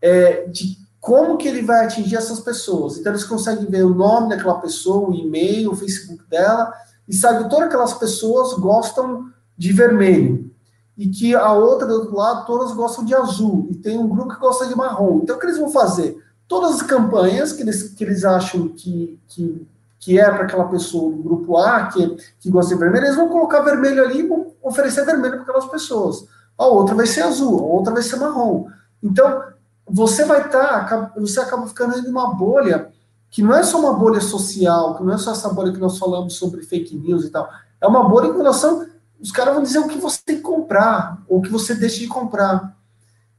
é, 0.00 0.46
de 0.46 0.85
como 1.06 1.36
que 1.36 1.46
ele 1.46 1.62
vai 1.62 1.84
atingir 1.84 2.16
essas 2.16 2.40
pessoas. 2.40 2.98
Então, 2.98 3.12
eles 3.12 3.22
conseguem 3.22 3.66
ver 3.66 3.84
o 3.84 3.94
nome 3.94 4.30
daquela 4.30 4.60
pessoa, 4.60 5.08
o 5.08 5.14
e-mail, 5.14 5.70
o 5.70 5.76
Facebook 5.76 6.28
dela, 6.28 6.74
e 7.08 7.14
sabe 7.14 7.44
que 7.44 7.50
todas 7.50 7.68
aquelas 7.68 7.94
pessoas 7.94 8.54
gostam 8.54 9.30
de 9.56 9.72
vermelho. 9.72 10.50
E 10.98 11.06
que 11.06 11.32
a 11.32 11.52
outra, 11.52 11.86
do 11.86 11.94
outro 11.94 12.16
lado, 12.16 12.44
todas 12.44 12.72
gostam 12.72 13.04
de 13.04 13.14
azul. 13.14 13.68
E 13.70 13.76
tem 13.76 13.96
um 13.96 14.08
grupo 14.08 14.34
que 14.34 14.40
gosta 14.40 14.66
de 14.66 14.74
marrom. 14.74 15.20
Então, 15.22 15.36
o 15.36 15.38
que 15.38 15.46
eles 15.46 15.58
vão 15.58 15.70
fazer? 15.70 16.20
Todas 16.48 16.74
as 16.74 16.82
campanhas 16.82 17.52
que 17.52 17.62
eles, 17.62 17.84
que 17.90 18.02
eles 18.02 18.24
acham 18.24 18.66
que, 18.66 19.16
que, 19.28 19.64
que 20.00 20.18
é 20.18 20.28
para 20.28 20.42
aquela 20.42 20.64
pessoa 20.64 21.12
do 21.12 21.22
grupo 21.22 21.56
A, 21.56 21.86
que, 21.86 22.16
que 22.40 22.50
gosta 22.50 22.74
de 22.74 22.80
vermelho, 22.80 23.04
eles 23.04 23.16
vão 23.16 23.28
colocar 23.28 23.60
vermelho 23.60 24.02
ali 24.02 24.18
e 24.18 24.26
vão 24.26 24.48
oferecer 24.60 25.06
vermelho 25.06 25.34
para 25.34 25.42
aquelas 25.42 25.66
pessoas. 25.66 26.26
A 26.58 26.66
outra 26.66 26.96
vai 26.96 27.06
ser 27.06 27.20
azul, 27.20 27.60
a 27.60 27.74
outra 27.74 27.92
vai 27.92 28.02
ser 28.02 28.16
marrom. 28.16 28.66
Então, 29.00 29.54
você 29.88 30.24
vai 30.24 30.46
estar, 30.46 30.88
tá, 30.88 31.12
você 31.16 31.40
acaba 31.40 31.66
ficando 31.66 31.98
em 31.98 32.08
uma 32.08 32.34
bolha 32.34 32.88
que 33.30 33.42
não 33.42 33.54
é 33.54 33.62
só 33.62 33.78
uma 33.78 33.92
bolha 33.92 34.20
social, 34.20 34.96
que 34.96 35.04
não 35.04 35.14
é 35.14 35.18
só 35.18 35.32
essa 35.32 35.48
bolha 35.48 35.72
que 35.72 35.78
nós 35.78 35.98
falamos 35.98 36.34
sobre 36.34 36.62
fake 36.62 36.96
news 36.96 37.24
e 37.24 37.30
tal, 37.30 37.48
é 37.80 37.86
uma 37.86 38.08
bolha 38.08 38.28
em 38.28 38.36
relação, 38.36 38.86
os 39.20 39.30
caras 39.30 39.54
vão 39.54 39.62
dizer 39.62 39.78
o 39.78 39.88
que 39.88 39.98
você 39.98 40.18
tem 40.24 40.36
que 40.36 40.42
comprar, 40.42 41.22
ou 41.28 41.38
o 41.38 41.42
que 41.42 41.50
você 41.50 41.74
deixa 41.74 41.98
de 41.98 42.06
comprar. 42.06 42.76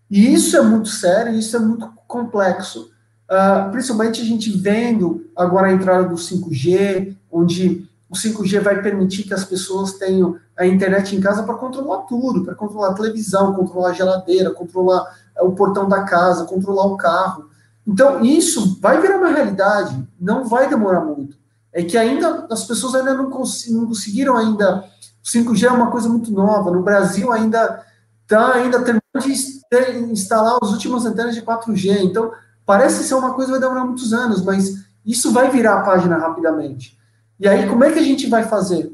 E 0.09 0.33
isso 0.33 0.55
é 0.55 0.61
muito 0.61 0.89
sério, 0.89 1.33
isso 1.33 1.55
é 1.55 1.59
muito 1.59 1.89
complexo. 2.07 2.91
Uh, 3.29 3.71
principalmente 3.71 4.21
a 4.21 4.23
gente 4.23 4.49
vendo 4.51 5.29
agora 5.35 5.67
a 5.67 5.73
entrada 5.73 6.07
do 6.07 6.15
5G, 6.15 7.15
onde 7.29 7.87
o 8.09 8.15
5G 8.15 8.61
vai 8.61 8.81
permitir 8.81 9.23
que 9.23 9.33
as 9.33 9.43
pessoas 9.43 9.93
tenham 9.93 10.37
a 10.57 10.65
internet 10.65 11.15
em 11.15 11.19
casa 11.19 11.43
para 11.43 11.55
controlar 11.55 12.03
tudo, 12.03 12.45
para 12.45 12.55
controlar 12.55 12.91
a 12.91 12.93
televisão, 12.93 13.53
controlar 13.53 13.89
a 13.89 13.93
geladeira, 13.93 14.51
controlar 14.51 15.13
o 15.41 15.51
portão 15.51 15.87
da 15.87 16.03
casa, 16.03 16.45
controlar 16.45 16.85
o 16.85 16.97
carro. 16.97 17.49
Então, 17.85 18.23
isso 18.23 18.79
vai 18.81 18.99
virar 19.01 19.17
uma 19.17 19.29
realidade, 19.29 20.07
não 20.19 20.45
vai 20.45 20.69
demorar 20.69 21.01
muito. 21.01 21.37
É 21.71 21.83
que 21.83 21.97
ainda 21.97 22.47
as 22.51 22.63
pessoas 22.65 22.95
ainda 22.95 23.13
não, 23.13 23.29
cons 23.29 23.69
não 23.69 23.85
conseguiram 23.87 24.35
ainda. 24.35 24.83
O 25.23 25.27
5G 25.27 25.63
é 25.63 25.71
uma 25.71 25.91
coisa 25.91 26.09
muito 26.09 26.31
nova. 26.31 26.71
No 26.71 26.81
Brasil 26.81 27.31
ainda 27.31 27.83
está 28.23 28.53
ainda 28.53 28.79
terminando 28.79 29.01
de 29.23 30.11
instalar 30.11 30.57
as 30.61 30.71
últimas 30.71 31.05
antenas 31.05 31.35
de 31.35 31.41
4G. 31.41 32.01
Então, 32.01 32.31
parece 32.65 33.03
ser 33.03 33.13
uma 33.13 33.33
coisa 33.33 33.53
que 33.53 33.59
vai 33.59 33.61
demorar 33.61 33.85
muitos 33.85 34.11
anos, 34.11 34.43
mas 34.43 34.85
isso 35.05 35.31
vai 35.31 35.49
virar 35.49 35.79
a 35.79 35.83
página 35.83 36.17
rapidamente. 36.17 36.97
E 37.39 37.47
aí, 37.47 37.67
como 37.69 37.83
é 37.83 37.91
que 37.91 37.99
a 37.99 38.03
gente 38.03 38.27
vai 38.27 38.43
fazer? 38.43 38.91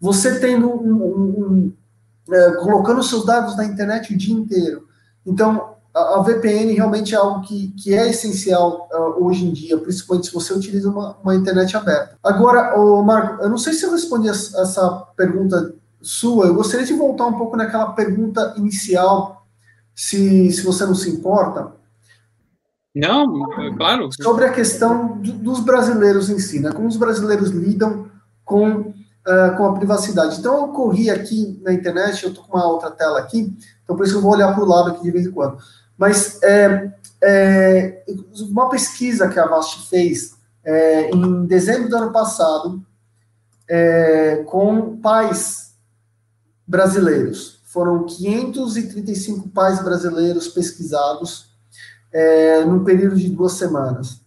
Você 0.00 0.38
tendo 0.38 0.68
um, 0.68 0.92
um, 0.92 1.72
um 1.72 1.72
é, 2.30 2.52
colocando 2.56 3.02
seus 3.02 3.24
dados 3.24 3.56
na 3.56 3.64
internet 3.64 4.12
o 4.12 4.18
dia 4.18 4.34
inteiro. 4.34 4.86
Então, 5.26 5.73
a, 5.94 6.20
VPN 6.22 6.72
realmente 6.72 7.14
é 7.14 7.18
algo 7.18 7.42
que, 7.42 7.68
que 7.80 7.94
é 7.94 8.10
essencial 8.10 8.88
uh, 8.92 9.24
hoje 9.24 9.46
em 9.46 9.52
dia, 9.52 9.78
principalmente 9.78 10.26
se 10.26 10.34
você 10.34 10.52
utiliza 10.52 10.90
uma, 10.90 11.16
uma 11.22 11.34
internet 11.34 11.76
aberta. 11.76 12.18
Agora, 12.22 12.76
oh, 12.76 13.02
Marco, 13.02 13.42
eu 13.42 13.48
não 13.48 13.58
sei 13.58 13.72
se 13.72 13.84
eu 13.84 13.92
respondi 13.92 14.28
essa 14.28 15.06
pergunta 15.16 15.74
sua, 16.02 16.46
eu 16.46 16.54
gostaria 16.54 16.84
de 16.84 16.92
voltar 16.92 17.26
um 17.26 17.38
pouco 17.38 17.56
naquela 17.56 17.92
pergunta 17.92 18.54
inicial, 18.56 19.46
se, 19.94 20.50
se 20.50 20.62
você 20.62 20.84
não 20.84 20.94
se 20.94 21.08
importa. 21.08 21.72
Não, 22.94 23.60
é 23.60 23.74
claro. 23.76 24.08
Sobre 24.12 24.44
a 24.44 24.52
questão 24.52 25.18
do, 25.18 25.32
dos 25.32 25.60
brasileiros 25.60 26.28
em 26.28 26.38
si, 26.38 26.60
né? 26.60 26.70
Como 26.72 26.86
os 26.86 26.96
brasileiros 26.96 27.50
lidam 27.50 28.08
com, 28.44 28.80
uh, 28.80 29.56
com 29.56 29.66
a 29.66 29.72
privacidade. 29.74 30.38
Então, 30.38 30.54
eu 30.54 30.68
corri 30.68 31.10
aqui 31.10 31.60
na 31.64 31.72
internet, 31.72 32.22
eu 32.22 32.30
estou 32.30 32.44
com 32.44 32.56
uma 32.56 32.66
outra 32.66 32.90
tela 32.90 33.18
aqui, 33.18 33.56
então 33.82 33.96
por 33.96 34.04
isso 34.04 34.14
que 34.14 34.18
eu 34.18 34.22
vou 34.22 34.32
olhar 34.32 34.52
para 34.54 34.62
o 34.62 34.68
lado 34.68 34.90
aqui 34.90 35.02
de 35.02 35.10
vez 35.10 35.26
em 35.26 35.32
quando. 35.32 35.58
Mas 35.96 36.42
é, 36.42 36.92
é, 37.22 38.04
uma 38.50 38.68
pesquisa 38.68 39.28
que 39.28 39.38
a 39.38 39.46
Vast 39.46 39.88
fez 39.88 40.34
é, 40.64 41.10
em 41.10 41.46
dezembro 41.46 41.88
do 41.88 41.96
ano 41.96 42.12
passado, 42.12 42.82
é, 43.68 44.44
com 44.46 44.96
pais 44.98 45.74
brasileiros. 46.66 47.60
Foram 47.64 48.04
535 48.06 49.48
pais 49.48 49.82
brasileiros 49.82 50.48
pesquisados 50.48 51.50
é, 52.12 52.64
num 52.64 52.84
período 52.84 53.16
de 53.16 53.28
duas 53.30 53.52
semanas. 53.52 54.20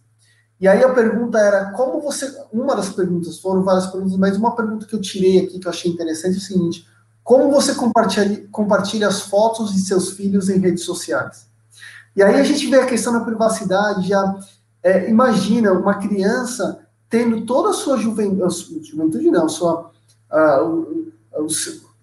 E 0.60 0.66
aí 0.66 0.82
a 0.82 0.92
pergunta 0.92 1.38
era 1.38 1.70
como 1.70 2.00
você. 2.00 2.30
Uma 2.52 2.74
das 2.74 2.90
perguntas, 2.90 3.38
foram 3.38 3.62
várias 3.62 3.86
perguntas, 3.86 4.16
mas 4.16 4.36
uma 4.36 4.56
pergunta 4.56 4.86
que 4.86 4.94
eu 4.94 5.00
tirei 5.00 5.38
aqui 5.38 5.58
que 5.58 5.66
eu 5.66 5.70
achei 5.70 5.90
interessante 5.90 6.34
é 6.34 6.38
o 6.38 6.42
seguinte: 6.42 6.86
como 7.22 7.50
você 7.50 7.74
compartilha, 7.74 8.46
compartilha 8.50 9.06
as 9.06 9.22
fotos 9.22 9.72
de 9.72 9.80
seus 9.80 10.10
filhos 10.10 10.48
em 10.48 10.58
redes 10.58 10.84
sociais? 10.84 11.47
E 12.18 12.22
aí 12.22 12.34
a 12.34 12.42
gente 12.42 12.66
vê 12.66 12.80
a 12.80 12.86
questão 12.86 13.12
da 13.12 13.20
privacidade, 13.20 14.08
já 14.08 14.40
é, 14.82 15.08
imagina 15.08 15.72
uma 15.72 16.00
criança 16.00 16.80
tendo 17.08 17.46
toda 17.46 17.70
a 17.70 17.72
sua 17.72 17.96
juventude, 17.96 18.84
juventude 18.84 19.30
não, 19.30 19.48
sua, 19.48 19.92
uh, 20.32 21.06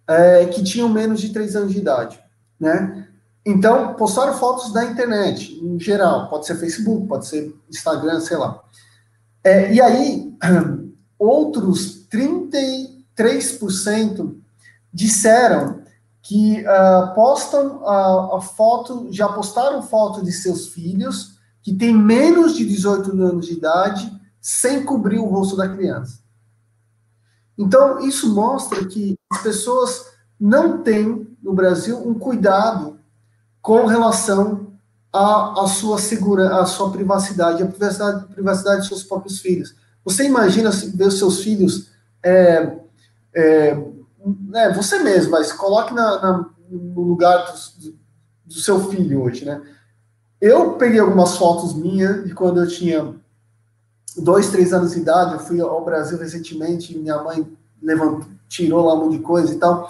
é, 0.08 0.48
que 0.48 0.64
tinham 0.64 0.90
menos 0.90 1.22
de 1.22 1.30
3 1.30 1.56
anos 1.56 1.74
de 1.74 1.80
idade, 1.80 2.20
né? 2.64 3.08
Então, 3.46 3.94
postaram 3.96 4.34
fotos 4.34 4.72
da 4.72 4.86
internet, 4.86 5.60
em 5.62 5.78
geral, 5.78 6.30
pode 6.30 6.48
ser 6.48 6.56
Facebook, 6.56 7.06
pode 7.08 7.28
ser 7.28 7.54
Instagram, 7.70 8.22
sei 8.22 8.38
lá. 8.38 8.64
É, 9.44 9.74
e 9.74 9.82
aí, 9.82 10.34
outros 11.20 12.08
33% 12.08 14.38
disseram 14.94 15.84
que 16.22 16.62
uh, 16.62 17.14
postam 17.14 17.86
a, 17.86 18.38
a, 18.38 18.42
foto, 18.42 19.10
já 19.12 19.28
postaram 19.28 19.82
foto 19.82 20.24
de 20.24 20.32
seus 20.32 20.70
filhos 20.70 21.34
que 21.62 21.74
tem 21.74 21.94
menos 21.94 22.56
de 22.56 22.66
18 22.66 23.12
anos 23.12 23.48
de 23.48 23.54
idade 23.54 24.10
sem 24.40 24.86
cobrir 24.86 25.20
o 25.20 25.26
rosto 25.26 25.58
da 25.58 25.68
criança. 25.68 26.20
Então, 27.58 28.00
isso 28.00 28.34
mostra 28.34 28.86
que 28.86 29.18
as 29.32 29.42
pessoas 29.42 30.13
não 30.44 30.84
têm, 30.84 31.26
no 31.42 31.54
Brasil, 31.54 31.98
um 32.06 32.14
cuidado 32.14 33.00
com 33.62 33.86
relação 33.86 34.74
à, 35.12 35.64
à 35.64 35.68
sua 35.68 35.98
segurança, 35.98 36.60
à 36.60 36.66
sua 36.66 36.92
privacidade, 36.92 37.64
à 37.64 37.66
privacidade, 37.66 38.26
privacidade 38.28 38.82
de 38.82 38.88
seus 38.90 39.04
próprios 39.04 39.40
filhos. 39.40 39.74
Você 40.04 40.26
imagina 40.26 40.70
ver 40.70 41.08
os 41.08 41.18
seus 41.18 41.42
filhos, 41.42 41.92
é, 42.22 42.76
é, 43.34 43.74
né, 44.50 44.74
você 44.74 45.00
mesmo, 45.00 45.32
mas 45.32 45.54
coloque 45.54 45.94
na, 45.94 46.22
na, 46.22 46.50
no 46.70 47.02
lugar 47.04 47.46
do, 47.46 47.94
do 48.46 48.54
seu 48.54 48.90
filho 48.90 49.22
hoje, 49.22 49.46
né? 49.46 49.62
Eu 50.42 50.74
peguei 50.74 51.00
algumas 51.00 51.38
fotos 51.38 51.74
minhas 51.74 52.26
de 52.26 52.34
quando 52.34 52.62
eu 52.62 52.68
tinha 52.68 53.16
dois, 54.18 54.50
três 54.50 54.74
anos 54.74 54.92
de 54.92 55.00
idade. 55.00 55.36
Eu 55.36 55.40
fui 55.40 55.62
ao 55.62 55.86
Brasil 55.86 56.18
recentemente. 56.18 56.98
Minha 56.98 57.24
mãe 57.24 57.48
levantou, 57.82 58.28
tirou 58.50 58.86
lá 58.86 58.94
um 58.94 59.06
monte 59.06 59.20
de 59.20 59.24
coisa 59.24 59.54
e 59.54 59.58
tal. 59.58 59.88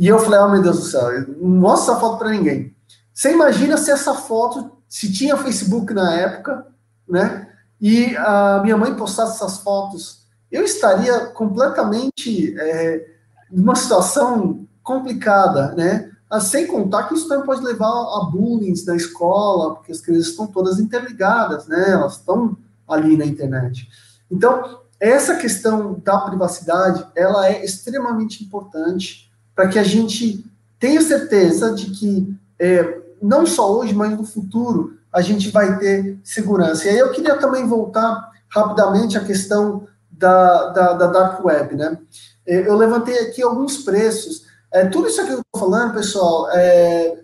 E 0.00 0.08
eu 0.08 0.18
falei: 0.18 0.40
Oh, 0.40 0.48
meu 0.48 0.62
Deus 0.62 0.78
do 0.78 0.84
céu, 0.86 1.10
não 1.36 1.50
mostra 1.60 1.92
essa 1.92 2.00
foto 2.00 2.18
para 2.18 2.30
ninguém. 2.30 2.74
Você 3.12 3.32
imagina 3.32 3.76
se 3.76 3.90
essa 3.90 4.14
foto, 4.14 4.78
se 4.88 5.12
tinha 5.12 5.36
Facebook 5.36 5.92
na 5.92 6.14
época, 6.14 6.66
né? 7.06 7.46
E 7.78 8.16
a 8.16 8.60
minha 8.62 8.78
mãe 8.78 8.94
postasse 8.94 9.36
essas 9.36 9.58
fotos, 9.58 10.22
eu 10.50 10.64
estaria 10.64 11.26
completamente 11.26 12.58
é, 12.58 13.08
numa 13.52 13.76
situação 13.76 14.66
complicada, 14.82 15.74
né? 15.74 16.10
Ah, 16.30 16.40
sem 16.40 16.66
contar 16.66 17.02
que 17.02 17.14
isso 17.14 17.28
também 17.28 17.44
pode 17.44 17.62
levar 17.62 17.90
a 17.90 18.30
bullying 18.32 18.72
na 18.86 18.96
escola, 18.96 19.74
porque 19.74 19.92
as 19.92 20.00
crianças 20.00 20.28
estão 20.28 20.46
todas 20.46 20.80
interligadas, 20.80 21.66
né? 21.66 21.90
Elas 21.90 22.14
estão 22.14 22.56
ali 22.88 23.18
na 23.18 23.26
internet. 23.26 23.86
Então, 24.30 24.80
essa 24.98 25.36
questão 25.36 26.00
da 26.02 26.20
privacidade, 26.20 27.06
ela 27.14 27.48
é 27.48 27.62
extremamente 27.62 28.42
importante 28.42 29.29
para 29.54 29.68
que 29.68 29.78
a 29.78 29.82
gente 29.82 30.44
tenha 30.78 31.00
certeza 31.02 31.74
de 31.74 31.90
que 31.90 32.34
é, 32.58 33.00
não 33.20 33.46
só 33.46 33.72
hoje, 33.72 33.94
mas 33.94 34.16
no 34.16 34.24
futuro, 34.24 34.98
a 35.12 35.20
gente 35.20 35.50
vai 35.50 35.78
ter 35.78 36.18
segurança. 36.22 36.86
E 36.86 36.90
aí 36.90 36.98
eu 36.98 37.10
queria 37.12 37.36
também 37.36 37.66
voltar 37.66 38.30
rapidamente 38.48 39.18
à 39.18 39.24
questão 39.24 39.86
da, 40.10 40.68
da, 40.68 40.92
da 40.94 41.06
Dark 41.06 41.44
Web, 41.44 41.76
né? 41.76 41.98
É, 42.46 42.68
eu 42.68 42.76
levantei 42.76 43.18
aqui 43.18 43.42
alguns 43.42 43.78
preços 43.78 44.50
é, 44.72 44.86
tudo 44.86 45.08
isso 45.08 45.24
que 45.24 45.32
eu 45.32 45.40
estou 45.40 45.60
falando, 45.60 45.94
pessoal, 45.94 46.48
é, 46.52 47.18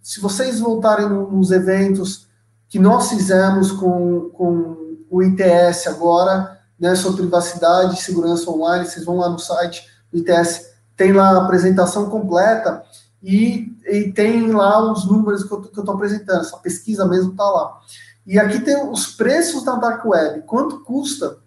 se 0.00 0.20
vocês 0.20 0.60
voltarem 0.60 1.08
nos 1.08 1.50
eventos 1.50 2.28
que 2.68 2.78
nós 2.78 3.08
fizemos 3.08 3.72
com, 3.72 4.30
com 4.30 4.96
o 5.10 5.22
ITS 5.22 5.88
agora, 5.88 6.60
né, 6.78 6.94
sobre 6.94 7.22
privacidade 7.22 7.94
e 7.94 8.02
segurança 8.02 8.48
online, 8.50 8.86
vocês 8.86 9.04
vão 9.04 9.16
lá 9.16 9.28
no 9.28 9.38
site 9.38 9.88
do 10.12 10.18
ITS, 10.18 10.73
tem 10.96 11.12
lá 11.12 11.30
a 11.30 11.44
apresentação 11.44 12.08
completa 12.08 12.82
e, 13.22 13.72
e 13.86 14.12
tem 14.12 14.52
lá 14.52 14.92
os 14.92 15.06
números 15.06 15.44
que 15.44 15.52
eu 15.52 15.62
estou 15.62 15.94
apresentando, 15.94 16.40
essa 16.40 16.58
pesquisa 16.58 17.06
mesmo 17.06 17.32
está 17.32 17.44
lá. 17.44 17.80
E 18.26 18.38
aqui 18.38 18.60
tem 18.60 18.90
os 18.90 19.08
preços 19.08 19.64
da 19.64 19.76
Dark 19.76 20.04
Web, 20.04 20.42
quanto 20.42 20.80
custa 20.80 21.38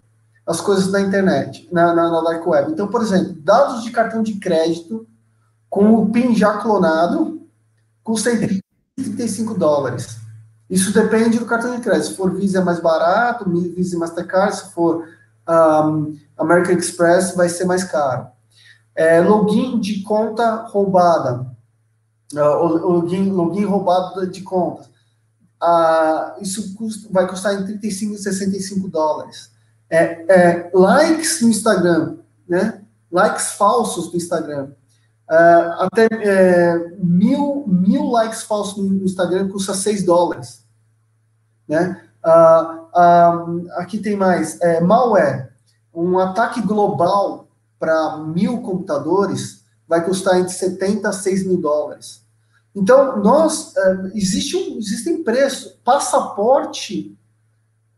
as 0.46 0.62
coisas 0.62 0.92
da 0.92 1.02
internet, 1.02 1.68
na, 1.72 1.94
na, 1.94 2.10
na 2.10 2.22
Dark 2.22 2.46
Web. 2.46 2.72
Então, 2.72 2.88
por 2.88 3.02
exemplo, 3.02 3.34
dados 3.42 3.84
de 3.84 3.92
cartão 3.92 4.24
de 4.24 4.36
crédito, 4.36 5.08
com 5.70 5.96
o 5.96 6.10
PIN 6.10 6.36
já 6.36 6.58
clonado, 6.58 7.42
custa 8.04 8.32
entre 8.32 8.64
35 8.96 9.54
dólares. 9.54 10.18
Isso 10.70 10.94
depende 10.94 11.40
do 11.40 11.46
cartão 11.46 11.76
de 11.76 11.82
crédito. 11.82 12.08
Se 12.08 12.16
for 12.16 12.34
Visa 12.34 12.60
é 12.60 12.64
mais 12.64 12.80
barato, 12.80 13.50
Visa 13.50 13.96
e 13.96 14.00
Mastercard, 14.00 14.56
se 14.56 14.74
for 14.74 15.08
um, 15.48 16.18
American 16.38 16.78
Express 16.78 17.36
vai 17.36 17.50
ser 17.50 17.66
mais 17.66 17.84
caro. 17.84 18.28
É, 18.98 19.22
login 19.22 19.80
de 19.80 20.02
conta 20.02 20.66
roubada. 20.66 21.46
Uh, 22.34 22.38
login, 22.38 23.30
login 23.30 23.64
roubado 23.64 24.26
de 24.26 24.42
conta. 24.42 24.90
Uh, 25.62 26.42
isso 26.42 26.76
custa, 26.76 27.08
vai 27.12 27.28
custar 27.28 27.54
entre 27.54 27.78
35 27.78 28.16
e 28.16 28.18
65 28.18 28.90
dólares. 28.90 29.52
É, 29.88 30.26
é, 30.28 30.72
likes 30.74 31.42
no 31.42 31.50
Instagram, 31.50 32.18
né? 32.50 32.82
Likes 33.12 33.52
falsos 33.52 34.12
no 34.12 34.18
Instagram. 34.18 34.72
Uh, 35.30 35.84
até 35.84 36.08
é, 36.12 36.78
mil, 36.98 37.66
mil 37.68 38.10
likes 38.10 38.44
falsos 38.44 38.78
no 38.78 39.04
Instagram 39.04 39.48
custa 39.50 39.76
6 39.76 40.04
dólares. 40.04 40.66
Né? 41.68 42.02
Uh, 42.26 43.70
aqui 43.76 44.00
tem 44.00 44.18
mais. 44.18 44.60
É, 44.62 44.82
malware. 44.82 45.54
Um 45.94 46.18
ataque 46.18 46.62
global 46.62 47.47
para 47.80 48.18
mil 48.18 48.62
computadores 48.62 49.64
vai 49.88 50.04
custar 50.04 50.40
entre 50.40 50.54
70 50.54 51.10
a 51.10 51.14
6 51.14 51.48
mil 51.48 51.62
dólares. 51.62 52.26
Então, 52.76 53.18
nós, 53.18 53.74
uh, 53.76 54.12
existe 54.14 54.56
um, 54.56 54.78
existem 54.78 55.24
preços. 55.24 55.80
Passaporte, 55.84 57.18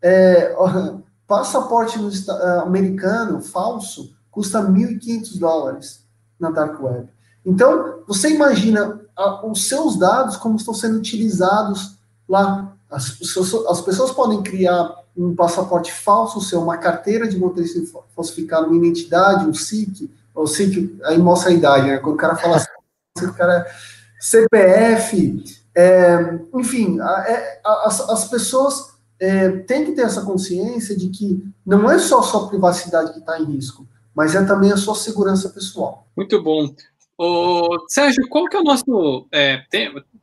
é, 0.01 0.55
passaporte 1.27 1.99
no, 1.99 2.09
americano 2.61 3.41
falso 3.41 4.13
custa 4.31 4.61
1.500 4.61 5.39
dólares 5.39 6.05
na 6.39 6.51
Dark 6.51 6.81
Web. 6.81 7.09
Então, 7.45 8.03
você 8.07 8.29
imagina 8.29 9.01
a, 9.17 9.45
os 9.45 9.67
seus 9.67 9.97
dados 9.97 10.37
como 10.37 10.55
estão 10.55 10.73
sendo 10.73 10.97
utilizados 10.97 11.97
lá. 12.27 12.73
As, 12.89 13.19
as 13.69 13.81
pessoas 13.81 14.11
podem 14.11 14.41
criar 14.41 14.95
um 15.15 15.35
passaporte 15.35 15.91
falso 15.91 16.41
seu, 16.41 16.61
uma 16.61 16.77
carteira 16.77 17.27
de 17.27 17.37
motorista 17.37 17.79
falsificada, 18.15 18.67
uma 18.67 18.77
identidade, 18.77 19.45
um 19.45 19.53
SIC, 19.53 20.09
o 20.33 20.47
SIC, 20.47 20.97
aí 21.03 21.17
mostra 21.17 21.51
a 21.51 21.53
idade, 21.53 21.87
né? 21.87 21.97
Quando 21.97 22.15
o 22.15 22.17
cara 22.17 22.35
fala 22.35 22.57
assim, 22.57 22.67
o 23.27 23.33
cara 23.33 23.65
CPF, 24.19 25.43
é, 25.75 26.39
enfim, 26.55 26.99
a, 26.99 27.25
é, 27.27 27.61
as, 27.63 28.01
as 28.09 28.25
pessoas 28.29 28.93
é, 29.19 29.49
têm 29.49 29.85
que 29.85 29.91
ter 29.91 30.01
essa 30.01 30.21
consciência 30.21 30.95
de 30.95 31.09
que 31.09 31.43
não 31.65 31.89
é 31.89 31.99
só 31.99 32.19
a 32.19 32.23
sua 32.23 32.47
privacidade 32.47 33.13
que 33.13 33.19
está 33.19 33.39
em 33.39 33.45
risco, 33.45 33.87
mas 34.15 34.35
é 34.35 34.43
também 34.45 34.71
a 34.71 34.77
sua 34.77 34.95
segurança 34.95 35.49
pessoal. 35.49 36.07
Muito 36.15 36.41
bom. 36.41 36.73
Ô, 37.17 37.85
Sérgio, 37.89 38.27
qual 38.29 38.45
que 38.45 38.55
é 38.55 38.59
o 38.59 38.63
nosso 38.63 39.27
é, 39.31 39.61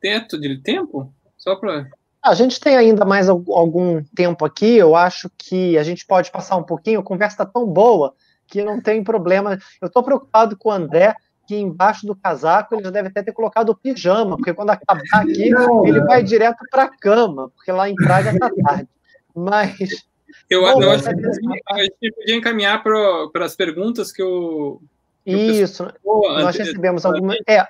teto 0.01 0.39
de 0.39 0.57
tempo? 0.61 1.13
Só 1.37 1.55
para 1.55 1.87
a 2.29 2.33
gente 2.33 2.59
tem 2.59 2.75
ainda 2.75 3.05
mais 3.05 3.29
algum 3.29 4.03
tempo 4.15 4.45
aqui, 4.45 4.75
eu 4.75 4.95
acho 4.95 5.29
que 5.37 5.77
a 5.77 5.83
gente 5.83 6.05
pode 6.05 6.31
passar 6.31 6.55
um 6.57 6.63
pouquinho, 6.63 6.99
a 6.99 7.03
conversa 7.03 7.35
está 7.35 7.45
tão 7.45 7.65
boa 7.65 8.13
que 8.47 8.63
não 8.63 8.81
tem 8.81 9.03
problema. 9.03 9.57
Eu 9.81 9.87
estou 9.87 10.03
preocupado 10.03 10.57
com 10.57 10.69
o 10.69 10.71
André, 10.71 11.15
que 11.47 11.55
embaixo 11.55 12.05
do 12.05 12.15
casaco 12.15 12.75
ele 12.75 12.83
já 12.83 12.89
deve 12.89 13.07
até 13.07 13.23
ter 13.23 13.31
colocado 13.31 13.69
o 13.69 13.75
pijama, 13.75 14.35
porque 14.35 14.53
quando 14.53 14.71
acabar 14.71 15.01
aqui, 15.13 15.49
não, 15.49 15.87
ele 15.87 16.01
vai 16.01 16.21
direto 16.23 16.57
para 16.69 16.83
a 16.83 16.89
cama, 16.89 17.49
porque 17.55 17.71
lá 17.71 17.89
em 17.89 17.95
Praga 17.95 18.31
está 18.31 18.49
tarde. 18.63 18.89
Mas. 19.33 20.05
Eu, 20.49 20.61
bom, 20.61 20.81
eu 20.81 20.91
acho 20.91 21.03
que 21.03 21.09
a 21.09 21.77
gente 21.77 22.15
podia 22.15 22.35
encaminhar 22.35 22.83
para 22.83 23.45
as 23.45 23.55
perguntas 23.55 24.11
que 24.11 24.23
o. 24.23 24.81
Isso, 25.25 25.87
nós 26.03 26.55
recebemos 26.55 27.05
algumas. 27.05 27.37
É, 27.47 27.67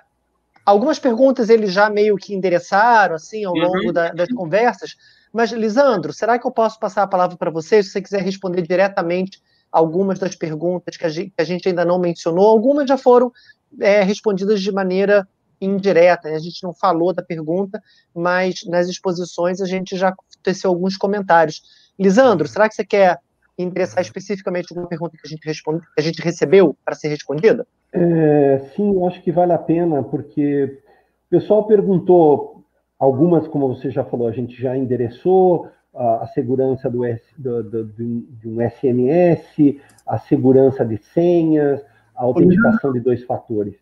Algumas 0.68 1.00
perguntas 1.00 1.48
eles 1.48 1.72
já 1.72 1.90
meio 1.90 2.18
que 2.18 2.36
endereçaram, 2.36 3.16
assim, 3.16 3.46
ao 3.46 3.54
longo 3.54 3.88
uhum. 3.88 3.94
da, 3.94 4.12
das 4.12 4.28
conversas. 4.28 4.98
Mas, 5.32 5.50
Lisandro, 5.54 6.12
será 6.12 6.38
que 6.38 6.46
eu 6.46 6.52
posso 6.52 6.78
passar 6.78 7.04
a 7.04 7.08
palavra 7.08 7.38
para 7.38 7.50
você, 7.50 7.82
se 7.82 7.90
você 7.92 8.02
quiser 8.02 8.22
responder 8.22 8.64
diretamente 8.64 9.42
algumas 9.72 10.20
das 10.20 10.36
perguntas 10.36 10.98
que 10.98 11.06
a 11.06 11.10
gente, 11.10 11.30
que 11.30 11.42
a 11.42 11.46
gente 11.46 11.70
ainda 11.70 11.86
não 11.86 11.98
mencionou? 11.98 12.46
Algumas 12.46 12.86
já 12.86 12.98
foram 12.98 13.32
é, 13.80 14.02
respondidas 14.04 14.62
de 14.62 14.70
maneira 14.70 15.26
indireta, 15.62 16.28
né? 16.28 16.36
a 16.36 16.40
gente 16.40 16.62
não 16.62 16.74
falou 16.74 17.14
da 17.14 17.24
pergunta, 17.24 17.82
mas 18.14 18.66
nas 18.66 18.90
exposições 18.90 19.62
a 19.62 19.66
gente 19.66 19.96
já 19.96 20.14
teceu 20.44 20.70
alguns 20.70 20.98
comentários. 20.98 21.62
Lisandro, 21.98 22.46
será 22.46 22.68
que 22.68 22.76
você 22.76 22.84
quer 22.84 23.22
interessar 23.58 24.02
especificamente 24.02 24.68
alguma 24.72 24.90
pergunta 24.90 25.16
que 25.16 25.26
a 25.26 25.30
gente, 25.30 25.46
responde, 25.46 25.80
que 25.80 26.02
a 26.02 26.04
gente 26.04 26.22
recebeu 26.22 26.78
para 26.84 26.94
ser 26.94 27.08
respondida? 27.08 27.66
É, 28.00 28.60
sim, 28.76 29.04
acho 29.06 29.22
que 29.24 29.32
vale 29.32 29.54
a 29.54 29.58
pena, 29.58 30.04
porque 30.04 30.80
o 31.26 31.30
pessoal 31.32 31.66
perguntou, 31.66 32.64
algumas, 33.00 33.48
como 33.48 33.68
você 33.68 33.90
já 33.90 34.04
falou, 34.04 34.28
a 34.28 34.32
gente 34.32 34.62
já 34.62 34.78
endereçou, 34.78 35.68
a, 35.96 36.24
a 36.24 36.28
segurança 36.28 36.88
do, 36.90 37.02
do, 37.38 37.64
do, 37.64 37.84
de 37.86 38.48
um 38.48 38.58
SMS, 38.70 39.80
a 40.06 40.20
segurança 40.20 40.86
de 40.86 40.98
senhas, 40.98 41.84
a 42.16 42.24
autenticação 42.24 42.94
de 42.94 43.00
dois 43.00 43.24
fatores. 43.24 43.76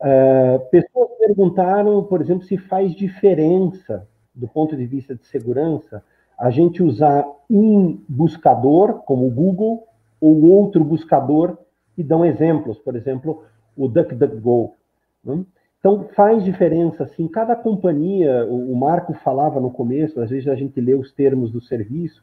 É, 0.00 0.58
pessoas 0.70 1.10
perguntaram, 1.18 2.02
por 2.04 2.22
exemplo, 2.22 2.44
se 2.44 2.56
faz 2.56 2.94
diferença, 2.94 4.08
do 4.34 4.48
ponto 4.48 4.74
de 4.74 4.86
vista 4.86 5.14
de 5.14 5.26
segurança, 5.26 6.02
a 6.38 6.50
gente 6.50 6.82
usar 6.82 7.26
um 7.50 8.00
buscador, 8.08 9.02
como 9.04 9.26
o 9.26 9.30
Google, 9.30 9.86
ou 10.20 10.42
outro 10.44 10.82
buscador 10.82 11.58
que 11.96 12.04
dão 12.04 12.24
exemplos, 12.24 12.78
por 12.78 12.94
exemplo, 12.94 13.42
o 13.74 13.88
DuckDuckGo. 13.88 14.74
Né? 15.24 15.44
Então, 15.80 16.04
faz 16.14 16.44
diferença, 16.44 17.04
assim, 17.04 17.26
cada 17.26 17.56
companhia, 17.56 18.46
o, 18.46 18.76
Marco 18.76 19.14
falava 19.14 19.58
no 19.58 19.70
começo, 19.70 20.20
às 20.20 20.30
vezes 20.30 20.46
a 20.46 20.54
gente 20.54 20.78
lê 20.80 20.94
os 20.94 21.10
termos 21.12 21.50
do 21.50 21.60
serviço, 21.60 22.22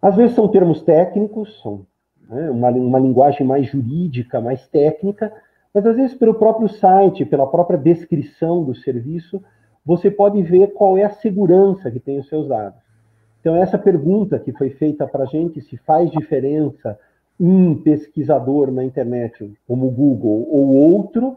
às 0.00 0.14
vezes 0.14 0.36
são 0.36 0.46
termos 0.46 0.80
técnicos, 0.82 1.60
são 1.60 1.84
né, 2.28 2.48
uma, 2.50 2.70
uma 2.70 2.98
linguagem 3.00 3.44
mais 3.44 3.66
jurídica, 3.66 4.40
mais 4.40 4.68
técnica, 4.68 5.32
mas 5.74 5.84
às 5.86 5.96
vezes 5.96 6.14
pelo 6.16 6.34
próprio 6.34 6.68
site, 6.68 7.24
pela 7.24 7.46
própria 7.46 7.78
descrição 7.78 8.62
do 8.64 8.74
serviço, 8.74 9.42
você 9.84 10.10
pode 10.10 10.40
ver 10.42 10.68
qual 10.68 10.96
é 10.96 11.04
a 11.04 11.10
segurança 11.10 11.90
que 11.90 11.98
tem 11.98 12.18
os 12.18 12.28
seus 12.28 12.46
dados. 12.46 12.78
Então, 13.40 13.56
essa 13.56 13.78
pergunta 13.78 14.38
que 14.38 14.52
foi 14.52 14.70
feita 14.70 15.06
para 15.06 15.24
a 15.24 15.26
gente, 15.26 15.60
se 15.62 15.76
faz 15.78 16.10
diferença 16.10 16.98
um 17.38 17.74
pesquisador 17.80 18.70
na 18.70 18.84
internet, 18.84 19.52
como 19.66 19.86
o 19.86 19.90
Google, 19.90 20.48
ou 20.50 20.68
outro, 20.68 21.36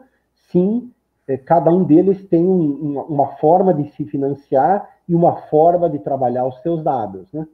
sim, 0.50 0.90
é, 1.28 1.36
cada 1.36 1.70
um 1.70 1.84
deles 1.84 2.24
tem 2.28 2.44
um, 2.44 3.00
uma, 3.08 3.36
forma 3.36 3.72
de 3.72 3.90
se 3.92 4.04
financiar 4.04 4.88
e 5.08 5.14
uma 5.14 5.36
forma 5.48 5.88
de 5.88 5.98
trabalhar 5.98 6.46
os 6.46 6.60
seus 6.62 6.82
dados. 6.82 7.32
Né? 7.32 7.46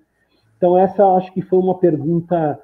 Então, 0.57 0.79
essa 0.79 1.05
acho 1.17 1.33
que 1.33 1.43
foi 1.43 1.59
uma 1.59 1.79
pergunta 1.79 2.59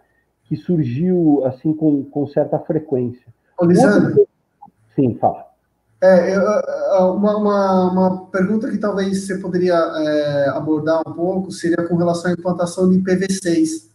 que 0.44 0.56
surgiu 0.56 1.42
assim 1.44 1.74
com, 1.74 2.04
com 2.04 2.26
certa 2.26 2.58
frequência. 2.58 3.26
Ô, 3.58 3.66
Lisandro, 3.66 4.26
Sim, 4.94 5.16
fala. 5.16 5.44
É, 6.02 6.38
uma, 7.00 7.36
uma, 7.36 7.90
uma, 7.90 8.26
pergunta 8.26 8.70
que 8.70 8.76
talvez 8.76 9.26
você 9.26 9.38
poderia 9.38 9.74
é, 9.74 10.48
abordar 10.50 11.00
um 11.06 11.12
pouco 11.12 11.50
seria 11.50 11.82
com 11.88 11.96
relação 11.96 12.30
à 12.30 12.34
implantação 12.34 12.88
de 12.90 12.98
IPv6, 12.98 13.88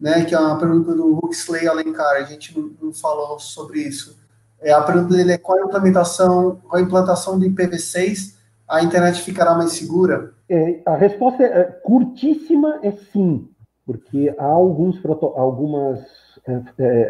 né, 0.00 0.24
que 0.24 0.34
é 0.34 0.38
uma 0.38 0.58
pergunta 0.58 0.94
do 0.94 1.18
Huxley 1.22 1.68
Alencar, 1.68 2.16
a 2.16 2.24
gente 2.24 2.58
não, 2.58 2.70
não 2.80 2.92
falou 2.92 3.38
sobre 3.38 3.80
isso. 3.80 4.18
É, 4.60 4.72
a 4.72 4.82
pergunta 4.82 5.14
dele 5.14 5.32
é 5.32 5.38
qual 5.38 5.58
a 5.58 5.66
implementação, 5.66 6.60
qual 6.68 6.80
a 6.80 6.84
implantação 6.84 7.38
de 7.38 7.48
IPv6 7.48 8.38
a 8.68 8.82
internet 8.82 9.20
ficará 9.22 9.54
mais 9.54 9.72
segura? 9.72 10.32
É, 10.48 10.80
a 10.86 10.96
resposta 10.96 11.42
é, 11.42 11.64
curtíssima 11.64 12.78
é 12.82 12.92
sim, 13.12 13.48
porque 13.84 14.34
há 14.38 14.44
alguns 14.44 15.00
algumas 15.36 16.00
é, 16.46 16.52
é, 16.52 16.62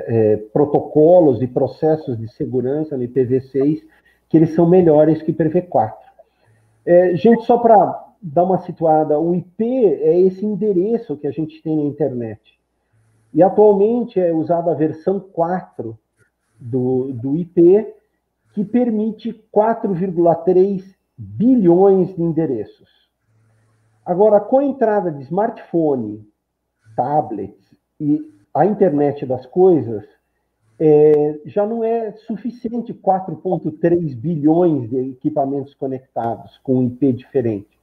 é, 0.09 0.37
protocolos 0.53 1.43
e 1.43 1.47
processos 1.47 2.19
de 2.19 2.29
segurança 2.35 2.97
no 2.97 3.05
IPv6 3.05 3.83
que 4.29 4.37
eles 4.37 4.55
são 4.55 4.69
melhores 4.69 5.21
que 5.23 5.33
IPv4. 5.33 5.93
É, 6.87 7.17
gente, 7.17 7.45
só 7.45 7.59
para 7.59 8.07
dar 8.23 8.45
uma 8.45 8.61
situada, 8.61 9.19
o 9.19 9.35
IP 9.35 9.65
é 9.65 10.21
esse 10.21 10.45
endereço 10.45 11.17
que 11.17 11.27
a 11.27 11.31
gente 11.31 11.61
tem 11.63 11.77
na 11.77 11.83
internet. 11.83 12.60
E 13.33 13.43
atualmente 13.43 14.19
é 14.19 14.33
usada 14.33 14.71
a 14.71 14.75
versão 14.75 15.21
4 15.21 15.99
do, 16.59 17.13
do 17.13 17.37
IP, 17.37 17.95
que 18.53 18.65
permite 18.65 19.33
4,3 19.55 20.85
bilhões 21.17 22.15
de 22.15 22.23
endereços. 22.23 22.89
Agora, 24.05 24.41
com 24.41 24.59
a 24.59 24.65
entrada 24.65 25.13
de 25.13 25.23
smartphone, 25.23 26.27
tablets 26.97 27.75
e 28.01 28.21
a 28.53 28.67
internet 28.67 29.25
das 29.25 29.47
coisas, 29.47 30.05
é, 30.79 31.39
já 31.45 31.67
não 31.67 31.85
é 31.85 32.13
suficiente 32.13 32.95
4,3 32.95 34.17
bilhões 34.17 34.89
de 34.89 35.11
equipamentos 35.11 35.75
conectados 35.75 36.59
com 36.63 36.79
um 36.79 36.87
IP 36.87 37.13
diferente. 37.13 37.79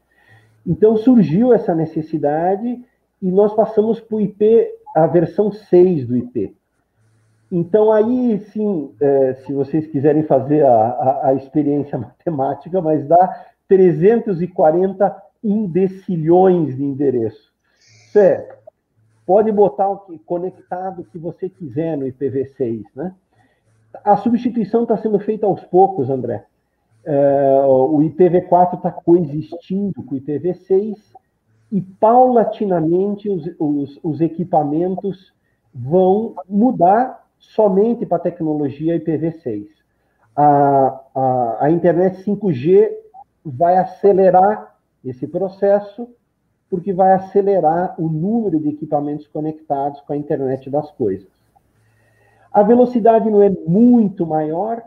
Então 0.66 0.98
surgiu 0.98 1.54
essa 1.54 1.76
necessidade 1.76 2.84
e 3.22 3.32
nós 3.32 3.54
passamos 3.54 4.02
para 4.02 4.18
o 4.18 4.22
IP, 4.22 4.68
a 4.96 5.08
versão 5.08 5.52
6 5.52 6.08
do 6.08 6.18
IP. 6.18 6.56
Então 7.52 7.92
aí 7.92 8.40
sim, 8.52 8.94
é, 9.00 9.36
se 9.46 9.54
vocês 9.54 9.88
quiserem 9.88 10.24
fazer 10.24 10.66
a, 10.66 10.76
a, 10.76 11.28
a, 11.28 11.34
experiência 11.34 11.98
matemática, 12.00 12.82
mas 12.82 13.08
dá 13.08 13.46
340 13.68 15.24
indecilhões 15.44 16.76
de 16.76 16.84
endereço. 16.84 17.52
Certo? 18.12 18.58
pode 19.28 19.52
botar 19.52 19.90
o 19.90 19.98
que, 19.98 20.18
conectado 20.20 21.04
que 21.12 21.20
você 21.20 21.50
quiser 21.50 21.98
no 21.98 22.08
IPv6, 22.08 22.86
né? 22.96 23.14
A 24.04 24.16
substituição 24.16 24.84
está 24.84 24.98
sendo 24.98 25.20
feita 25.20 25.46
aos 25.46 25.64
poucos, 25.66 26.10
André. 26.10 26.46
É, 27.04 27.62
o 27.66 27.98
IPv4 27.98 28.78
está 28.78 28.92
coexistindo 28.92 30.02
com 30.04 30.16
o 30.16 30.20
IPv6 30.20 30.96
e 31.72 31.82
paulatinamente 31.82 33.30
os, 33.30 33.49
os, 33.59 33.99
os 34.03 34.22
equipamentos 34.22 35.34
vão 35.74 36.36
mudar 36.47 37.26
somente 37.38 38.05
para 38.05 38.18
a 38.18 38.22
tecnologia 38.22 38.99
IPv6. 38.99 39.68
A, 40.36 41.01
a, 41.13 41.57
a 41.61 41.72
internet 41.72 42.24
5G 42.24 42.89
vai 43.45 43.78
acelerar 43.78 44.76
esse 45.03 45.28
processo 45.28 46.07
porque 46.70 46.91
vai 46.91 47.13
acelerar 47.13 47.95
o 47.97 48.09
número 48.09 48.59
de 48.59 48.70
equipamentos 48.70 49.28
conectados 49.28 50.01
com 50.01 50.13
a 50.13 50.18
internet 50.18 50.70
das 50.70 50.91
coisas. 50.91 51.28
A 52.51 52.63
velocidade 52.63 53.30
não 53.30 53.41
é 53.41 53.49
muito 53.49 54.26
maior, 54.26 54.82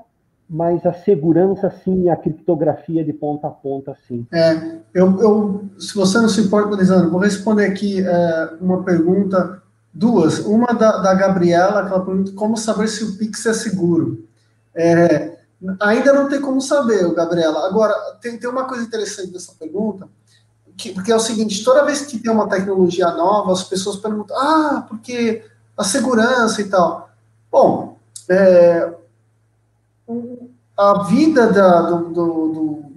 mas 0.49 0.85
a 0.85 0.93
segurança 0.93 1.70
sim, 1.70 2.11
a 2.11 2.16
criptografia 2.16 3.05
de 3.05 3.12
ponta 3.12 3.47
a 3.47 3.51
ponta 3.51 3.97
sim. 4.07 4.26
É, 4.33 4.81
eu, 4.93 5.18
eu 5.20 5.64
se 5.81 5.95
você 5.95 6.20
não 6.20 6.28
se 6.28 6.43
importa, 6.43 6.76
Lisandro, 6.76 7.11
vou 7.11 7.20
responder 7.20 7.64
aqui 7.64 8.05
é, 8.07 8.51
uma 8.61 8.83
pergunta, 8.83 9.62
duas. 9.93 10.39
Uma 10.41 10.74
da, 10.74 10.99
da 10.99 11.14
Gabriela, 11.14 11.85
que 11.87 11.93
ela 11.93 12.05
pergunta 12.05 12.33
como 12.33 12.57
saber 12.57 12.87
se 12.89 13.03
o 13.03 13.16
Pix 13.16 13.45
é 13.47 13.55
seguro. 13.55 14.28
É, 14.74 15.39
ainda 15.81 16.12
não 16.12 16.28
tem 16.28 16.41
como 16.41 16.61
saber, 16.61 17.12
Gabriela. 17.14 17.66
Agora, 17.66 17.95
tem, 18.20 18.39
tem 18.39 18.49
uma 18.49 18.64
coisa 18.64 18.85
interessante 18.85 19.33
dessa 19.33 19.53
pergunta, 19.59 20.07
que, 20.76 20.93
porque 20.93 21.11
é 21.11 21.16
o 21.16 21.20
seguinte, 21.20 21.64
toda 21.64 21.85
vez 21.85 22.03
que 22.03 22.18
tem 22.18 22.31
uma 22.31 22.49
tecnologia 22.49 23.11
nova, 23.12 23.53
as 23.53 23.64
pessoas 23.64 23.97
perguntam, 23.97 24.37
ah, 24.37 24.85
porque 24.89 25.45
a 25.76 25.85
segurança 25.85 26.61
e 26.61 26.68
tal. 26.68 27.11
Bom, 27.51 27.97
é, 28.28 28.93
a 30.76 31.03
vida 31.05 31.47
da, 31.53 31.83
do, 31.83 32.09
do, 32.09 32.49
do 32.53 32.89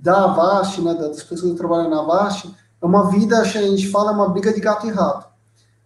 da 0.00 0.24
Avast, 0.24 0.80
né, 0.80 0.94
das 0.94 1.22
pessoas 1.22 1.52
que 1.52 1.58
trabalham 1.58 1.90
na 1.90 2.00
Avast, 2.00 2.54
é 2.80 2.86
uma 2.86 3.10
vida, 3.10 3.38
a 3.38 3.44
gente 3.44 3.88
fala, 3.88 4.12
é 4.12 4.14
uma 4.14 4.30
briga 4.30 4.52
de 4.52 4.60
gato 4.60 4.86
e 4.86 4.90
rato. 4.90 5.28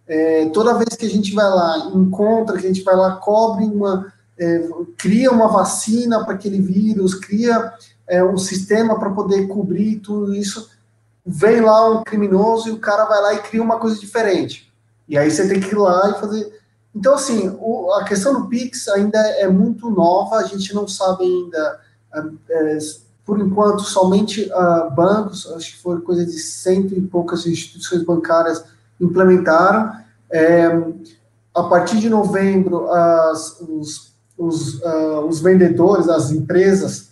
É, 0.07 0.49
toda 0.49 0.77
vez 0.77 0.95
que 0.95 1.05
a 1.05 1.09
gente 1.09 1.33
vai 1.33 1.49
lá, 1.49 1.91
encontra, 1.93 2.57
que 2.57 2.65
a 2.65 2.67
gente 2.73 2.83
vai 2.83 2.95
lá, 2.95 3.17
cobre 3.17 3.65
uma, 3.65 4.13
é, 4.39 4.69
cria 4.97 5.31
uma 5.31 5.47
vacina 5.47 6.23
para 6.23 6.35
aquele 6.35 6.61
vírus, 6.61 7.13
cria 7.15 7.73
é, 8.07 8.23
um 8.23 8.37
sistema 8.37 8.97
para 8.97 9.09
poder 9.09 9.47
cobrir 9.47 9.97
tudo 9.97 10.33
isso. 10.33 10.69
Vem 11.25 11.59
lá 11.59 11.89
um 11.89 12.03
criminoso 12.03 12.69
e 12.69 12.71
o 12.71 12.79
cara 12.79 13.05
vai 13.05 13.21
lá 13.21 13.33
e 13.33 13.41
cria 13.41 13.61
uma 13.61 13.79
coisa 13.79 13.99
diferente. 13.99 14.71
E 15.09 15.17
aí 15.17 15.29
você 15.29 15.47
tem 15.47 15.59
que 15.59 15.73
ir 15.73 15.77
lá 15.77 16.11
e 16.11 16.19
fazer. 16.19 16.61
Então, 16.95 17.15
assim, 17.15 17.53
o, 17.59 17.91
a 17.93 18.05
questão 18.05 18.39
do 18.39 18.47
Pix 18.47 18.87
ainda 18.87 19.19
é 19.19 19.47
muito 19.49 19.89
nova, 19.89 20.37
a 20.37 20.43
gente 20.43 20.73
não 20.73 20.87
sabe 20.87 21.25
ainda. 21.25 21.81
Por 23.25 23.39
enquanto, 23.39 23.81
somente 23.81 24.43
uh, 24.51 24.91
bancos, 24.91 25.51
acho 25.53 25.73
que 25.73 25.81
foi 25.81 25.99
coisa 26.01 26.25
de 26.25 26.37
cento 26.39 26.93
e 26.93 27.01
poucas 27.01 27.47
instituições 27.47 28.03
bancárias 28.03 28.63
implementaram. 29.01 29.93
É, 30.31 30.67
a 31.53 31.63
partir 31.63 31.97
de 31.97 32.09
novembro, 32.09 32.89
as, 32.91 33.59
os, 33.61 34.13
os, 34.37 34.75
uh, 34.81 35.25
os 35.27 35.39
vendedores, 35.39 36.07
as 36.07 36.29
empresas, 36.31 37.09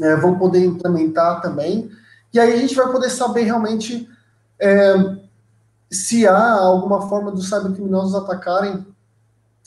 é, 0.00 0.16
vão 0.16 0.36
poder 0.38 0.64
implementar 0.64 1.40
também. 1.40 1.90
E 2.32 2.40
aí 2.40 2.52
a 2.52 2.56
gente 2.56 2.74
vai 2.74 2.90
poder 2.90 3.10
saber 3.10 3.42
realmente 3.42 4.08
é, 4.60 5.16
se 5.90 6.26
há 6.26 6.52
alguma 6.52 7.08
forma 7.08 7.30
dos 7.30 7.48
cybercriminosos 7.48 8.14
atacarem, 8.14 8.84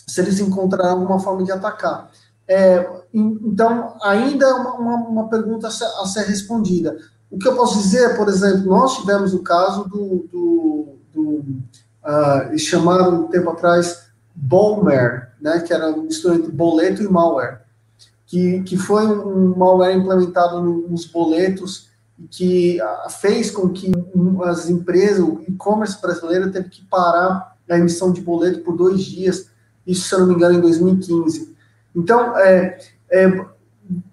se 0.06 0.22
eles 0.22 0.40
encontrarem 0.40 0.92
alguma 0.92 1.20
forma 1.20 1.44
de 1.44 1.52
atacar. 1.52 2.12
É, 2.48 2.90
então, 3.14 3.98
ainda 4.02 4.46
é 4.46 4.54
uma, 4.54 4.96
uma, 4.96 5.30
pergunta 5.30 5.68
a 5.68 6.06
ser, 6.06 6.24
respondida. 6.24 6.98
O 7.30 7.38
que 7.38 7.48
eu 7.48 7.56
posso 7.56 7.78
dizer, 7.80 8.16
por 8.16 8.30
exemplo, 8.30 8.66
nós 8.66 8.98
tivemos 8.98 9.34
o 9.34 9.44
caso 9.44 9.84
do, 9.84 10.28
do, 10.32 10.88
do 11.14 11.24
uh, 12.04 12.58
chamaram 12.58 13.26
um 13.26 13.28
tempo 13.28 13.50
atrás 13.50 14.08
Bolmer, 14.34 15.34
né, 15.42 15.60
que 15.60 15.74
era 15.74 15.90
um 15.90 16.04
mistura 16.04 16.36
entre 16.36 16.52
boleto 16.52 17.02
e 17.02 17.08
malware, 17.08 17.62
que, 18.26 18.62
que 18.64 18.78
foi 18.78 19.06
um 19.06 19.56
malware 19.58 19.98
implementado 19.98 20.62
nos 20.62 21.06
boletos 21.06 21.88
que 22.32 22.80
fez 23.22 23.52
com 23.52 23.70
que 23.70 23.92
as 24.46 24.70
empresas, 24.70 25.20
o 25.20 25.42
e-commerce 25.48 26.02
brasileiro 26.02 26.52
teve 26.52 26.70
que 26.70 26.84
parar 26.86 27.56
a 27.70 27.78
emissão 27.78 28.12
de 28.12 28.22
boleto 28.22 28.62
por 28.62 28.76
dois 28.76 29.04
dias, 29.04 29.50
isso, 29.86 30.08
se 30.08 30.16
eu 30.16 30.20
não 30.20 30.28
me 30.28 30.34
engano, 30.34 30.58
em 30.58 30.62
2015. 30.62 31.56
Então, 31.98 32.38
é, 32.38 32.78
é 33.12 33.46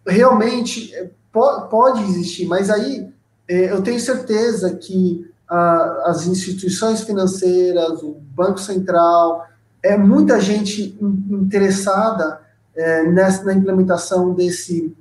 realmente 0.07 0.95
é, 0.95 1.11
pode, 1.31 2.03
existir, 2.05 2.47
mas 2.47 2.71
aí 2.71 3.09
é, 3.47 3.71
eu 3.71 3.83
tenho 3.83 4.01
certeza 4.01 4.75
que 4.75 5.31
a, 5.49 6.11
as 6.11 6.27
instituições 6.27 7.03
financeiras, 7.03 8.03
o 8.03 8.17
Banco 8.35 8.59
Central, 8.59 9.47
é 9.83 9.99
muita 9.99 10.41
gente 10.41 10.97
interessada 11.01 12.41
é, 12.75 13.03
nessa, 13.05 13.45
na 13.45 13.53
implementação 13.53 14.33
desse, 14.33 14.97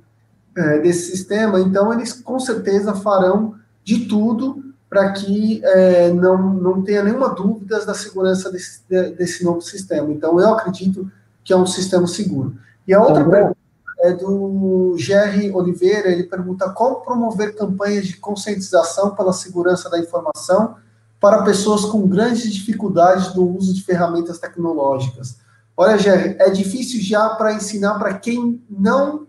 é, 0.56 0.78
desse 0.80 1.10
sistema, 1.10 1.60
então 1.60 1.92
eles 1.92 2.12
com 2.12 2.38
certeza 2.38 2.94
farão 2.94 3.54
de 3.82 4.06
tudo 4.06 4.62
para 4.90 5.12
que 5.12 5.60
é, 5.64 6.12
não, 6.12 6.54
não 6.54 6.82
tenha 6.82 7.02
nenhuma 7.02 7.34
dúvida 7.34 7.84
da 7.84 7.94
segurança 7.94 8.50
desse, 8.52 8.80
desse 8.88 9.42
novo 9.42 9.60
sistema. 9.60 10.12
Então, 10.12 10.38
eu 10.38 10.54
acredito 10.54 11.10
que 11.42 11.52
é 11.52 11.56
um 11.56 11.66
sistema 11.66 12.06
seguro. 12.06 12.54
E 12.86 12.94
a 12.94 13.02
outra 13.02 13.28
pergunta 13.28 13.56
é 14.00 14.12
do 14.12 14.94
Jerry 14.98 15.50
Oliveira, 15.50 16.08
ele 16.08 16.24
pergunta 16.24 16.70
como 16.70 17.00
promover 17.00 17.56
campanhas 17.56 18.06
de 18.06 18.16
conscientização 18.18 19.14
pela 19.14 19.32
segurança 19.32 19.88
da 19.88 19.98
informação 19.98 20.76
para 21.18 21.42
pessoas 21.42 21.86
com 21.86 22.06
grandes 22.06 22.52
dificuldades 22.52 23.34
no 23.34 23.56
uso 23.56 23.72
de 23.72 23.82
ferramentas 23.82 24.38
tecnológicas. 24.38 25.38
Olha, 25.76 25.96
Jerry, 25.96 26.36
é 26.38 26.50
difícil 26.50 27.00
já 27.00 27.30
para 27.30 27.54
ensinar 27.54 27.98
para 27.98 28.14
quem 28.14 28.62
não 28.68 29.26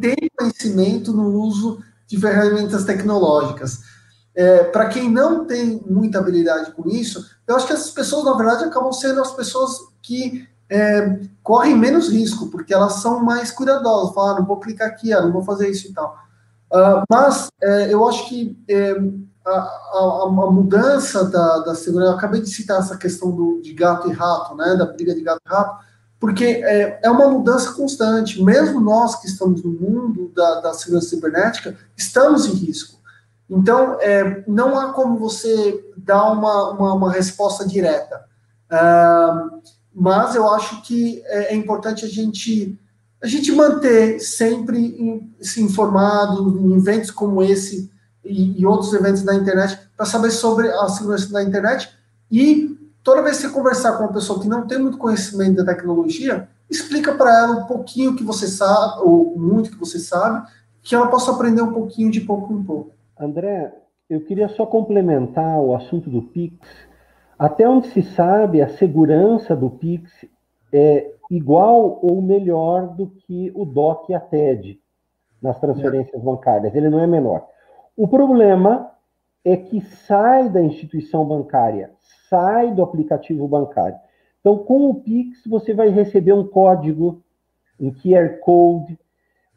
tem 0.00 0.16
conhecimento 0.36 1.12
no 1.12 1.28
uso 1.40 1.78
de 2.06 2.18
ferramentas 2.18 2.84
tecnológicas. 2.84 3.80
É, 4.34 4.64
para 4.64 4.88
quem 4.88 5.10
não 5.10 5.44
tem 5.44 5.80
muita 5.86 6.18
habilidade 6.18 6.72
com 6.72 6.88
isso, 6.88 7.24
eu 7.46 7.54
acho 7.54 7.66
que 7.66 7.72
essas 7.72 7.90
pessoas, 7.90 8.24
na 8.24 8.36
verdade, 8.36 8.64
acabam 8.64 8.92
sendo 8.92 9.20
as 9.20 9.32
pessoas 9.32 9.78
que 10.02 10.48
é, 10.72 11.20
correm 11.42 11.76
menos 11.76 12.08
risco, 12.08 12.48
porque 12.48 12.72
elas 12.72 12.94
são 12.94 13.22
mais 13.22 13.50
cuidadosas, 13.50 14.14
falam, 14.14 14.36
ah, 14.36 14.40
não 14.40 14.46
vou 14.46 14.58
clicar 14.58 14.88
aqui, 14.88 15.12
ah, 15.12 15.20
não 15.20 15.30
vou 15.30 15.42
fazer 15.42 15.68
isso 15.68 15.88
e 15.88 15.92
tal. 15.92 16.16
Uh, 16.72 17.04
mas 17.10 17.48
é, 17.62 17.92
eu 17.92 18.08
acho 18.08 18.26
que 18.26 18.58
é, 18.66 18.92
a, 19.44 19.50
a, 19.50 20.22
a, 20.24 20.50
mudança 20.50 21.24
da, 21.24 21.58
da 21.58 21.74
segurança, 21.74 22.12
eu 22.12 22.16
acabei 22.16 22.40
de 22.40 22.48
citar 22.48 22.78
essa 22.78 22.96
questão 22.96 23.30
do, 23.30 23.60
de 23.60 23.74
gato 23.74 24.08
e 24.08 24.12
rato, 24.12 24.54
né, 24.54 24.74
da 24.74 24.86
briga 24.86 25.14
de 25.14 25.20
gato 25.20 25.40
e 25.44 25.50
rato, 25.50 25.84
porque 26.18 26.44
é, 26.44 27.00
é 27.02 27.10
uma 27.10 27.28
mudança 27.28 27.72
constante, 27.72 28.42
mesmo 28.42 28.80
nós 28.80 29.16
que 29.16 29.26
estamos 29.26 29.62
no 29.62 29.72
mundo 29.72 30.32
da, 30.34 30.60
da 30.62 30.72
segurança 30.72 31.10
cibernética, 31.10 31.76
estamos 31.94 32.46
em 32.46 32.52
risco. 32.52 32.98
Então, 33.50 33.98
é, 34.00 34.42
não 34.48 34.80
há 34.80 34.94
como 34.94 35.18
você 35.18 35.84
dar 35.98 36.32
uma, 36.32 36.70
uma, 36.70 36.94
uma 36.94 37.12
resposta 37.12 37.66
direta. 37.66 38.24
Uh, 38.70 39.60
mas 39.94 40.34
eu 40.34 40.48
acho 40.52 40.82
que 40.82 41.22
é, 41.26 41.52
é 41.52 41.56
importante 41.56 42.04
a 42.04 42.08
gente 42.08 42.78
a 43.22 43.26
gente 43.28 43.52
manter 43.52 44.18
sempre 44.18 45.30
se 45.40 45.62
informado 45.62 46.58
em 46.58 46.74
eventos 46.74 47.10
como 47.10 47.40
esse 47.40 47.88
e, 48.24 48.60
e 48.60 48.66
outros 48.66 48.92
eventos 48.92 49.22
da 49.22 49.34
internet 49.34 49.78
para 49.96 50.04
saber 50.06 50.32
sobre 50.32 50.68
a 50.68 50.88
segurança 50.88 51.32
da 51.32 51.42
internet 51.42 51.88
e 52.30 52.76
toda 53.02 53.22
vez 53.22 53.36
que 53.36 53.42
você 53.42 53.52
conversar 53.52 53.92
com 53.92 54.04
uma 54.04 54.12
pessoa 54.12 54.40
que 54.40 54.48
não 54.48 54.66
tem 54.66 54.78
muito 54.78 54.98
conhecimento 54.98 55.56
da 55.56 55.74
tecnologia, 55.74 56.48
explica 56.68 57.14
para 57.14 57.30
ela 57.38 57.52
um 57.58 57.66
pouquinho 57.66 58.16
que 58.16 58.24
você 58.24 58.48
sabe 58.48 59.02
ou 59.02 59.36
muito 59.38 59.70
que 59.70 59.78
você 59.78 59.98
sabe, 59.98 60.48
que 60.82 60.94
ela 60.94 61.08
possa 61.08 61.30
aprender 61.30 61.62
um 61.62 61.72
pouquinho 61.72 62.10
de 62.10 62.20
pouco 62.20 62.52
em 62.52 62.62
pouco. 62.62 62.92
André, 63.18 63.72
eu 64.08 64.20
queria 64.24 64.48
só 64.48 64.66
complementar 64.66 65.58
o 65.60 65.76
assunto 65.76 66.10
do 66.10 66.22
Pix 66.22 66.56
até 67.42 67.68
onde 67.68 67.88
se 67.88 68.02
sabe, 68.02 68.62
a 68.62 68.68
segurança 68.68 69.56
do 69.56 69.68
Pix 69.68 70.12
é 70.72 71.12
igual 71.28 71.98
ou 72.00 72.22
melhor 72.22 72.94
do 72.94 73.08
que 73.08 73.50
o 73.52 73.64
DOC 73.64 74.10
e 74.10 74.14
a 74.14 74.20
TED 74.20 74.78
nas 75.42 75.58
transferências 75.58 76.22
bancárias. 76.22 76.72
Ele 76.72 76.88
não 76.88 77.00
é 77.00 77.06
menor. 77.08 77.44
O 77.96 78.06
problema 78.06 78.92
é 79.44 79.56
que 79.56 79.80
sai 79.80 80.50
da 80.50 80.62
instituição 80.62 81.24
bancária, 81.24 81.90
sai 82.30 82.72
do 82.72 82.80
aplicativo 82.80 83.48
bancário. 83.48 83.96
Então, 84.38 84.58
com 84.58 84.88
o 84.88 84.94
Pix, 85.02 85.44
você 85.44 85.74
vai 85.74 85.88
receber 85.88 86.34
um 86.34 86.46
código, 86.46 87.24
um 87.80 87.90
QR 87.90 88.38
Code. 88.38 88.96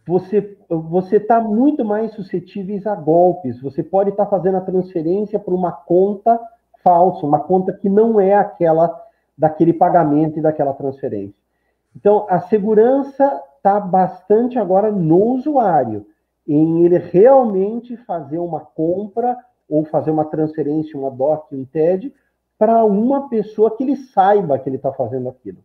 Você 0.07 0.57
você 0.67 1.17
está 1.17 1.39
muito 1.39 1.85
mais 1.85 2.13
suscetível 2.13 2.81
a 2.91 2.95
golpes. 2.95 3.61
Você 3.61 3.83
pode 3.83 4.09
estar 4.09 4.25
tá 4.25 4.31
fazendo 4.31 4.57
a 4.57 4.61
transferência 4.61 5.37
para 5.37 5.53
uma 5.53 5.71
conta 5.71 6.39
falso, 6.85 7.25
uma 7.25 7.39
conta 7.39 7.73
que 7.73 7.89
não 7.89 8.21
é 8.21 8.35
aquela 8.35 8.95
daquele 9.35 9.73
pagamento 9.73 10.37
e 10.37 10.41
daquela 10.41 10.71
transferência. 10.73 11.33
Então, 11.95 12.27
a 12.29 12.39
segurança 12.41 13.41
está 13.57 13.79
bastante 13.79 14.59
agora 14.59 14.91
no 14.91 15.17
usuário, 15.33 16.05
em 16.47 16.85
ele 16.85 16.99
realmente 16.99 17.97
fazer 17.97 18.37
uma 18.37 18.59
compra 18.59 19.35
ou 19.67 19.83
fazer 19.83 20.11
uma 20.11 20.25
transferência, 20.25 20.97
uma 20.97 21.09
DOC, 21.09 21.53
um 21.53 21.65
TED, 21.65 22.13
para 22.57 22.85
uma 22.85 23.27
pessoa 23.27 23.75
que 23.75 23.83
ele 23.83 23.95
saiba 23.95 24.59
que 24.59 24.69
ele 24.69 24.75
está 24.75 24.93
fazendo 24.93 25.27
aquilo. 25.27 25.57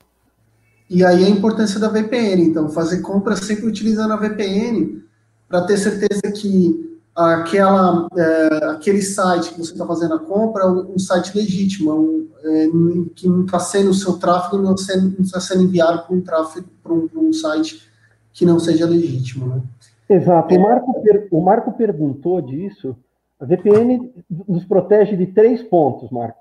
E 0.89 1.05
aí 1.05 1.25
a 1.25 1.29
importância 1.29 1.79
da 1.79 1.89
VPN, 1.89 2.43
então, 2.43 2.71
fazer 2.71 3.03
compra 3.03 3.37
sempre 3.37 3.67
utilizando 3.67 4.15
a 4.15 4.17
VPN, 4.17 5.05
para 5.47 5.67
ter 5.67 5.77
certeza 5.77 6.33
que 6.33 6.90
aquela, 7.15 8.09
é, 8.17 8.65
aquele 8.67 9.03
site 9.03 9.53
que 9.53 9.59
você 9.59 9.73
está 9.73 9.87
fazendo 9.87 10.15
a 10.15 10.19
compra 10.19 10.65
é 10.65 10.67
um, 10.67 10.99
site 10.99 11.37
legítimo, 11.37 11.93
um, 11.93 12.29
é, 12.43 12.69
que 13.15 13.29
não 13.29 13.45
está 13.45 13.59
sendo 13.59 13.91
o 13.91 13.95
seu 13.95 14.19
tráfego, 14.19 14.63
não 14.63 14.75
está 14.75 15.41
sendo 15.41 15.65
enviado 15.65 16.03
para 16.07 16.17
um 16.17 16.21
tráfego 16.21 16.69
para 16.83 16.93
um, 16.93 17.09
um, 17.15 17.33
site 17.33 17.89
que 18.33 18.47
não 18.47 18.59
seja 18.59 18.87
legítimo, 18.87 19.47
né? 19.47 19.63
Exato. 20.09 20.55
O 20.55 20.61
Marco, 20.61 21.05
o 21.31 21.41
Marco 21.41 21.73
perguntou 21.73 22.41
disso. 22.41 22.97
A 23.39 23.45
VPN 23.45 24.13
nos 24.49 24.65
protege 24.65 25.17
de 25.17 25.27
três 25.27 25.63
pontos, 25.63 26.11
Marco. 26.11 26.41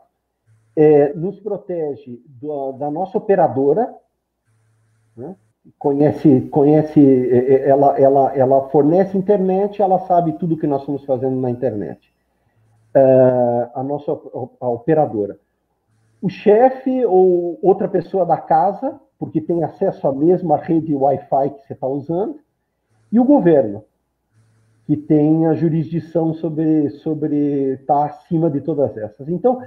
É, 0.76 1.14
nos 1.14 1.40
protege 1.40 2.22
do, 2.26 2.74
da 2.74 2.90
nossa 2.90 3.18
operadora, 3.18 3.94
né? 5.16 5.36
Conhece, 5.78 6.42
conhece 6.50 7.00
é, 7.00 7.38
é, 7.38 7.70
ela, 7.70 8.00
ela, 8.00 8.36
ela 8.36 8.70
fornece 8.70 9.18
internet, 9.18 9.82
ela 9.82 10.00
sabe 10.00 10.34
tudo 10.34 10.58
que 10.58 10.68
nós 10.68 10.82
estamos 10.82 11.06
fazendo 11.06 11.40
na 11.40 11.50
internet. 11.50 12.12
Uh, 12.96 13.70
a 13.76 13.84
nossa 13.84 14.12
a 14.60 14.70
operadora. 14.70 15.38
O 16.22 16.30
chefe 16.30 17.06
ou 17.06 17.60
outra 17.62 17.88
pessoa 17.88 18.26
da 18.26 18.38
casa, 18.38 19.00
porque 19.18 19.40
tem 19.40 19.64
acesso 19.64 20.08
à 20.08 20.14
mesma 20.14 20.58
rede 20.58 20.96
Wi-Fi 20.96 21.52
que 21.52 21.62
você 21.68 21.74
está 21.74 21.88
usando, 21.88 22.40
e 23.12 23.20
o 23.20 23.24
governo, 23.24 23.84
que 24.86 24.98
tem 24.98 25.46
a 25.46 25.54
jurisdição 25.54 26.34
sobre 26.34 26.90
sobre 26.90 27.78
tá 27.86 28.06
acima 28.06 28.50
de 28.50 28.62
todas 28.62 28.98
essas. 28.98 29.30
Então, 29.30 29.62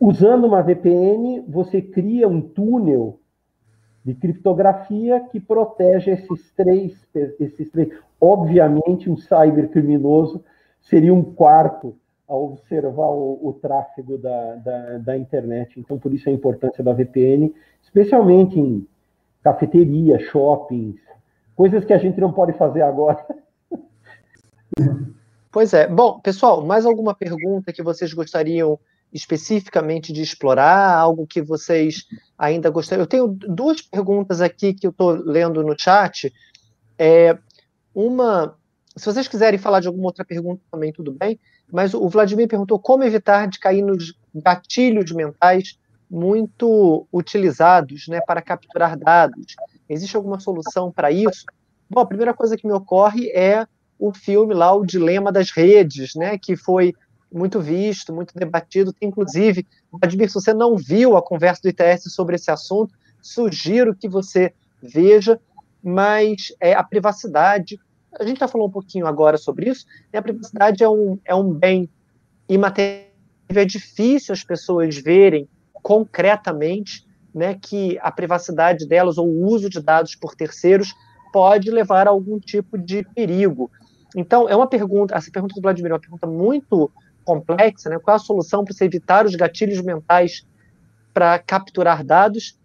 usando 0.00 0.46
uma 0.46 0.62
VPN, 0.62 1.44
você 1.48 1.82
cria 1.82 2.28
um 2.28 2.40
túnel 2.40 3.18
de 4.04 4.14
criptografia 4.14 5.20
que 5.30 5.38
protege 5.38 6.10
esses 6.12 6.52
três, 6.52 6.96
esses 7.38 7.70
três. 7.70 7.88
Obviamente, 8.20 9.08
um 9.08 9.16
cybercriminoso 9.16 10.44
seria 10.80 11.14
um 11.14 11.22
quarto 11.22 11.96
a 12.28 12.34
observar 12.34 13.10
o, 13.10 13.38
o 13.48 13.52
tráfego 13.60 14.18
da, 14.18 14.56
da, 14.56 14.98
da, 14.98 15.16
internet. 15.16 15.78
Então, 15.78 15.98
por 15.98 16.12
isso 16.12 16.28
a 16.28 16.32
importância 16.32 16.82
da 16.82 16.92
VPN, 16.92 17.54
especialmente 17.82 18.58
em 18.58 18.86
cafeteria, 19.42 20.18
shoppings, 20.18 21.00
coisas 21.54 21.84
que 21.84 21.92
a 21.92 21.98
gente 21.98 22.20
não 22.20 22.32
pode 22.32 22.52
fazer 22.54 22.82
agora. 22.82 23.24
Pois 25.52 25.74
é. 25.74 25.86
Bom, 25.86 26.18
pessoal, 26.18 26.64
mais 26.64 26.86
alguma 26.86 27.14
pergunta 27.14 27.74
que 27.74 27.82
vocês 27.82 28.14
gostariam 28.14 28.80
especificamente 29.12 30.10
de 30.10 30.22
explorar? 30.22 30.94
Algo 30.96 31.26
que 31.26 31.42
vocês 31.42 32.06
ainda 32.42 32.68
gostariam? 32.70 33.04
Eu 33.04 33.08
tenho 33.08 33.28
duas 33.28 33.80
perguntas 33.80 34.40
aqui 34.40 34.74
que 34.74 34.84
eu 34.84 34.90
estou 34.90 35.12
lendo 35.12 35.62
no 35.62 35.78
chat. 35.78 36.32
É, 36.98 37.38
uma, 37.94 38.56
se 38.96 39.06
vocês 39.06 39.28
quiserem 39.28 39.60
falar 39.60 39.78
de 39.78 39.86
alguma 39.86 40.06
outra 40.06 40.24
pergunta 40.24 40.60
também, 40.68 40.92
tudo 40.92 41.12
bem. 41.12 41.38
Mas 41.70 41.94
o 41.94 42.08
Vladimir 42.08 42.48
perguntou 42.48 42.80
como 42.80 43.04
evitar 43.04 43.46
de 43.46 43.60
cair 43.60 43.82
nos 43.82 44.14
gatilhos 44.34 45.12
mentais 45.12 45.78
muito 46.10 47.06
utilizados 47.12 48.08
né, 48.08 48.20
para 48.26 48.42
capturar 48.42 48.98
dados. 48.98 49.54
Existe 49.88 50.16
alguma 50.16 50.40
solução 50.40 50.90
para 50.90 51.12
isso? 51.12 51.46
Bom, 51.88 52.00
a 52.00 52.06
primeira 52.06 52.34
coisa 52.34 52.56
que 52.56 52.66
me 52.66 52.72
ocorre 52.72 53.30
é 53.30 53.66
o 53.98 54.12
filme 54.12 54.52
lá, 54.52 54.74
O 54.74 54.84
Dilema 54.84 55.30
das 55.30 55.52
Redes, 55.52 56.16
né, 56.16 56.36
que 56.36 56.56
foi 56.56 56.92
muito 57.32 57.60
visto, 57.60 58.12
muito 58.12 58.34
debatido. 58.34 58.94
Inclusive, 59.00 59.66
Vladimir, 59.90 60.28
se 60.28 60.34
você 60.34 60.52
não 60.52 60.76
viu 60.76 61.16
a 61.16 61.22
conversa 61.22 61.62
do 61.62 61.68
ITS 61.68 62.12
sobre 62.12 62.36
esse 62.36 62.50
assunto, 62.50 62.94
sugiro 63.20 63.94
que 63.94 64.08
você 64.08 64.52
veja, 64.82 65.40
mas 65.82 66.52
é, 66.60 66.74
a 66.74 66.82
privacidade 66.82 67.78
a 68.18 68.24
gente 68.24 68.40
já 68.40 68.48
falou 68.48 68.68
um 68.68 68.70
pouquinho 68.70 69.06
agora 69.06 69.38
sobre 69.38 69.70
isso, 69.70 69.86
e 70.12 70.16
a 70.16 70.22
privacidade 70.22 70.82
é 70.82 70.88
um, 70.88 71.18
é 71.24 71.34
um 71.34 71.52
bem 71.52 71.88
imaterial, 72.48 73.06
é 73.48 73.64
difícil 73.64 74.32
as 74.32 74.44
pessoas 74.44 74.96
verem 74.96 75.48
concretamente 75.74 77.06
né, 77.34 77.54
que 77.54 77.98
a 78.00 78.10
privacidade 78.10 78.86
delas 78.86 79.18
ou 79.18 79.26
o 79.26 79.46
uso 79.46 79.68
de 79.68 79.80
dados 79.80 80.14
por 80.14 80.34
terceiros 80.34 80.94
pode 81.32 81.70
levar 81.70 82.06
a 82.06 82.10
algum 82.10 82.38
tipo 82.38 82.78
de 82.78 83.02
perigo. 83.14 83.70
Então, 84.14 84.48
é 84.48 84.54
uma 84.54 84.66
pergunta, 84.66 85.14
essa 85.16 85.30
pergunta 85.30 85.54
do 85.54 85.62
Vladimir 85.62 85.90
é 85.90 85.94
uma 85.94 86.00
pergunta 86.00 86.26
muito 86.26 86.90
complexa, 87.24 87.88
né? 87.88 87.98
Qual 87.98 88.14
é 88.14 88.16
a 88.16 88.22
solução 88.22 88.64
para 88.64 88.74
você 88.74 88.84
evitar 88.84 89.26
os 89.26 89.34
gatilhos 89.34 89.80
mentais 89.80 90.44
para 91.12 91.38
capturar 91.38 92.04
dados? 92.04 92.58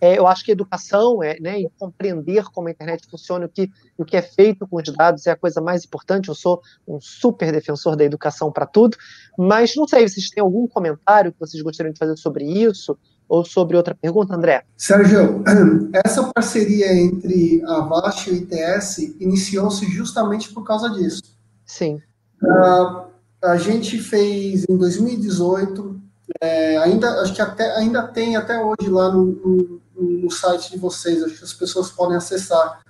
É, 0.00 0.18
eu 0.18 0.26
acho 0.26 0.44
que 0.44 0.52
educação, 0.52 1.22
é, 1.22 1.38
né, 1.40 1.60
e 1.60 1.70
compreender 1.78 2.44
como 2.52 2.68
a 2.68 2.70
internet 2.70 3.06
funciona, 3.10 3.46
o 3.46 3.48
que, 3.48 3.70
o 3.96 4.04
que 4.04 4.16
é 4.16 4.22
feito 4.22 4.66
com 4.66 4.76
os 4.76 4.92
dados 4.92 5.26
é 5.26 5.30
a 5.30 5.36
coisa 5.36 5.60
mais 5.60 5.84
importante. 5.84 6.28
Eu 6.28 6.34
sou 6.34 6.60
um 6.86 7.00
super 7.00 7.50
defensor 7.50 7.96
da 7.96 8.04
educação 8.04 8.52
para 8.52 8.66
tudo, 8.66 8.96
mas 9.38 9.74
não 9.74 9.86
sei, 9.88 10.06
vocês 10.06 10.28
têm 10.28 10.42
algum 10.42 10.66
comentário 10.66 11.32
que 11.32 11.40
vocês 11.40 11.62
gostariam 11.62 11.92
de 11.92 11.98
fazer 11.98 12.16
sobre 12.16 12.44
isso? 12.44 12.96
Ou 13.28 13.44
sobre 13.44 13.76
outra 13.76 13.92
pergunta, 13.92 14.36
André? 14.36 14.62
Sérgio, 14.76 15.42
essa 16.04 16.30
parceria 16.32 16.94
entre 16.94 17.60
a 17.66 17.80
VAST 17.80 18.28
e 18.28 18.30
o 18.30 18.36
ITS 18.36 18.98
iniciou-se 19.18 19.84
justamente 19.86 20.52
por 20.52 20.62
causa 20.62 20.90
disso. 20.90 21.22
Sim. 21.64 22.00
Uh, 22.40 23.05
a 23.46 23.56
gente 23.56 23.98
fez 23.98 24.64
em 24.68 24.76
2018, 24.76 26.00
é, 26.40 26.78
ainda 26.78 27.22
acho 27.22 27.34
que 27.34 27.40
até, 27.40 27.76
ainda 27.76 28.02
tem 28.02 28.36
até 28.36 28.62
hoje 28.62 28.90
lá 28.90 29.10
no, 29.10 29.26
no, 29.26 29.80
no 29.96 30.30
site 30.30 30.72
de 30.72 30.78
vocês, 30.78 31.22
acho 31.22 31.38
que 31.38 31.44
as 31.44 31.52
pessoas 31.52 31.90
podem 31.90 32.16
acessar. 32.16 32.80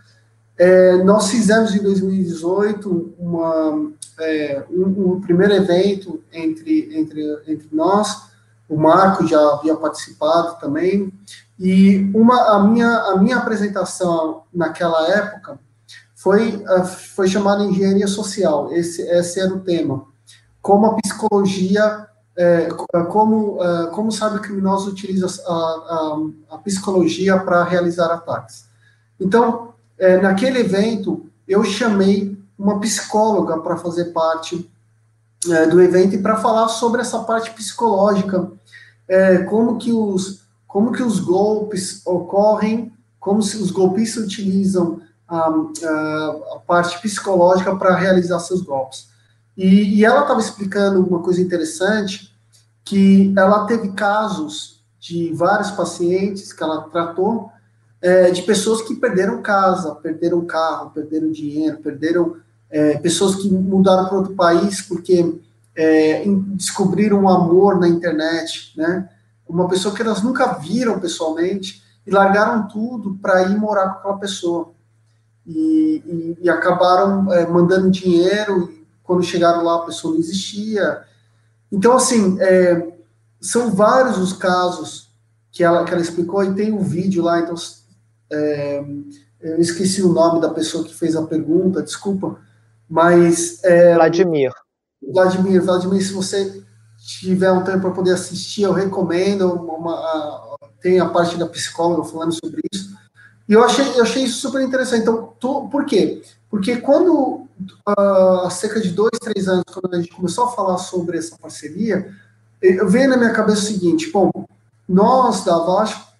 É, 0.59 0.97
nós 1.05 1.31
fizemos 1.31 1.75
em 1.75 1.83
2018 1.83 3.15
uma, 3.19 3.93
é, 4.19 4.65
um, 4.71 5.13
um, 5.13 5.21
primeiro 5.21 5.53
evento 5.53 6.23
entre, 6.33 6.99
entre, 6.99 7.23
entre 7.47 7.69
nós, 7.71 8.31
o 8.69 8.77
Marco 8.77 9.27
já 9.27 9.39
havia 9.53 9.77
participado 9.77 10.59
também, 10.59 11.13
e 11.59 12.11
uma, 12.15 12.57
a, 12.57 12.65
minha, 12.65 12.89
a 12.89 13.17
minha 13.19 13.37
apresentação 13.37 14.43
naquela 14.53 15.09
época 15.09 15.59
foi, 16.15 16.65
foi 17.15 17.29
chamada 17.29 17.63
Engenharia 17.63 18.09
Social, 18.09 18.73
esse, 18.73 19.03
esse 19.03 19.39
era 19.39 19.55
o 19.55 19.61
tema. 19.61 20.16
Como 20.67 20.87
a 20.87 20.95
psicologia 20.95 22.09
é, 22.37 22.69
como, 23.09 23.63
é, 23.63 23.87
como 23.91 24.11
sabe 24.11 24.41
criminoso 24.41 24.91
utiliza 24.91 25.29
a, 25.47 25.53
a, 25.53 26.19
a 26.57 26.59
psicologia 26.59 27.39
para 27.39 27.63
realizar 27.63 28.13
ataques. 28.13 28.67
Então, 29.21 29.75
é, 29.97 30.21
naquele 30.21 30.59
evento, 30.59 31.25
eu 31.47 31.63
chamei 31.63 32.37
uma 32.59 32.81
psicóloga 32.81 33.61
para 33.61 33.77
fazer 33.77 34.07
parte 34.07 34.69
é, 35.49 35.67
do 35.69 35.81
evento 35.81 36.17
e 36.17 36.21
para 36.21 36.35
falar 36.35 36.67
sobre 36.67 37.01
essa 37.01 37.21
parte 37.21 37.53
psicológica, 37.53 38.51
é, 39.07 39.45
como 39.45 39.79
que 39.79 39.93
os 39.93 40.45
como 40.67 40.91
que 40.91 41.03
os 41.05 41.21
golpes 41.21 42.05
ocorrem, 42.05 42.93
como 43.21 43.41
se 43.41 43.57
os 43.57 43.71
golpistas 43.71 44.25
utilizam 44.25 45.01
a, 45.29 45.47
a, 45.47 46.37
a 46.57 46.59
parte 46.67 47.01
psicológica 47.01 47.77
para 47.77 47.95
realizar 47.95 48.41
seus 48.41 48.63
golpes. 48.63 49.15
E, 49.57 49.99
e 49.99 50.05
ela 50.05 50.23
estava 50.23 50.41
explicando 50.41 51.01
uma 51.05 51.23
coisa 51.23 51.41
interessante, 51.41 52.37
que 52.85 53.33
ela 53.37 53.67
teve 53.67 53.93
casos 53.93 54.85
de 55.01 55.33
vários 55.33 55.71
pacientes 55.71 56.53
que 56.53 56.63
ela 56.63 56.83
tratou, 56.83 57.51
é, 58.01 58.31
de 58.31 58.43
pessoas 58.43 58.83
que 58.83 58.95
perderam 58.95 59.41
casa, 59.41 59.95
perderam 59.95 60.45
carro, 60.45 60.91
perderam 60.91 61.31
dinheiro, 61.31 61.79
perderam 61.79 62.37
é, 62.71 62.99
pessoas 62.99 63.37
que 63.37 63.49
mudaram 63.49 64.07
para 64.07 64.19
outro 64.19 64.35
país 64.35 64.83
porque 64.83 65.41
é, 65.75 66.25
descobriram 66.55 67.23
um 67.23 67.29
amor 67.29 67.79
na 67.79 67.89
internet, 67.89 68.73
né? 68.77 69.09
Uma 69.49 69.69
pessoa 69.69 69.95
que 69.95 70.03
elas 70.03 70.23
nunca 70.23 70.55
viram 70.55 70.99
pessoalmente 70.99 71.83
e 72.07 72.11
largaram 72.11 72.67
tudo 72.69 73.17
para 73.21 73.43
ir 73.43 73.57
morar 73.57 73.91
com 73.91 73.99
aquela 73.99 74.19
pessoa. 74.19 74.73
E, 75.47 76.03
e, 76.05 76.39
e 76.43 76.51
acabaram 76.51 77.33
é, 77.33 77.47
mandando 77.47 77.91
dinheiro 77.91 78.76
quando 79.07 79.23
chegaram 79.23 79.63
lá, 79.63 79.77
a 79.77 79.87
pessoa 79.87 80.13
não 80.13 80.21
existia. 80.21 81.03
Então, 81.71 81.95
assim, 81.95 82.37
é, 82.41 82.93
são 83.41 83.71
vários 83.71 84.19
os 84.19 84.33
casos 84.33 85.11
que 85.53 85.63
ela, 85.63 85.85
que 85.85 85.93
ela 85.93 86.03
explicou, 86.03 86.45
e 86.45 86.55
tem 86.55 86.73
um 86.73 86.83
vídeo 86.83 87.23
lá, 87.23 87.41
então, 87.41 87.55
é, 88.31 88.85
eu 89.41 89.61
esqueci 89.61 90.03
o 90.03 90.13
nome 90.13 90.41
da 90.41 90.51
pessoa 90.51 90.85
que 90.85 90.95
fez 90.95 91.15
a 91.17 91.23
pergunta, 91.23 91.83
desculpa, 91.83 92.39
mas... 92.89 93.63
É, 93.65 93.95
Vladimir. 93.95 94.53
Vladimir, 95.01 95.63
Vladimir, 95.63 96.03
se 96.05 96.13
você 96.13 96.63
tiver 96.99 97.53
um 97.53 97.63
tempo 97.63 97.81
para 97.81 97.91
poder 97.93 98.13
assistir, 98.13 98.63
eu 98.63 98.73
recomendo, 98.73 99.53
uma, 99.53 99.95
a, 99.95 100.57
tem 100.81 100.99
a 100.99 101.09
parte 101.09 101.39
da 101.39 101.47
psicóloga 101.47 102.05
falando 102.05 102.33
sobre 102.33 102.63
isso, 102.73 102.97
e 103.49 103.53
eu 103.53 103.63
achei, 103.63 103.87
eu 103.97 104.03
achei 104.03 104.25
isso 104.25 104.41
super 104.41 104.61
interessante. 104.61 105.03
Então, 105.03 105.33
tu, 105.39 105.69
por 105.69 105.87
quê? 105.87 106.21
Porque 106.51 106.79
quando 106.79 107.46
há 107.87 108.49
cerca 108.51 108.81
de 108.81 108.91
dois, 108.91 109.19
três 109.21 109.49
anos, 109.49 109.65
quando 109.73 109.95
a 109.95 110.01
gente 110.01 110.15
começou 110.15 110.45
a 110.45 110.53
falar 110.53 110.79
sobre 110.79 111.19
essa 111.19 111.37
parceria, 111.39 112.13
eu 112.61 112.89
veio 112.89 113.09
na 113.09 113.17
minha 113.17 113.33
cabeça 113.33 113.63
o 113.63 113.67
seguinte: 113.67 114.11
bom, 114.11 114.31
nós 114.89 115.45
da 115.45 115.59
Vasco 115.59 116.13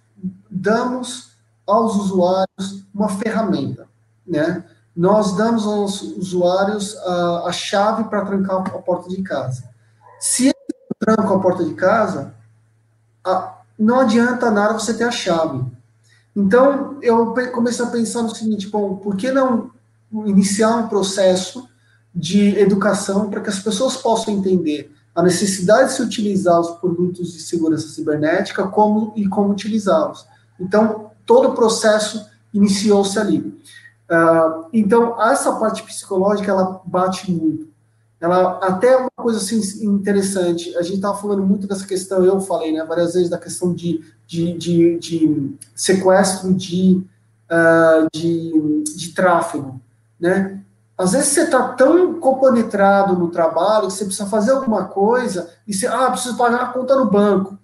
damos 0.49 1.31
aos 1.65 1.95
usuários 1.95 2.85
uma 2.93 3.09
ferramenta, 3.09 3.87
né? 4.25 4.63
Nós 4.95 5.35
damos 5.35 5.65
aos 5.65 6.01
usuários 6.01 6.97
a, 6.97 7.43
a 7.47 7.51
chave 7.51 8.05
para 8.05 8.25
trancar 8.25 8.57
a 8.57 8.79
porta 8.79 9.09
de 9.09 9.21
casa. 9.21 9.63
Se 10.19 10.45
eles 10.45 10.55
trancam 10.99 11.35
a 11.35 11.39
porta 11.39 11.63
de 11.63 11.75
casa, 11.75 12.33
a, 13.23 13.57
não 13.77 13.99
adianta 13.99 14.49
nada 14.49 14.73
você 14.73 14.93
ter 14.95 15.03
a 15.03 15.11
chave. 15.11 15.63
Então, 16.35 16.97
eu 17.01 17.33
comecei 17.53 17.85
a 17.85 17.89
pensar 17.89 18.23
no 18.23 18.33
seguinte, 18.33 18.67
bom, 18.67 18.95
por 18.95 19.15
que 19.15 19.31
não 19.31 19.71
iniciar 20.11 20.75
um 20.77 20.87
processo 20.87 21.67
de 22.13 22.57
educação 22.57 23.29
para 23.29 23.41
que 23.41 23.49
as 23.49 23.59
pessoas 23.59 23.95
possam 23.97 24.33
entender 24.33 24.91
a 25.13 25.21
necessidade 25.21 25.89
de 25.89 25.95
se 25.95 26.01
utilizar 26.01 26.59
os 26.59 26.71
produtos 26.79 27.33
de 27.33 27.41
segurança 27.41 27.87
cibernética 27.87 28.67
como 28.67 29.13
e 29.15 29.27
como 29.27 29.51
utilizá-los. 29.51 30.25
Então, 30.59 31.11
todo 31.25 31.49
o 31.49 31.55
processo 31.55 32.25
iniciou-se 32.53 33.17
ali. 33.19 33.39
Uh, 33.39 34.67
então, 34.71 35.21
essa 35.21 35.53
parte 35.53 35.83
psicológica, 35.83 36.51
ela 36.51 36.81
bate 36.85 37.31
muito. 37.31 37.67
Ela, 38.19 38.57
até 38.59 38.95
uma 38.95 39.11
coisa 39.15 39.37
assim 39.37 39.59
interessante, 39.85 40.75
a 40.75 40.81
gente 40.81 40.95
estava 40.95 41.17
falando 41.17 41.43
muito 41.43 41.67
dessa 41.67 41.85
questão, 41.85 42.23
eu 42.23 42.39
falei 42.39 42.71
né, 42.71 42.83
várias 42.83 43.13
vezes 43.13 43.29
da 43.29 43.37
questão 43.37 43.73
de, 43.73 44.03
de, 44.25 44.53
de, 44.57 44.97
de 44.97 45.55
sequestro 45.75 46.51
de, 46.53 47.03
uh, 47.51 48.07
de, 48.11 48.83
de 48.95 49.13
tráfego 49.13 49.79
né? 50.19 50.63
Às 50.97 51.11
vezes 51.11 51.27
você 51.27 51.41
está 51.41 51.73
tão 51.73 52.19
compenetrado 52.19 53.13
no 53.13 53.29
trabalho 53.29 53.87
que 53.87 53.93
você 53.93 54.05
precisa 54.05 54.27
fazer 54.27 54.51
alguma 54.51 54.85
coisa 54.85 55.49
e 55.67 55.73
você, 55.73 55.85
ah, 55.85 56.09
preciso 56.09 56.35
pagar 56.35 56.61
a 56.61 56.73
conta 56.73 56.95
no 56.95 57.09
banco. 57.09 57.57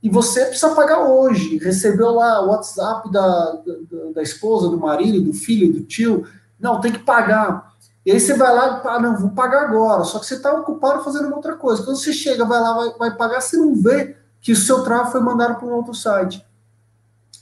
e 0.00 0.08
você 0.08 0.44
precisa 0.44 0.76
pagar 0.76 1.00
hoje. 1.00 1.58
Recebeu 1.58 2.12
lá 2.12 2.40
o 2.40 2.50
WhatsApp 2.50 3.10
da, 3.10 3.52
da, 3.52 4.12
da, 4.14 4.22
esposa, 4.22 4.68
do 4.68 4.78
marido, 4.78 5.20
do 5.20 5.32
filho, 5.32 5.72
do 5.72 5.82
tio. 5.82 6.24
Não, 6.58 6.80
tem 6.80 6.92
que 6.92 7.00
pagar. 7.00 7.72
E 8.06 8.12
aí 8.12 8.20
você 8.20 8.34
vai 8.34 8.54
lá 8.54 8.78
e 8.78 8.82
fala, 8.82 9.00
não, 9.00 9.18
vou 9.18 9.30
pagar 9.30 9.64
agora. 9.64 10.04
Só 10.04 10.20
que 10.20 10.26
você 10.26 10.36
está 10.36 10.52
ocupado 10.52 11.02
fazendo 11.02 11.34
outra 11.34 11.56
coisa. 11.56 11.82
Quando 11.82 11.96
você 11.96 12.12
chega, 12.12 12.44
vai 12.44 12.60
lá, 12.60 12.74
vai, 12.74 12.90
vai 12.96 13.16
pagar, 13.16 13.40
você 13.40 13.56
não 13.56 13.74
vê 13.74 14.16
que 14.40 14.52
o 14.52 14.56
seu 14.56 14.84
tráfego 14.84 15.10
foi 15.10 15.20
mandado 15.20 15.56
para 15.56 15.66
um 15.66 15.72
outro 15.72 15.92
site. 15.92 16.46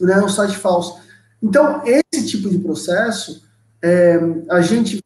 Né, 0.00 0.18
um 0.18 0.28
site 0.28 0.56
falso. 0.56 0.98
Então, 1.42 1.82
esse 1.84 2.26
tipo 2.26 2.48
de 2.48 2.58
processo, 2.58 3.45
é, 3.82 4.18
a 4.50 4.60
gente 4.60 5.02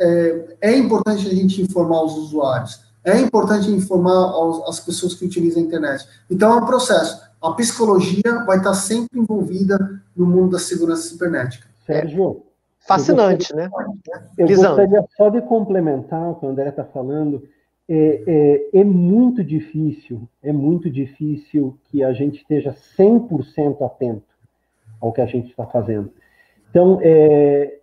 é, 0.00 0.56
é 0.60 0.76
importante 0.76 1.26
a 1.26 1.34
gente 1.34 1.62
informar 1.62 2.02
os 2.02 2.16
usuários. 2.16 2.80
É 3.04 3.18
importante 3.18 3.68
informar 3.70 4.32
as 4.68 4.78
pessoas 4.78 5.14
que 5.14 5.24
utilizam 5.24 5.62
a 5.62 5.66
internet. 5.66 6.06
Então, 6.30 6.52
é 6.52 6.56
um 6.56 6.66
processo. 6.66 7.20
A 7.42 7.50
psicologia 7.52 8.44
vai 8.46 8.58
estar 8.58 8.74
sempre 8.74 9.18
envolvida 9.18 10.00
no 10.14 10.24
mundo 10.24 10.52
da 10.52 10.58
segurança 10.58 11.08
cibernética. 11.08 11.66
Sérgio. 11.84 12.44
Fascinante, 12.86 13.54
né? 13.54 13.68
Eu 14.36 14.46
gostaria 14.46 15.04
só 15.16 15.28
de 15.28 15.40
complementar 15.42 16.30
o 16.30 16.34
que 16.36 16.46
o 16.46 16.48
André 16.48 16.68
está 16.68 16.84
falando. 16.84 17.42
É, 17.88 18.22
é, 18.74 18.80
é, 18.80 18.84
muito 18.84 19.42
difícil, 19.42 20.28
é 20.42 20.52
muito 20.52 20.88
difícil 20.88 21.76
que 21.84 22.02
a 22.02 22.12
gente 22.12 22.38
esteja 22.38 22.74
100% 22.98 23.84
atento 23.84 24.22
ao 25.00 25.12
que 25.12 25.20
a 25.20 25.26
gente 25.26 25.50
está 25.50 25.66
fazendo. 25.66 26.10
Então, 26.72 26.98
é, 27.02 27.80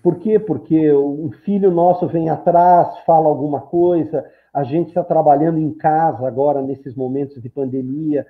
por 0.00 0.20
quê? 0.20 0.38
Porque 0.38 0.92
o 0.92 1.28
filho 1.42 1.72
nosso 1.72 2.06
vem 2.06 2.30
atrás, 2.30 2.96
fala 3.00 3.28
alguma 3.28 3.62
coisa, 3.62 4.24
a 4.54 4.62
gente 4.62 4.88
está 4.88 5.02
trabalhando 5.02 5.58
em 5.58 5.74
casa 5.74 6.24
agora, 6.24 6.62
nesses 6.62 6.94
momentos 6.94 7.42
de 7.42 7.48
pandemia. 7.48 8.24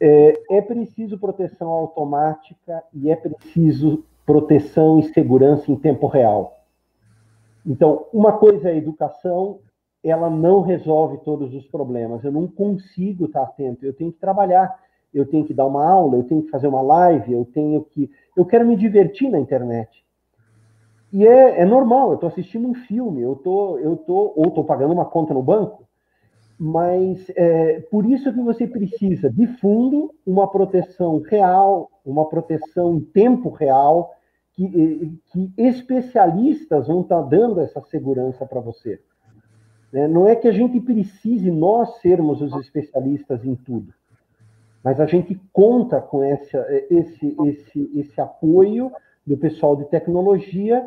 É, 0.00 0.34
é 0.50 0.60
preciso 0.60 1.16
proteção 1.18 1.68
automática 1.68 2.82
e 2.92 3.12
é 3.12 3.14
preciso 3.14 4.04
proteção 4.26 4.98
e 4.98 5.04
segurança 5.04 5.70
em 5.70 5.76
tempo 5.76 6.08
real. 6.08 6.64
Então, 7.64 8.06
uma 8.12 8.32
coisa 8.32 8.70
é 8.70 8.72
a 8.72 8.76
educação, 8.76 9.60
ela 10.02 10.28
não 10.28 10.62
resolve 10.62 11.18
todos 11.18 11.54
os 11.54 11.64
problemas. 11.68 12.24
Eu 12.24 12.32
não 12.32 12.48
consigo 12.48 13.26
estar 13.26 13.42
atento, 13.42 13.86
eu 13.86 13.92
tenho 13.92 14.10
que 14.10 14.18
trabalhar, 14.18 14.76
eu 15.12 15.26
tenho 15.26 15.44
que 15.44 15.54
dar 15.54 15.66
uma 15.66 15.88
aula, 15.88 16.16
eu 16.16 16.24
tenho 16.24 16.42
que 16.42 16.50
fazer 16.50 16.66
uma 16.66 16.82
live, 16.82 17.32
eu 17.32 17.44
tenho 17.44 17.84
que. 17.84 18.10
Eu 18.36 18.44
quero 18.44 18.66
me 18.66 18.76
divertir 18.76 19.30
na 19.30 19.38
internet. 19.38 20.04
E 21.12 21.26
é, 21.26 21.60
é 21.60 21.64
normal, 21.64 22.10
eu 22.10 22.14
estou 22.14 22.28
assistindo 22.28 22.68
um 22.68 22.74
filme, 22.74 23.20
eu 23.20 23.34
tô, 23.34 23.78
eu 23.78 23.96
tô, 23.96 24.32
ou 24.36 24.46
estou 24.46 24.64
pagando 24.64 24.92
uma 24.92 25.04
conta 25.04 25.34
no 25.34 25.42
banco, 25.42 25.88
mas 26.56 27.28
é, 27.34 27.80
por 27.90 28.06
isso 28.06 28.32
que 28.32 28.40
você 28.40 28.66
precisa, 28.66 29.28
de 29.28 29.46
fundo, 29.46 30.14
uma 30.24 30.48
proteção 30.48 31.18
real, 31.20 31.90
uma 32.04 32.28
proteção 32.28 32.96
em 32.96 33.00
tempo 33.00 33.48
real, 33.48 34.14
que, 34.52 35.18
que 35.32 35.52
especialistas 35.56 36.86
vão 36.86 37.00
estar 37.00 37.22
tá 37.22 37.28
dando 37.28 37.60
essa 37.60 37.80
segurança 37.82 38.46
para 38.46 38.60
você. 38.60 39.00
Né? 39.92 40.06
Não 40.06 40.28
é 40.28 40.36
que 40.36 40.46
a 40.46 40.52
gente 40.52 40.80
precise 40.80 41.50
nós 41.50 41.96
sermos 42.00 42.40
os 42.40 42.54
especialistas 42.54 43.44
em 43.44 43.54
tudo, 43.54 43.92
mas 44.82 44.98
a 45.00 45.06
gente 45.06 45.40
conta 45.52 46.00
com 46.00 46.22
essa, 46.22 46.66
esse, 46.90 47.36
esse, 47.44 47.90
esse 47.96 48.20
apoio 48.20 48.90
do 49.26 49.36
pessoal 49.36 49.76
de 49.76 49.84
tecnologia 49.84 50.82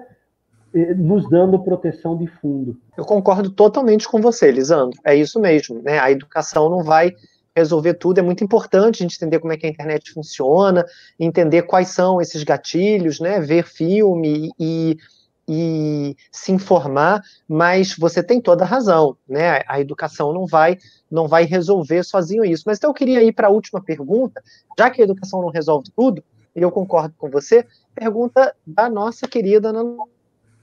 eh, 0.74 0.94
nos 0.96 1.30
dando 1.30 1.60
proteção 1.60 2.18
de 2.18 2.28
fundo. 2.28 2.78
Eu 2.98 3.06
concordo 3.06 3.52
totalmente 3.52 4.08
com 4.08 4.20
você, 4.20 4.52
Lisandro. 4.52 5.00
É 5.06 5.16
isso 5.16 5.40
mesmo. 5.40 5.82
Né? 5.82 6.00
A 6.00 6.12
educação 6.12 6.70
não 6.70 6.84
vai 6.84 7.14
resolver 7.56 7.94
tudo. 7.94 8.18
É 8.18 8.24
muito 8.24 8.44
importante 8.44 9.02
a 9.02 9.04
gente 9.04 9.16
entender 9.16 9.40
como 9.40 9.54
é 9.54 9.58
que 9.58 9.68
a 9.68 9.70
internet 9.70 10.12
funciona, 10.12 10.84
entender 11.20 11.64
quais 11.64 11.90
são 11.90 12.20
esses 12.20 12.44
gatilhos, 12.44 13.20
né? 13.20 13.40
ver 13.40 13.64
filme 13.64 14.52
e, 14.60 14.98
e 15.48 16.16
se 16.32 16.52
informar, 16.52 17.22
mas 17.48 17.96
você 17.96 18.24
tem 18.24 18.40
toda 18.40 18.64
a 18.64 18.68
razão. 18.68 19.18
Né? 19.28 19.62
A 19.68 19.80
educação 19.80 20.32
não 20.32 20.46
vai, 20.46 20.78
não 21.12 21.28
vai 21.28 21.44
resolver 21.44 22.04
sozinho 22.04 22.46
isso. 22.46 22.64
Mas 22.66 22.78
então 22.78 22.90
eu 22.90 22.94
queria 22.94 23.22
ir 23.24 23.34
para 23.34 23.48
a 23.48 23.52
última 23.52 23.82
pergunta, 23.82 24.42
já 24.78 24.90
que 24.90 25.02
a 25.02 25.06
educação 25.06 25.42
não 25.42 25.50
resolve 25.50 25.90
tudo, 25.96 26.24
e 26.56 26.62
eu 26.62 26.72
concordo 26.72 27.14
com 27.18 27.30
você, 27.30 27.66
pergunta 27.96 28.56
da 28.66 28.90
nossa 28.90 29.28
querida 29.28 29.70
Ana 29.70 29.84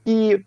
e 0.06 0.44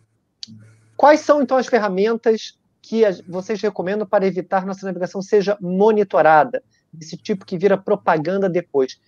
quais 0.98 1.20
são, 1.20 1.42
então, 1.42 1.58
as 1.58 1.68
ferramentas 1.68 2.58
que 2.82 3.04
vocês 3.28 3.62
recomendam 3.62 4.06
para 4.06 4.26
evitar 4.26 4.66
nossa 4.66 4.86
navegação 4.86 5.22
seja 5.22 5.58
monitorada, 5.62 6.64
desse 6.92 7.18
tipo 7.18 7.46
que 7.46 7.58
vira 7.58 7.78
propaganda 7.78 8.50
depois? 8.50 9.00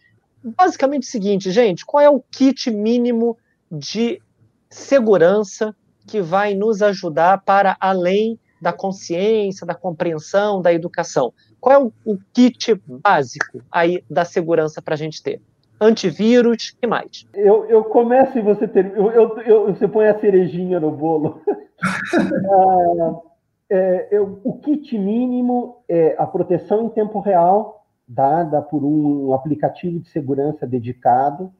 Basicamente 0.43 1.03
o 1.03 1.11
seguinte, 1.11 1.51
gente, 1.51 1.85
qual 1.85 2.01
é 2.01 2.09
o 2.09 2.19
kit 2.19 2.69
mínimo 2.71 3.37
de 3.71 4.21
segurança 4.75 5.75
que 6.05 6.21
vai 6.21 6.53
nos 6.53 6.81
ajudar 6.81 7.41
para 7.43 7.75
além 7.79 8.37
da 8.61 8.73
consciência, 8.73 9.65
da 9.65 9.73
compreensão, 9.73 10.61
da 10.61 10.73
educação? 10.73 11.33
Qual 11.59 11.73
é 11.73 11.91
o, 12.05 12.17
kit 12.33 12.75
básico 12.85 13.61
aí 13.71 14.03
da 14.09 14.25
segurança 14.25 14.81
para 14.81 14.93
a 14.93 14.97
gente 14.97 15.23
ter? 15.23 15.41
antivírus 15.77 16.73
e 16.81 16.87
mais. 16.87 17.27
Eu, 17.33 17.65
eu 17.65 17.83
começo 17.83 18.39
e 18.39 18.41
você 18.41 18.63
eu, 18.95 19.11
eu, 19.11 19.41
eu, 19.41 19.73
você 19.73 19.85
põe 19.85 20.07
a 20.07 20.17
cerejinha 20.17 20.79
no 20.79 20.89
bolo. 20.89 21.41
ah, 22.15 23.19
é, 23.69 24.07
eu, 24.09 24.39
o 24.41 24.57
kit 24.59 24.97
mínimo 24.97 25.83
é 25.89 26.15
a 26.17 26.25
proteção 26.25 26.85
em 26.85 26.89
tempo 26.89 27.19
real, 27.19 27.85
dada 28.07 28.61
por 28.61 28.85
um 28.85 29.33
aplicativo 29.33 29.99
de 29.99 30.07
segurança 30.07 30.65
dedicado, 30.65 31.51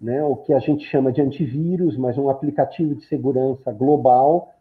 né, 0.00 0.22
o 0.22 0.36
que 0.36 0.52
a 0.52 0.58
gente 0.58 0.84
chama 0.86 1.12
de 1.12 1.20
antivírus, 1.20 1.96
mas 1.96 2.18
um 2.18 2.28
aplicativo 2.28 2.94
de 2.94 3.04
segurança 3.06 3.72
global, 3.72 4.52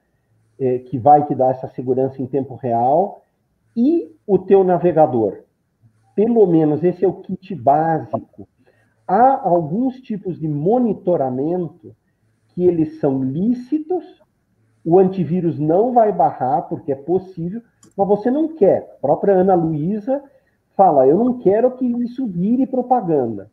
é, 0.60 0.80
que 0.80 0.98
vai 0.98 1.26
te 1.26 1.36
dar 1.36 1.52
essa 1.52 1.68
segurança 1.70 2.22
em 2.22 2.28
tempo 2.28 2.56
real, 2.56 3.22
e 3.76 4.16
o 4.26 4.38
teu 4.40 4.64
navegador. 4.64 5.40
Pelo 6.16 6.46
menos 6.48 6.84
esse 6.84 7.04
é 7.04 7.08
o 7.08 7.22
kit 7.22 7.54
básico 7.54 8.48
há 9.08 9.48
alguns 9.48 10.02
tipos 10.02 10.40
de 10.40 10.48
monitoramento 10.48 11.96
que 12.50 12.64
eles 12.66 13.00
são 13.00 13.24
lícitos, 13.24 14.04
o 14.84 15.00
antivírus 15.00 15.60
não 15.60 15.94
vai 15.94 16.12
barrar, 16.12 16.64
porque 16.64 16.92
é 16.92 16.96
possível, 16.96 17.62
mas 17.98 18.08
você 18.08 18.30
não 18.32 18.56
quer. 18.56 18.96
A 18.98 19.02
própria 19.02 19.34
Ana 19.34 19.56
Luísa 19.56 20.24
fala, 20.76 21.08
eu 21.08 21.18
não 21.18 21.40
quero 21.40 21.72
que 21.72 21.86
isso 21.86 22.28
vire 22.28 22.68
propaganda. 22.68 23.50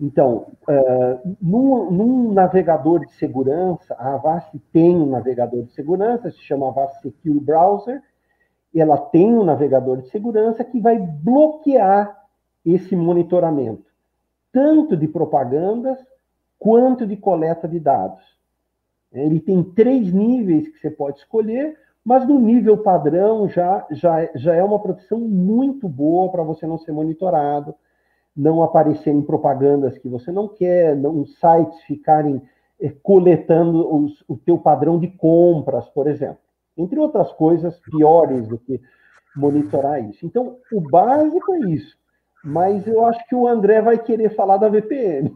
Então, 0.00 0.46
uh, 0.68 1.36
num, 1.40 1.90
num, 1.90 2.32
navegador 2.32 3.04
de 3.04 3.12
segurança, 3.12 3.94
a 3.98 4.14
Avast 4.14 4.58
tem 4.72 4.96
um 4.96 5.10
navegador 5.10 5.64
de 5.64 5.72
segurança, 5.72 6.30
se 6.30 6.40
chama 6.40 6.68
Avast 6.68 7.02
Secure 7.02 7.38
Browser, 7.38 8.02
ela 8.74 8.96
tem 8.96 9.34
um 9.34 9.44
navegador 9.44 9.98
de 9.98 10.08
segurança 10.08 10.64
que 10.64 10.80
vai 10.80 10.98
bloquear 10.98 12.18
esse 12.64 12.96
monitoramento 12.96 13.90
tanto 14.52 14.96
de 14.96 15.06
propagandas 15.08 15.98
quanto 16.58 17.06
de 17.06 17.16
coleta 17.16 17.66
de 17.66 17.80
dados. 17.80 18.22
Ele 19.12 19.40
tem 19.40 19.62
três 19.62 20.12
níveis 20.12 20.68
que 20.68 20.78
você 20.78 20.90
pode 20.90 21.18
escolher, 21.18 21.76
mas 22.04 22.26
no 22.26 22.38
nível 22.38 22.78
padrão 22.78 23.48
já, 23.48 23.86
já, 23.90 24.28
já 24.34 24.54
é 24.54 24.62
uma 24.62 24.78
proteção 24.80 25.18
muito 25.18 25.88
boa 25.88 26.30
para 26.30 26.42
você 26.42 26.66
não 26.66 26.78
ser 26.78 26.92
monitorado, 26.92 27.74
não 28.40 28.62
aparecer 28.62 29.10
em 29.10 29.20
propagandas 29.20 29.98
que 29.98 30.08
você 30.08 30.32
não 30.32 30.48
quer, 30.48 30.96
não 30.96 31.26
sites 31.26 31.78
ficarem 31.82 32.40
é, 32.80 32.88
coletando 33.02 33.94
os, 33.94 34.24
o 34.26 34.34
teu 34.34 34.56
padrão 34.56 34.98
de 34.98 35.08
compras, 35.08 35.86
por 35.90 36.06
exemplo. 36.06 36.38
Entre 36.74 36.98
outras 36.98 37.30
coisas 37.32 37.78
piores 37.80 38.48
do 38.48 38.56
que 38.56 38.80
monitorar 39.36 40.02
isso. 40.08 40.24
Então, 40.24 40.56
o 40.72 40.80
básico 40.80 41.52
é 41.54 41.58
isso. 41.70 41.98
Mas 42.42 42.86
eu 42.86 43.04
acho 43.04 43.22
que 43.28 43.34
o 43.34 43.46
André 43.46 43.82
vai 43.82 43.98
querer 43.98 44.34
falar 44.34 44.56
da 44.56 44.70
VPN. 44.70 45.30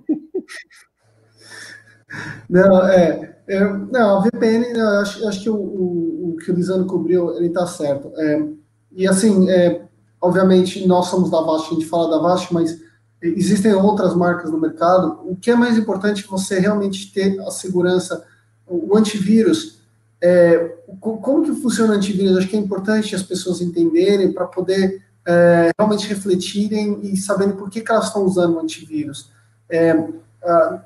Não, 2.49 2.87
é, 2.89 3.37
é 3.49 3.61
não, 3.91 4.19
a 4.19 4.21
VPN, 4.23 4.67
eu 4.79 4.89
acho, 5.01 5.29
acho 5.29 5.43
que 5.43 5.51
o, 5.51 5.57
o, 5.57 6.31
o, 6.31 6.37
que 6.37 6.51
o 6.51 6.55
Lisandro 6.55 6.87
cobriu, 6.87 7.37
ele 7.37 7.49
está 7.49 7.67
certo. 7.67 8.13
É, 8.17 8.49
e 8.93 9.07
assim, 9.07 9.51
é, 9.51 9.83
obviamente, 10.23 10.87
nós 10.87 11.07
somos 11.07 11.31
da 11.31 11.41
Vast, 11.41 11.71
a 11.71 11.75
gente 11.75 11.87
fala 11.87 12.09
da 12.09 12.23
Vast, 12.23 12.55
mas 12.55 12.84
existem 13.29 13.73
outras 13.75 14.15
marcas 14.15 14.51
no 14.51 14.61
mercado. 14.61 15.21
O 15.25 15.37
que 15.37 15.51
é 15.51 15.55
mais 15.55 15.79
importante 15.79 16.25
é 16.25 16.29
você 16.29 16.59
realmente 16.59 17.13
ter 17.13 17.41
a 17.41 17.51
segurança, 17.51 18.25
o 18.67 18.97
antivírus. 18.97 19.79
É, 20.21 20.75
como 21.01 21.43
que 21.43 21.61
funciona 21.61 21.93
o 21.93 21.97
antivírus? 21.97 22.37
Acho 22.37 22.49
que 22.49 22.57
é 22.57 22.59
importante 22.59 23.15
as 23.15 23.23
pessoas 23.23 23.61
entenderem 23.61 24.33
para 24.33 24.47
poder 24.47 25.03
é, 25.27 25.71
realmente 25.79 26.07
refletirem 26.07 27.01
e 27.03 27.17
sabendo 27.17 27.55
por 27.55 27.71
que, 27.71 27.81
que 27.81 27.91
elas 27.91 28.07
estão 28.07 28.25
usando 28.25 28.57
o 28.57 28.61
antivírus. 28.61 29.31
É, 29.69 29.95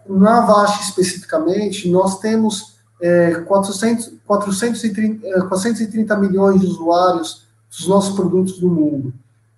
na 0.09 0.39
Avast 0.39 0.85
especificamente, 0.85 1.91
nós 1.91 2.21
temos 2.21 2.79
é, 3.01 3.41
400, 3.41 4.13
430, 4.25 5.49
430 5.49 6.17
milhões 6.17 6.61
de 6.61 6.67
usuários 6.67 7.47
dos 7.69 7.87
nossos 7.87 8.15
produtos 8.15 8.61
no 8.61 8.69
mundo. 8.69 9.13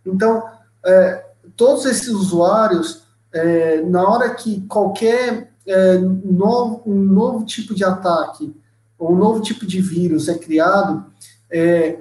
Então, 0.04 0.42
é, 0.84 1.24
todos 1.60 1.84
esses 1.84 2.08
usuários, 2.08 3.02
é, 3.30 3.82
na 3.82 4.02
hora 4.08 4.34
que 4.34 4.62
qualquer 4.62 5.52
é, 5.66 5.98
novo, 5.98 6.82
um 6.86 6.94
novo 6.94 7.44
tipo 7.44 7.74
de 7.74 7.84
ataque 7.84 8.56
ou 8.98 9.12
um 9.12 9.18
novo 9.18 9.42
tipo 9.42 9.66
de 9.66 9.78
vírus 9.78 10.26
é 10.30 10.38
criado, 10.38 11.04
é, 11.52 11.98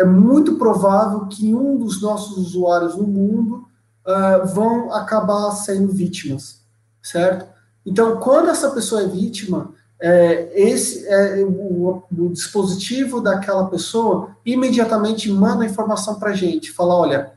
é 0.00 0.04
muito 0.06 0.56
provável 0.56 1.26
que 1.26 1.54
um 1.54 1.76
dos 1.76 2.00
nossos 2.00 2.38
usuários 2.38 2.96
no 2.96 3.06
mundo 3.06 3.68
uh, 4.06 4.46
vão 4.54 4.90
acabar 4.90 5.50
sendo 5.50 5.92
vítimas, 5.92 6.62
certo? 7.02 7.46
Então, 7.84 8.16
quando 8.16 8.48
essa 8.48 8.70
pessoa 8.70 9.02
é 9.02 9.06
vítima, 9.06 9.70
é, 10.00 10.50
esse 10.58 11.06
é, 11.06 11.44
o, 11.44 12.02
o, 12.10 12.28
dispositivo 12.30 13.20
daquela 13.20 13.66
pessoa 13.66 14.30
imediatamente 14.46 15.30
manda 15.30 15.62
a 15.62 15.66
informação 15.66 16.18
para 16.18 16.30
a 16.30 16.34
gente, 16.34 16.72
fala, 16.72 16.94
olha, 16.94 17.33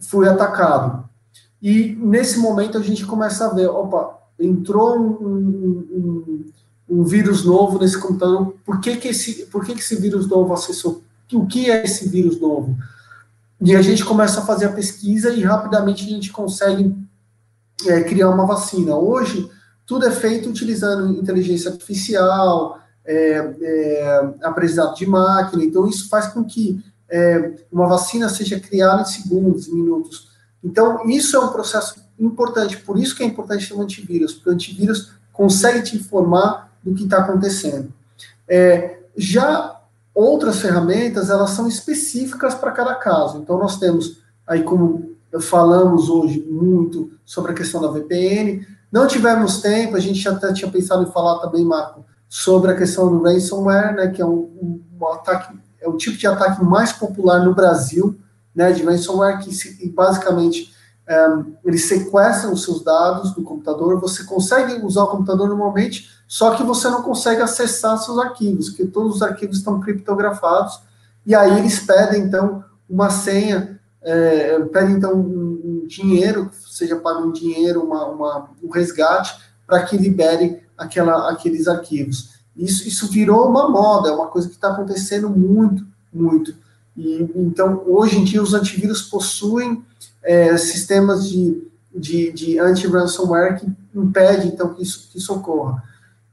fui 0.00 0.28
atacado. 0.28 1.08
E 1.62 1.96
nesse 2.00 2.38
momento 2.38 2.78
a 2.78 2.82
gente 2.82 3.04
começa 3.04 3.46
a 3.46 3.54
ver, 3.54 3.68
opa, 3.68 4.18
entrou 4.38 4.98
um, 4.98 5.10
um, 5.10 5.86
um, 5.92 6.52
um 6.88 7.04
vírus 7.04 7.44
novo 7.44 7.78
nesse 7.78 7.98
computador, 7.98 8.54
por 8.64 8.80
que, 8.80 8.96
que, 8.96 9.08
esse, 9.08 9.46
por 9.46 9.64
que, 9.64 9.74
que 9.74 9.80
esse 9.80 9.96
vírus 9.96 10.26
novo 10.26 10.52
acessou? 10.52 11.02
O 11.32 11.46
que 11.46 11.70
é 11.70 11.84
esse 11.84 12.08
vírus 12.08 12.40
novo? 12.40 12.76
E 13.60 13.76
a 13.76 13.82
gente 13.82 14.04
começa 14.04 14.40
a 14.40 14.44
fazer 14.44 14.66
a 14.66 14.72
pesquisa 14.72 15.30
e 15.30 15.42
rapidamente 15.42 16.04
a 16.04 16.08
gente 16.08 16.32
consegue 16.32 16.96
é, 17.86 18.02
criar 18.02 18.30
uma 18.30 18.46
vacina. 18.46 18.96
Hoje, 18.96 19.48
tudo 19.86 20.06
é 20.06 20.10
feito 20.10 20.48
utilizando 20.48 21.12
inteligência 21.12 21.70
artificial, 21.70 22.78
é, 23.04 23.54
é, 23.60 24.34
aprendizado 24.42 24.94
de 24.94 25.06
máquina, 25.06 25.62
então 25.62 25.86
isso 25.86 26.08
faz 26.08 26.28
com 26.28 26.44
que 26.44 26.82
é, 27.10 27.54
uma 27.70 27.86
vacina 27.86 28.28
seja 28.28 28.58
criada 28.60 29.02
em 29.02 29.04
segundos, 29.04 29.68
minutos. 29.68 30.30
Então, 30.62 31.08
isso 31.08 31.36
é 31.36 31.40
um 31.40 31.48
processo 31.48 31.96
importante, 32.18 32.76
por 32.78 32.98
isso 32.98 33.16
que 33.16 33.22
é 33.22 33.26
importante 33.26 33.68
ter 33.68 33.74
um 33.74 33.82
antivírus, 33.82 34.34
porque 34.34 34.50
o 34.50 34.52
antivírus 34.52 35.12
consegue 35.32 35.82
te 35.82 35.96
informar 35.96 36.70
do 36.82 36.94
que 36.94 37.04
está 37.04 37.18
acontecendo. 37.18 37.92
É, 38.48 38.98
já 39.16 39.80
outras 40.14 40.60
ferramentas, 40.60 41.30
elas 41.30 41.50
são 41.50 41.66
específicas 41.66 42.54
para 42.54 42.72
cada 42.72 42.94
caso. 42.94 43.38
Então, 43.38 43.58
nós 43.58 43.78
temos 43.78 44.18
aí, 44.46 44.62
como 44.62 45.10
falamos 45.40 46.08
hoje 46.08 46.44
muito 46.50 47.12
sobre 47.24 47.52
a 47.52 47.54
questão 47.54 47.80
da 47.80 47.88
VPN, 47.88 48.66
não 48.90 49.06
tivemos 49.06 49.60
tempo, 49.60 49.96
a 49.96 50.00
gente 50.00 50.28
até 50.28 50.52
tinha 50.52 50.70
pensado 50.70 51.04
em 51.04 51.12
falar 51.12 51.38
também, 51.38 51.64
Marco, 51.64 52.04
sobre 52.28 52.72
a 52.72 52.76
questão 52.76 53.08
do 53.08 53.22
ransomware, 53.22 53.94
né, 53.94 54.08
que 54.08 54.20
é 54.20 54.26
um, 54.26 54.80
um, 55.00 55.06
ataque, 55.12 55.56
o 55.90 55.96
tipo 55.96 56.16
de 56.16 56.26
ataque 56.26 56.64
mais 56.64 56.92
popular 56.92 57.44
no 57.44 57.54
Brasil, 57.54 58.18
né, 58.54 58.72
de 58.72 58.82
ransomware, 58.82 59.38
que 59.40 59.54
se, 59.54 59.88
basicamente 59.90 60.72
um, 61.08 61.12
é, 61.12 61.44
eles 61.64 61.86
sequestram 61.86 62.52
os 62.52 62.64
seus 62.64 62.84
dados 62.84 63.32
do 63.32 63.42
computador, 63.42 64.00
você 64.00 64.24
consegue 64.24 64.84
usar 64.84 65.04
o 65.04 65.08
computador 65.08 65.48
normalmente, 65.48 66.08
só 66.28 66.54
que 66.54 66.62
você 66.62 66.88
não 66.88 67.02
consegue 67.02 67.42
acessar 67.42 67.98
seus 67.98 68.18
arquivos, 68.18 68.68
porque 68.68 68.86
todos 68.86 69.16
os 69.16 69.22
arquivos 69.22 69.58
estão 69.58 69.80
criptografados, 69.80 70.80
e 71.26 71.34
aí 71.34 71.58
eles 71.58 71.80
pedem, 71.80 72.22
então, 72.22 72.64
uma 72.88 73.10
senha, 73.10 73.80
é, 74.02 74.58
pedem, 74.60 74.96
então, 74.96 75.14
um, 75.14 75.60
um 75.82 75.86
dinheiro, 75.86 76.50
seja 76.68 76.96
pago 76.96 77.26
um 77.26 77.32
dinheiro, 77.32 77.82
uma, 77.82 78.06
uma 78.06 78.50
um 78.62 78.70
resgate, 78.70 79.38
para 79.66 79.82
que 79.82 79.96
libere 79.96 80.62
aquela, 80.76 81.30
aqueles 81.30 81.68
arquivos. 81.68 82.39
Isso, 82.56 82.86
isso 82.86 83.08
virou 83.08 83.48
uma 83.48 83.68
moda, 83.70 84.08
é 84.08 84.12
uma 84.12 84.26
coisa 84.26 84.48
que 84.48 84.54
está 84.54 84.72
acontecendo 84.72 85.30
muito, 85.30 85.84
muito. 86.12 86.54
E, 86.96 87.30
então, 87.34 87.82
hoje 87.86 88.18
em 88.18 88.24
dia, 88.24 88.42
os 88.42 88.54
antivírus 88.54 89.02
possuem 89.02 89.82
é, 90.22 90.56
sistemas 90.56 91.28
de, 91.28 91.66
de, 91.94 92.32
de 92.32 92.58
anti-ransomware 92.58 93.58
que 93.58 93.66
impede, 93.94 94.48
então, 94.48 94.74
que 94.74 94.82
isso, 94.82 95.08
que 95.10 95.18
isso 95.18 95.32
ocorra. 95.32 95.82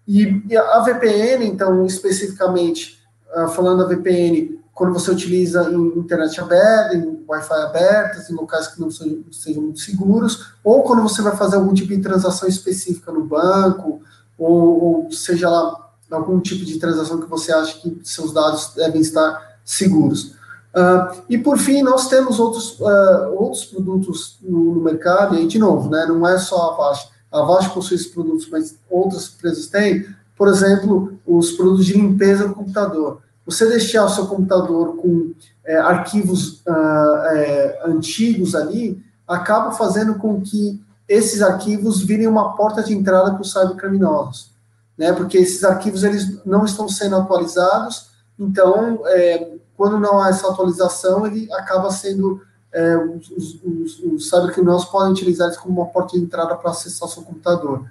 E, 0.07 0.41
e 0.49 0.57
a 0.57 0.79
VPN, 0.79 1.45
então, 1.45 1.85
especificamente, 1.85 2.99
uh, 3.35 3.49
falando 3.49 3.79
da 3.79 3.93
VPN, 3.93 4.57
quando 4.73 4.93
você 4.93 5.11
utiliza 5.11 5.69
em 5.71 5.99
internet 5.99 6.39
aberta, 6.39 6.95
em 6.95 7.23
Wi-Fi 7.27 7.61
abertas, 7.63 8.29
em 8.29 8.35
locais 8.35 8.67
que 8.67 8.79
não 8.79 8.89
sejam, 8.89 9.23
sejam, 9.31 9.63
muito 9.63 9.79
seguros, 9.79 10.53
ou 10.63 10.83
quando 10.83 11.01
você 11.01 11.21
vai 11.21 11.35
fazer 11.35 11.57
algum 11.57 11.73
tipo 11.73 11.89
de 11.89 12.01
transação 12.01 12.47
específica 12.47 13.11
no 13.11 13.25
banco, 13.25 14.01
ou, 14.37 15.05
ou, 15.05 15.11
seja 15.11 15.49
lá, 15.49 15.86
algum 16.11 16.39
tipo 16.39 16.63
de 16.65 16.79
transação 16.79 17.19
que 17.19 17.29
você 17.29 17.51
acha 17.51 17.79
que 17.79 17.99
seus 18.03 18.33
dados 18.33 18.73
devem 18.75 19.01
estar 19.01 19.57
seguros. 19.63 20.35
Uh, 20.75 21.23
e 21.29 21.37
por 21.37 21.57
fim, 21.57 21.81
nós 21.81 22.07
temos 22.07 22.39
outros, 22.39 22.79
uh, 22.79 23.33
outros 23.35 23.65
produtos 23.65 24.37
no, 24.41 24.75
no, 24.75 24.81
mercado, 24.81 25.35
e 25.35 25.39
aí, 25.39 25.47
de 25.47 25.57
novo, 25.57 25.89
né, 25.89 26.05
não 26.05 26.27
é 26.27 26.37
só 26.37 26.69
a 26.69 26.73
Avast. 26.73 27.09
A 27.31 27.39
Avast 27.39 27.73
possui 27.73 27.95
esses 27.95 28.07
produtos, 28.07 28.47
mas 28.49 28.77
outras 28.89 29.33
empresas 29.33 29.67
têm, 29.67 30.05
por 30.37 30.47
exemplo, 30.47 31.17
os 31.25 31.51
produtos 31.51 31.85
de 31.85 31.93
limpeza 31.93 32.47
do 32.47 32.53
computador 32.53 33.21
você 33.47 33.65
deixar 33.69 34.03
o 34.03 34.09
seu 34.09 34.27
computador 34.27 34.97
com 34.97 35.31
é, 35.65 35.77
arquivos 35.77 36.59
uh, 36.67 37.15
é, 37.31 37.81
antigos 37.85 38.53
ali, 38.53 39.01
acaba 39.25 39.71
fazendo 39.71 40.15
com 40.15 40.41
que 40.41 40.83
esses 41.07 41.41
arquivos 41.41 42.01
virem 42.01 42.27
uma 42.27 42.57
porta 42.57 42.83
de 42.83 42.93
entrada 42.93 43.31
para 43.31 43.41
os 43.41 43.53
cybercriminosos, 43.53 44.51
né? 44.97 45.13
Porque 45.13 45.37
esses 45.37 45.63
arquivos 45.63 46.03
eles 46.03 46.43
não 46.45 46.65
estão 46.65 46.89
sendo 46.89 47.15
atualizados, 47.15 48.09
então 48.39 49.01
é, 49.05 49.57
quando 49.75 49.99
não 49.99 50.19
há 50.19 50.29
essa 50.29 50.49
atualização, 50.49 51.25
ele 51.25 51.51
acaba 51.53 51.91
sendo 51.91 52.41
é, 52.73 52.97
os, 52.97 53.29
os, 53.63 53.99
os 54.03 54.29
cybercriminosos 54.29 54.89
podem 54.89 55.11
utilizar 55.11 55.49
isso 55.49 55.61
como 55.61 55.81
uma 55.81 55.89
porta 55.89 56.17
de 56.17 56.23
entrada 56.23 56.55
para 56.55 56.71
acessar 56.71 57.07
seu 57.07 57.23
computador. 57.23 57.85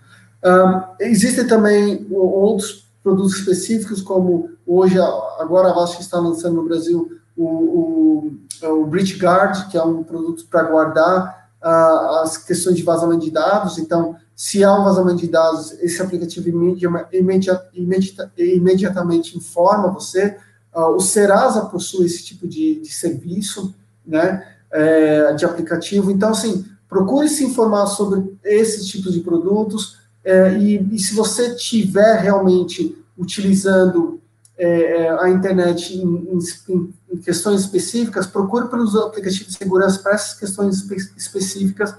Um, 0.44 0.82
existem 1.00 1.46
também 1.46 2.06
outros 2.10 2.86
produtos 3.02 3.36
específicos, 3.36 4.02
como 4.02 4.50
hoje, 4.66 4.98
agora 5.38 5.68
a 5.68 5.70
Avast 5.70 6.00
está 6.00 6.18
lançando 6.18 6.56
no 6.56 6.64
Brasil 6.64 7.10
o, 7.36 7.44
o, 7.44 8.34
é 8.62 8.68
o 8.68 8.84
Guard, 8.84 9.68
que 9.70 9.76
é 9.76 9.82
um 9.82 10.02
produto 10.02 10.46
para 10.50 10.64
guardar 10.64 11.50
uh, 11.62 12.22
as 12.22 12.36
questões 12.36 12.76
de 12.76 12.82
vazamento 12.82 13.24
de 13.24 13.30
dados. 13.30 13.78
Então, 13.78 14.16
se 14.36 14.62
há 14.62 14.78
um 14.78 14.84
vazamento 14.84 15.22
de 15.22 15.28
dados, 15.28 15.72
esse 15.80 16.00
aplicativo 16.02 16.46
imediat, 16.50 17.08
imediat, 17.10 18.30
imediatamente 18.36 19.36
informa 19.36 19.90
você. 19.90 20.36
Uh, 20.74 20.90
o 20.90 21.00
Serasa 21.00 21.64
possui 21.64 22.04
esse 22.04 22.22
tipo 22.22 22.46
de, 22.46 22.78
de 22.80 22.92
serviço, 22.92 23.74
né, 24.06 24.46
é, 24.70 25.32
de 25.32 25.46
aplicativo. 25.46 26.10
Então, 26.10 26.30
assim, 26.30 26.66
procure 26.86 27.30
se 27.30 27.44
informar 27.44 27.86
sobre 27.86 28.36
esses 28.44 28.86
tipos 28.86 29.14
de 29.14 29.20
produtos, 29.20 29.96
é, 30.22 30.52
e, 30.58 30.86
e, 30.92 30.98
se 30.98 31.14
você 31.14 31.54
tiver 31.54 32.20
realmente 32.20 32.94
utilizando 33.16 34.20
é 34.58 35.10
a 35.20 35.28
internet 35.28 35.94
em, 35.94 36.02
em, 36.02 36.94
em, 37.12 37.16
questões 37.18 37.60
específicas, 37.60 38.26
procure 38.26 38.68
pelos 38.68 38.96
aplicativos 38.96 39.48
de 39.48 39.58
segurança 39.58 39.98
para 39.98 40.14
essas 40.14 40.38
questões 40.38 40.76
espe 40.76 40.96
específicas 41.14 41.94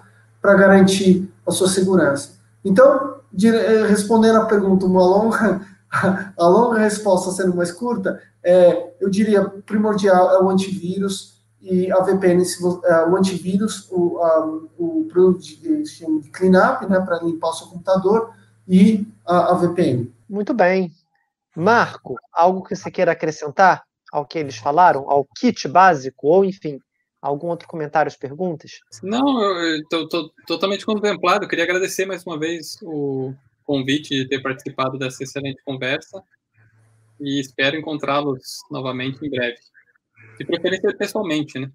para 0.47 0.55
garantir 0.55 1.29
a 1.45 1.51
sua 1.51 1.67
segurança. 1.67 2.39
Então, 2.63 3.17
de, 3.33 3.49
é, 3.49 3.85
respondendo 3.85 4.37
à 4.37 4.45
pergunta, 4.45 4.85
uma 4.85 5.05
longa, 5.05 5.59
a 5.91 6.47
longa 6.47 6.79
resposta 6.79 7.31
sendo 7.31 7.53
mais 7.53 7.69
curta, 7.69 8.21
é, 8.41 8.93
eu 9.01 9.09
diria 9.09 9.43
primordial 9.43 10.31
é 10.31 10.41
o 10.41 10.49
antivírus, 10.49 11.35
e 11.61 11.91
a 11.91 12.01
VPN, 12.01 12.41
uh, 12.41 13.11
o 13.11 13.17
antivírus, 13.17 13.89
o, 13.91 14.21
um, 14.21 14.69
o 14.77 15.07
produto 15.11 15.41
de, 15.41 15.83
de 15.83 16.29
cleanup, 16.31 16.85
né, 16.85 17.01
para 17.01 17.21
limpar 17.21 17.49
o 17.49 17.53
seu 17.53 17.67
computador, 17.67 18.31
e 18.65 19.05
a, 19.25 19.51
a, 19.51 19.53
VPN. 19.55 20.09
Muito 20.29 20.53
bem. 20.53 20.93
Marco, 21.57 22.15
algo 22.31 22.63
que 22.63 22.73
você 22.73 22.89
queira 22.89 23.11
acrescentar 23.11 23.83
ao 24.13 24.25
que 24.25 24.39
eles 24.39 24.55
falaram, 24.55 25.11
ao 25.11 25.27
kit 25.37 25.67
básico, 25.67 26.27
ou 26.27 26.45
enfim, 26.45 26.79
algum 27.22 27.48
outro 27.48 27.68
comentário, 27.68 28.11
perguntas? 28.19 28.80
Não, 29.03 29.41
eu 29.41 29.77
estou 29.81 30.31
totalmente 30.45 30.85
contemplado. 30.85 31.45
Eu 31.45 31.49
queria 31.49 31.65
agradecer 31.65 32.06
mais 32.06 32.26
uma 32.26 32.39
vez 32.39 32.77
o 32.81 33.34
convite 33.64 34.10
de 34.10 34.27
ter 34.27 34.41
participado 34.41 34.98
dessa 34.98 35.23
excelente 35.23 35.61
conversa 35.64 36.23
e 37.19 37.39
espero 37.39 37.77
encontrá-los 37.77 38.60
novamente 38.72 39.26
em 39.26 39.30
breve. 39.30 39.57
De 40.38 40.45
preferência 40.45 40.95
pessoalmente, 40.95 41.60
né? 41.60 41.72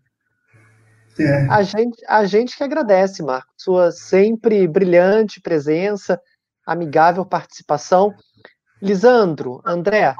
É. 1.18 1.46
A, 1.48 1.62
gente, 1.62 2.02
a 2.08 2.24
gente 2.24 2.56
que 2.56 2.64
agradece, 2.64 3.22
Marco, 3.22 3.52
sua 3.56 3.90
sempre 3.90 4.66
brilhante 4.66 5.40
presença, 5.40 6.20
amigável 6.66 7.24
participação. 7.24 8.14
Lisandro, 8.80 9.60
André, 9.64 10.14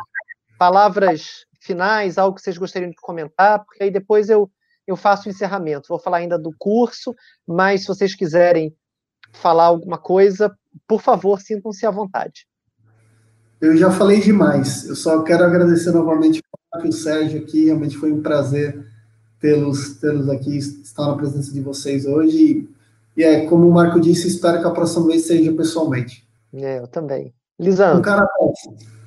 palavras 0.59 1.47
finais, 1.61 2.19
algo 2.19 2.37
que 2.37 2.43
vocês 2.43 2.59
gostariam 2.59 2.91
de 2.91 2.97
comentar, 2.97 3.65
porque 3.65 3.85
aí 3.85 3.91
depois 3.91 4.29
eu, 4.29 4.51
eu 4.87 4.97
faço 4.97 5.29
o 5.29 5.31
encerramento. 5.31 5.89
Vou 5.89 5.99
falar 5.99 6.19
ainda 6.19 6.39
do 6.39 6.53
curso, 6.59 7.15
mas 7.47 7.83
se 7.83 7.89
vocês 7.89 8.15
quiserem 8.15 8.75
falar 9.33 9.65
alguma 9.65 9.99
coisa, 9.99 10.55
por 10.87 11.01
favor, 11.01 11.41
sintam-se 11.41 11.87
à 11.87 11.91
vontade. 11.91 12.47
Eu 13.61 13.77
já 13.77 13.91
falei 13.91 14.21
demais. 14.21 14.89
Eu 14.89 14.97
só 14.97 15.23
quero 15.23 15.45
agradecer 15.45 15.93
novamente 15.93 16.43
o 16.85 16.93
Sérgio 16.93 17.43
aqui. 17.43 17.67
Realmente 17.67 17.97
foi 17.97 18.13
um 18.13 18.21
prazer 18.21 18.85
tê-los 19.41 19.99
tê 20.01 20.09
aqui, 20.33 20.59
estar 20.59 21.07
na 21.07 21.17
presença 21.17 21.53
de 21.53 21.61
vocês 21.61 22.05
hoje. 22.07 22.69
E, 23.17 23.23
é, 23.23 23.47
como 23.47 23.69
o 23.69 23.73
Marco 23.73 24.01
disse, 24.01 24.27
espero 24.27 24.61
que 24.61 24.67
a 24.67 24.71
próxima 24.71 25.07
vez 25.07 25.27
seja 25.27 25.53
pessoalmente. 25.53 26.27
É, 26.55 26.79
eu 26.79 26.87
também. 26.89 27.33
Lisandro. 27.59 27.99
Um 27.99 28.03
cara 28.03 28.27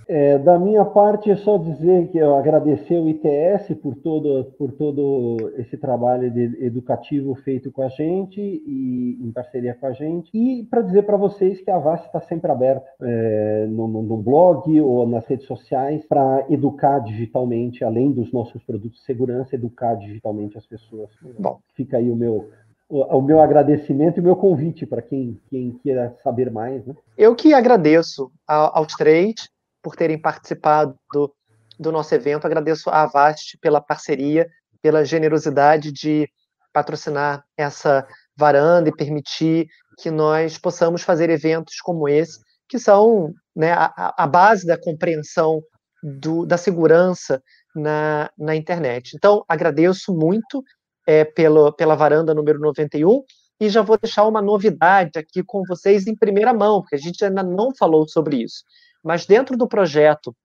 é, 0.08 0.38
da 0.38 0.60
minha 0.60 0.86
parte, 0.86 1.32
é 1.32 1.36
só 1.36 1.58
dizer 1.58 2.10
que 2.10 2.18
eu 2.18 2.36
agradecer 2.36 2.96
o 2.96 3.10
ITS 3.10 3.74
por 3.82 3.96
todo, 3.96 4.46
por 4.58 4.72
todo 4.74 5.52
esse 5.58 5.78
trabalho 5.78 6.26
educativo 6.60 7.34
feito 7.36 7.72
com 7.72 7.82
a 7.82 7.90
gente 7.90 8.40
e 8.40 9.18
em 9.22 9.32
parceria 9.32 9.74
com 9.74 9.88
a 9.88 9.94
gente. 9.94 10.30
E 10.34 10.64
para 10.70 10.82
dizer 10.82 11.04
para 11.04 11.18
vocês 11.18 11.62
que 11.62 11.72
a 11.72 11.80
VAST 11.80 12.06
está 12.06 12.22
sempre 12.22 12.52
aberta 12.52 12.86
é, 13.02 13.66
no, 13.68 13.88
no, 13.88 14.18
blog 14.18 14.80
ou 14.80 15.08
nas 15.08 15.26
redes 15.26 15.48
sociais 15.48 16.06
para 16.06 16.46
educar 16.50 17.00
digitalmente, 17.00 17.84
além 17.84 18.12
dos 18.12 18.32
nossos 18.32 18.64
produtos 18.64 19.00
de 19.00 19.06
segurança, 19.06 19.56
educar 19.56 19.96
digitalmente 19.96 20.58
as 20.58 20.66
pessoas. 20.66 21.10
Bom, 21.40 21.60
fica 21.74 21.98
aí 21.98 22.10
o 22.10 22.16
meu 22.16 22.50
o, 22.88 23.18
o 23.18 23.22
meu 23.22 23.40
agradecimento 23.42 24.18
e 24.18 24.22
o 24.22 24.24
meu 24.24 24.36
convite 24.36 24.86
para 24.86 25.02
quem, 25.02 25.40
quem 25.50 25.72
queira 25.82 26.16
saber 26.24 26.52
mais. 26.52 26.86
Né? 26.86 26.94
Eu 27.18 27.36
que 27.36 27.52
agradeço 27.52 28.32
aos 28.48 28.94
três 28.94 29.50
por 29.86 29.96
terem 29.96 30.20
participado 30.20 30.98
do, 31.14 31.92
nosso 31.92 32.16
evento. 32.16 32.48
Agradeço 32.48 32.90
a 32.90 33.04
Avast 33.04 33.56
pela 33.62 33.80
parceria, 33.80 34.50
pela 34.82 35.06
generosidade 35.06 35.92
de 35.92 36.28
patrocinar 36.74 37.46
essa 37.56 38.04
varanda 38.36 38.90
e 38.90 38.96
permitir 38.96 39.68
que 40.00 40.10
nós 40.10 40.58
possamos 40.58 41.04
fazer 41.04 41.30
eventos 41.30 41.76
como 41.82 42.10
esse, 42.10 42.40
que 42.68 42.80
são 42.80 43.32
né, 43.56 43.74
a, 43.74 44.16
a, 44.18 44.26
base 44.26 44.66
da 44.66 44.76
compreensão 44.76 45.62
do, 46.02 46.48
da 46.48 46.58
segurança 46.58 47.40
na, 47.76 48.32
na 48.36 48.56
internet. 48.56 49.12
Então, 49.16 49.46
agradeço 49.48 50.16
muito 50.16 50.64
é, 51.06 51.24
pelo, 51.24 51.72
pela 51.74 51.96
varanda 51.96 52.34
número 52.34 52.60
91 52.60 53.22
e 53.62 53.70
já 53.70 53.84
vou 53.84 54.00
deixar 54.00 54.26
uma 54.26 54.42
novidade 54.42 55.20
aqui 55.20 55.44
com 55.44 55.62
vocês 55.68 56.08
em 56.08 56.16
primeira 56.16 56.56
mão, 56.56 56.82
porque 56.82 56.96
a 56.96 57.00
gente 57.00 57.24
ainda 57.24 57.44
não 57.44 57.70
falou 57.78 58.08
sobre 58.08 58.38
isso. 58.38 58.64
Mas 59.06 59.28
dentro 59.28 59.56
do 59.56 59.68
projeto 59.68 60.36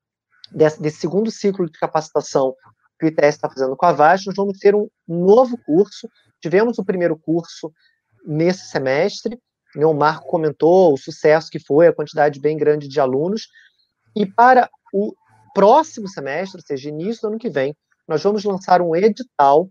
desse, 0.52 0.82
desse 0.82 0.98
segundo 0.98 1.30
ciclo 1.30 1.64
de 1.64 1.78
capacitação 1.78 2.54
que 2.98 3.06
o 3.06 3.08
ITS 3.08 3.36
está 3.36 3.48
fazendo 3.48 3.74
com 3.74 3.86
a 3.86 3.92
VAS, 3.92 4.26
nós 4.26 4.36
vamos 4.36 4.58
ter 4.58 4.74
um 4.74 4.86
novo 5.08 5.56
curso. 5.64 6.06
Tivemos 6.42 6.78
o 6.78 6.84
primeiro 6.84 7.16
curso 7.16 7.72
nesse 8.26 8.66
semestre, 8.66 9.40
né, 9.74 9.86
o 9.86 9.94
Marco 9.94 10.26
comentou 10.26 10.92
o 10.92 10.98
sucesso 10.98 11.48
que 11.50 11.58
foi, 11.58 11.86
a 11.86 11.92
quantidade 11.94 12.38
bem 12.38 12.58
grande 12.58 12.86
de 12.86 13.00
alunos, 13.00 13.48
e 14.14 14.26
para 14.26 14.68
o 14.92 15.14
próximo 15.54 16.06
semestre, 16.06 16.60
ou 16.60 16.66
seja, 16.66 16.90
início 16.90 17.22
do 17.22 17.28
ano 17.28 17.38
que 17.38 17.48
vem, 17.48 17.74
nós 18.06 18.22
vamos 18.22 18.44
lançar 18.44 18.82
um 18.82 18.94
edital 18.94 19.70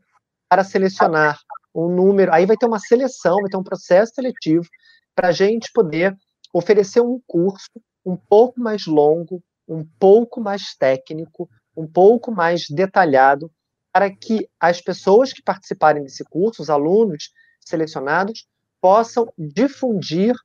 para 0.49 0.63
selecionar 0.63 1.37
um 1.75 1.87
número, 1.87 2.33
aí 2.33 2.47
vai 2.47 2.57
ter 2.57 2.65
uma 2.65 2.79
seleção, 2.79 3.35
vai 3.35 3.51
ter 3.51 3.57
um 3.57 3.63
processo 3.63 4.13
seletivo 4.15 4.65
para 5.13 5.27
a 5.27 5.31
gente 5.31 5.69
poder 5.71 6.17
oferecer 6.51 7.01
um 7.01 7.21
curso 7.27 7.69
um 8.09 8.17
pouco 8.17 8.59
mais 8.59 8.85
longo, 8.85 9.41
um 9.67 9.85
pouco 9.99 10.41
mais 10.41 10.75
técnico, 10.75 11.49
um 11.75 11.87
pouco 11.87 12.31
mais 12.31 12.65
detalhado, 12.69 13.51
para 13.93 14.09
que 14.09 14.47
as 14.59 14.81
pessoas 14.81 15.31
que 15.31 15.41
participarem 15.41 16.03
desse 16.03 16.23
curso, 16.23 16.61
os 16.61 16.69
alunos 16.69 17.31
selecionados, 17.59 18.47
possam 18.81 19.31
difundir 19.37 20.35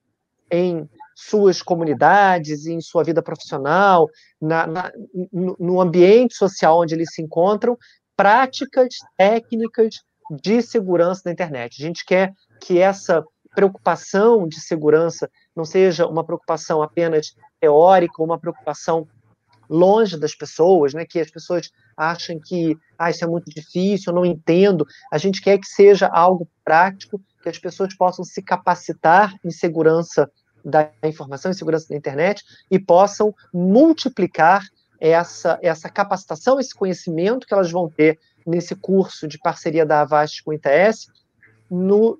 em 0.50 0.88
suas 1.14 1.62
comunidades, 1.62 2.66
em 2.66 2.80
sua 2.80 3.04
vida 3.04 3.22
profissional, 3.22 4.08
na, 4.40 4.66
na, 4.66 4.92
no 5.32 5.80
ambiente 5.80 6.34
social 6.34 6.80
onde 6.80 6.94
eles 6.94 7.14
se 7.14 7.22
encontram, 7.22 7.78
práticas 8.16 8.94
técnicas 9.16 9.96
de 10.30 10.60
segurança 10.62 11.22
da 11.24 11.32
internet. 11.32 11.82
A 11.82 11.86
gente 11.86 12.04
quer 12.04 12.32
que 12.60 12.78
essa 12.78 13.24
preocupação 13.54 14.46
de 14.48 14.60
segurança 14.60 15.30
não 15.54 15.64
seja 15.64 16.06
uma 16.06 16.24
preocupação 16.24 16.82
apenas 16.82 17.34
teórica, 17.60 18.22
uma 18.22 18.38
preocupação 18.38 19.06
longe 19.68 20.18
das 20.18 20.34
pessoas, 20.34 20.92
né, 20.92 21.06
que 21.06 21.18
as 21.18 21.30
pessoas 21.30 21.70
acham 21.96 22.38
que 22.38 22.76
ah, 22.98 23.10
isso 23.10 23.24
é 23.24 23.28
muito 23.28 23.50
difícil, 23.50 24.12
eu 24.12 24.16
não 24.16 24.26
entendo. 24.26 24.86
A 25.10 25.18
gente 25.18 25.40
quer 25.40 25.58
que 25.58 25.66
seja 25.66 26.06
algo 26.08 26.48
prático, 26.64 27.20
que 27.42 27.48
as 27.48 27.58
pessoas 27.58 27.94
possam 27.96 28.24
se 28.24 28.42
capacitar 28.42 29.34
em 29.44 29.50
segurança 29.50 30.30
da 30.64 30.90
informação, 31.04 31.50
em 31.50 31.54
segurança 31.54 31.88
da 31.88 31.96
internet 31.96 32.42
e 32.70 32.78
possam 32.78 33.34
multiplicar 33.52 34.62
essa, 34.98 35.58
essa 35.62 35.90
capacitação, 35.90 36.58
esse 36.58 36.74
conhecimento 36.74 37.46
que 37.46 37.52
elas 37.52 37.70
vão 37.70 37.88
ter 37.90 38.18
nesse 38.46 38.74
curso 38.74 39.28
de 39.28 39.38
parceria 39.38 39.84
da 39.84 40.00
Avast 40.00 40.42
com 40.42 40.50
o 40.50 40.54
ITS 40.54 41.08
no, 41.70 42.18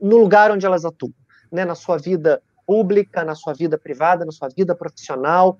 no 0.00 0.16
lugar 0.16 0.50
onde 0.50 0.66
elas 0.66 0.84
atuam, 0.84 1.12
né, 1.50 1.64
na 1.64 1.74
sua 1.74 1.96
vida 1.96 2.42
pública, 2.66 3.24
na 3.24 3.34
sua 3.34 3.52
vida 3.52 3.78
privada, 3.78 4.24
na 4.24 4.32
sua 4.32 4.48
vida 4.48 4.74
profissional, 4.74 5.56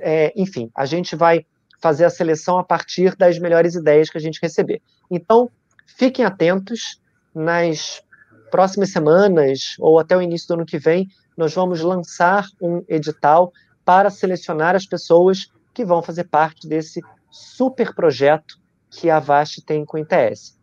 é, 0.00 0.32
enfim, 0.36 0.70
a 0.74 0.86
gente 0.86 1.16
vai 1.16 1.44
fazer 1.82 2.04
a 2.04 2.10
seleção 2.10 2.58
a 2.58 2.64
partir 2.64 3.16
das 3.16 3.38
melhores 3.38 3.74
ideias 3.74 4.08
que 4.08 4.16
a 4.16 4.20
gente 4.20 4.38
receber. 4.40 4.80
Então, 5.10 5.50
fiquem 5.86 6.24
atentos, 6.24 7.00
nas 7.34 8.02
próximas 8.50 8.90
semanas 8.90 9.74
ou 9.80 9.98
até 9.98 10.16
o 10.16 10.22
início 10.22 10.46
do 10.48 10.54
ano 10.54 10.66
que 10.66 10.78
vem, 10.78 11.08
nós 11.36 11.52
vamos 11.52 11.80
lançar 11.80 12.46
um 12.62 12.84
edital 12.88 13.52
para 13.84 14.08
selecionar 14.08 14.76
as 14.76 14.86
pessoas 14.86 15.50
que 15.74 15.84
vão 15.84 16.00
fazer 16.00 16.24
parte 16.24 16.68
desse 16.68 17.02
super 17.30 17.92
projeto 17.94 18.56
que 18.88 19.10
a 19.10 19.18
Vast 19.18 19.60
tem 19.62 19.84
com 19.84 19.96
o 19.96 20.00
ITS. 20.00 20.56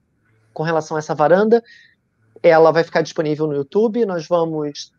Com 0.53 0.63
relação 0.63 0.95
a 0.95 0.99
essa 0.99 1.13
varanda, 1.13 1.61
ela 2.43 2.71
vai 2.71 2.83
ficar 2.83 3.01
disponível 3.01 3.47
no 3.47 3.53
YouTube, 3.53 4.05
nós 4.05 4.27
vamos 4.27 4.91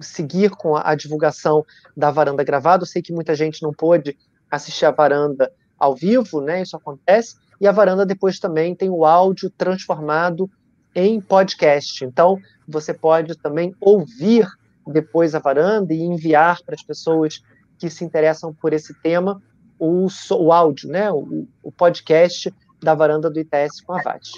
seguir 0.00 0.50
com 0.50 0.76
a, 0.76 0.90
a 0.90 0.94
divulgação 0.94 1.64
da 1.96 2.10
varanda 2.10 2.42
gravada. 2.44 2.82
Eu 2.82 2.86
sei 2.86 3.00
que 3.00 3.12
muita 3.12 3.34
gente 3.34 3.62
não 3.62 3.72
pôde 3.72 4.16
assistir 4.50 4.84
a 4.84 4.90
varanda 4.90 5.52
ao 5.78 5.94
vivo, 5.94 6.40
né? 6.40 6.62
Isso 6.62 6.76
acontece. 6.76 7.36
E 7.60 7.66
a 7.66 7.72
varanda 7.72 8.04
depois 8.04 8.38
também 8.38 8.74
tem 8.74 8.90
o 8.90 9.04
áudio 9.04 9.50
transformado 9.50 10.50
em 10.94 11.20
podcast. 11.20 12.04
Então, 12.04 12.38
você 12.66 12.92
pode 12.92 13.36
também 13.36 13.74
ouvir 13.80 14.46
depois 14.86 15.34
a 15.34 15.38
varanda 15.38 15.92
e 15.92 16.00
enviar 16.00 16.62
para 16.62 16.74
as 16.74 16.82
pessoas 16.82 17.42
que 17.78 17.88
se 17.88 18.04
interessam 18.04 18.52
por 18.52 18.72
esse 18.72 18.94
tema 19.02 19.40
o, 19.78 20.08
o 20.32 20.52
áudio, 20.52 20.88
né? 20.88 21.10
O, 21.12 21.46
o 21.62 21.70
podcast 21.70 22.52
da 22.80 22.94
varanda 22.94 23.30
do 23.30 23.38
ITS 23.38 23.80
com 23.84 23.92
a 23.92 24.02
VAT. 24.02 24.30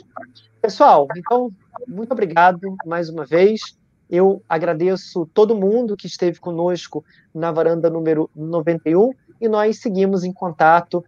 Pessoal, 0.60 1.06
então, 1.16 1.50
muito 1.86 2.12
obrigado 2.12 2.76
mais 2.84 3.08
uma 3.08 3.24
vez. 3.24 3.60
Eu 4.08 4.42
agradeço 4.48 5.28
todo 5.32 5.54
mundo 5.54 5.96
que 5.96 6.06
esteve 6.06 6.40
conosco 6.40 7.04
na 7.34 7.52
varanda 7.52 7.88
número 7.88 8.28
91 8.34 9.12
e 9.40 9.48
nós 9.48 9.80
seguimos 9.80 10.24
em 10.24 10.32
contato 10.32 11.04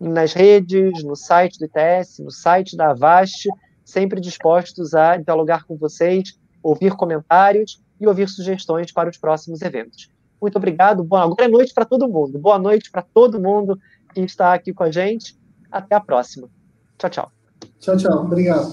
nas 0.00 0.32
redes, 0.32 1.02
no 1.04 1.16
site 1.16 1.58
do 1.58 1.66
ITS, 1.66 2.18
no 2.20 2.30
site 2.30 2.76
da 2.76 2.90
Avast, 2.90 3.48
sempre 3.84 4.20
dispostos 4.20 4.94
a 4.94 5.16
dialogar 5.16 5.64
com 5.64 5.76
vocês, 5.76 6.38
ouvir 6.62 6.94
comentários 6.94 7.82
e 8.00 8.06
ouvir 8.06 8.28
sugestões 8.28 8.92
para 8.92 9.10
os 9.10 9.18
próximos 9.18 9.60
eventos. 9.62 10.10
Muito 10.40 10.56
obrigado. 10.56 11.02
Boa, 11.02 11.22
agora 11.22 11.44
é 11.44 11.48
noite 11.48 11.72
para 11.72 11.84
todo 11.84 12.08
mundo. 12.08 12.38
Boa 12.38 12.58
noite 12.58 12.90
para 12.90 13.02
todo 13.02 13.40
mundo 13.40 13.78
que 14.12 14.20
está 14.20 14.54
aqui 14.54 14.72
com 14.72 14.84
a 14.84 14.90
gente. 14.90 15.38
Até 15.70 15.94
a 15.94 16.00
próxima. 16.00 16.48
Tchau, 16.98 17.10
tchau. 17.10 17.30
Tchau, 17.80 17.96
tchau. 17.96 18.24
Obrigado. 18.24 18.72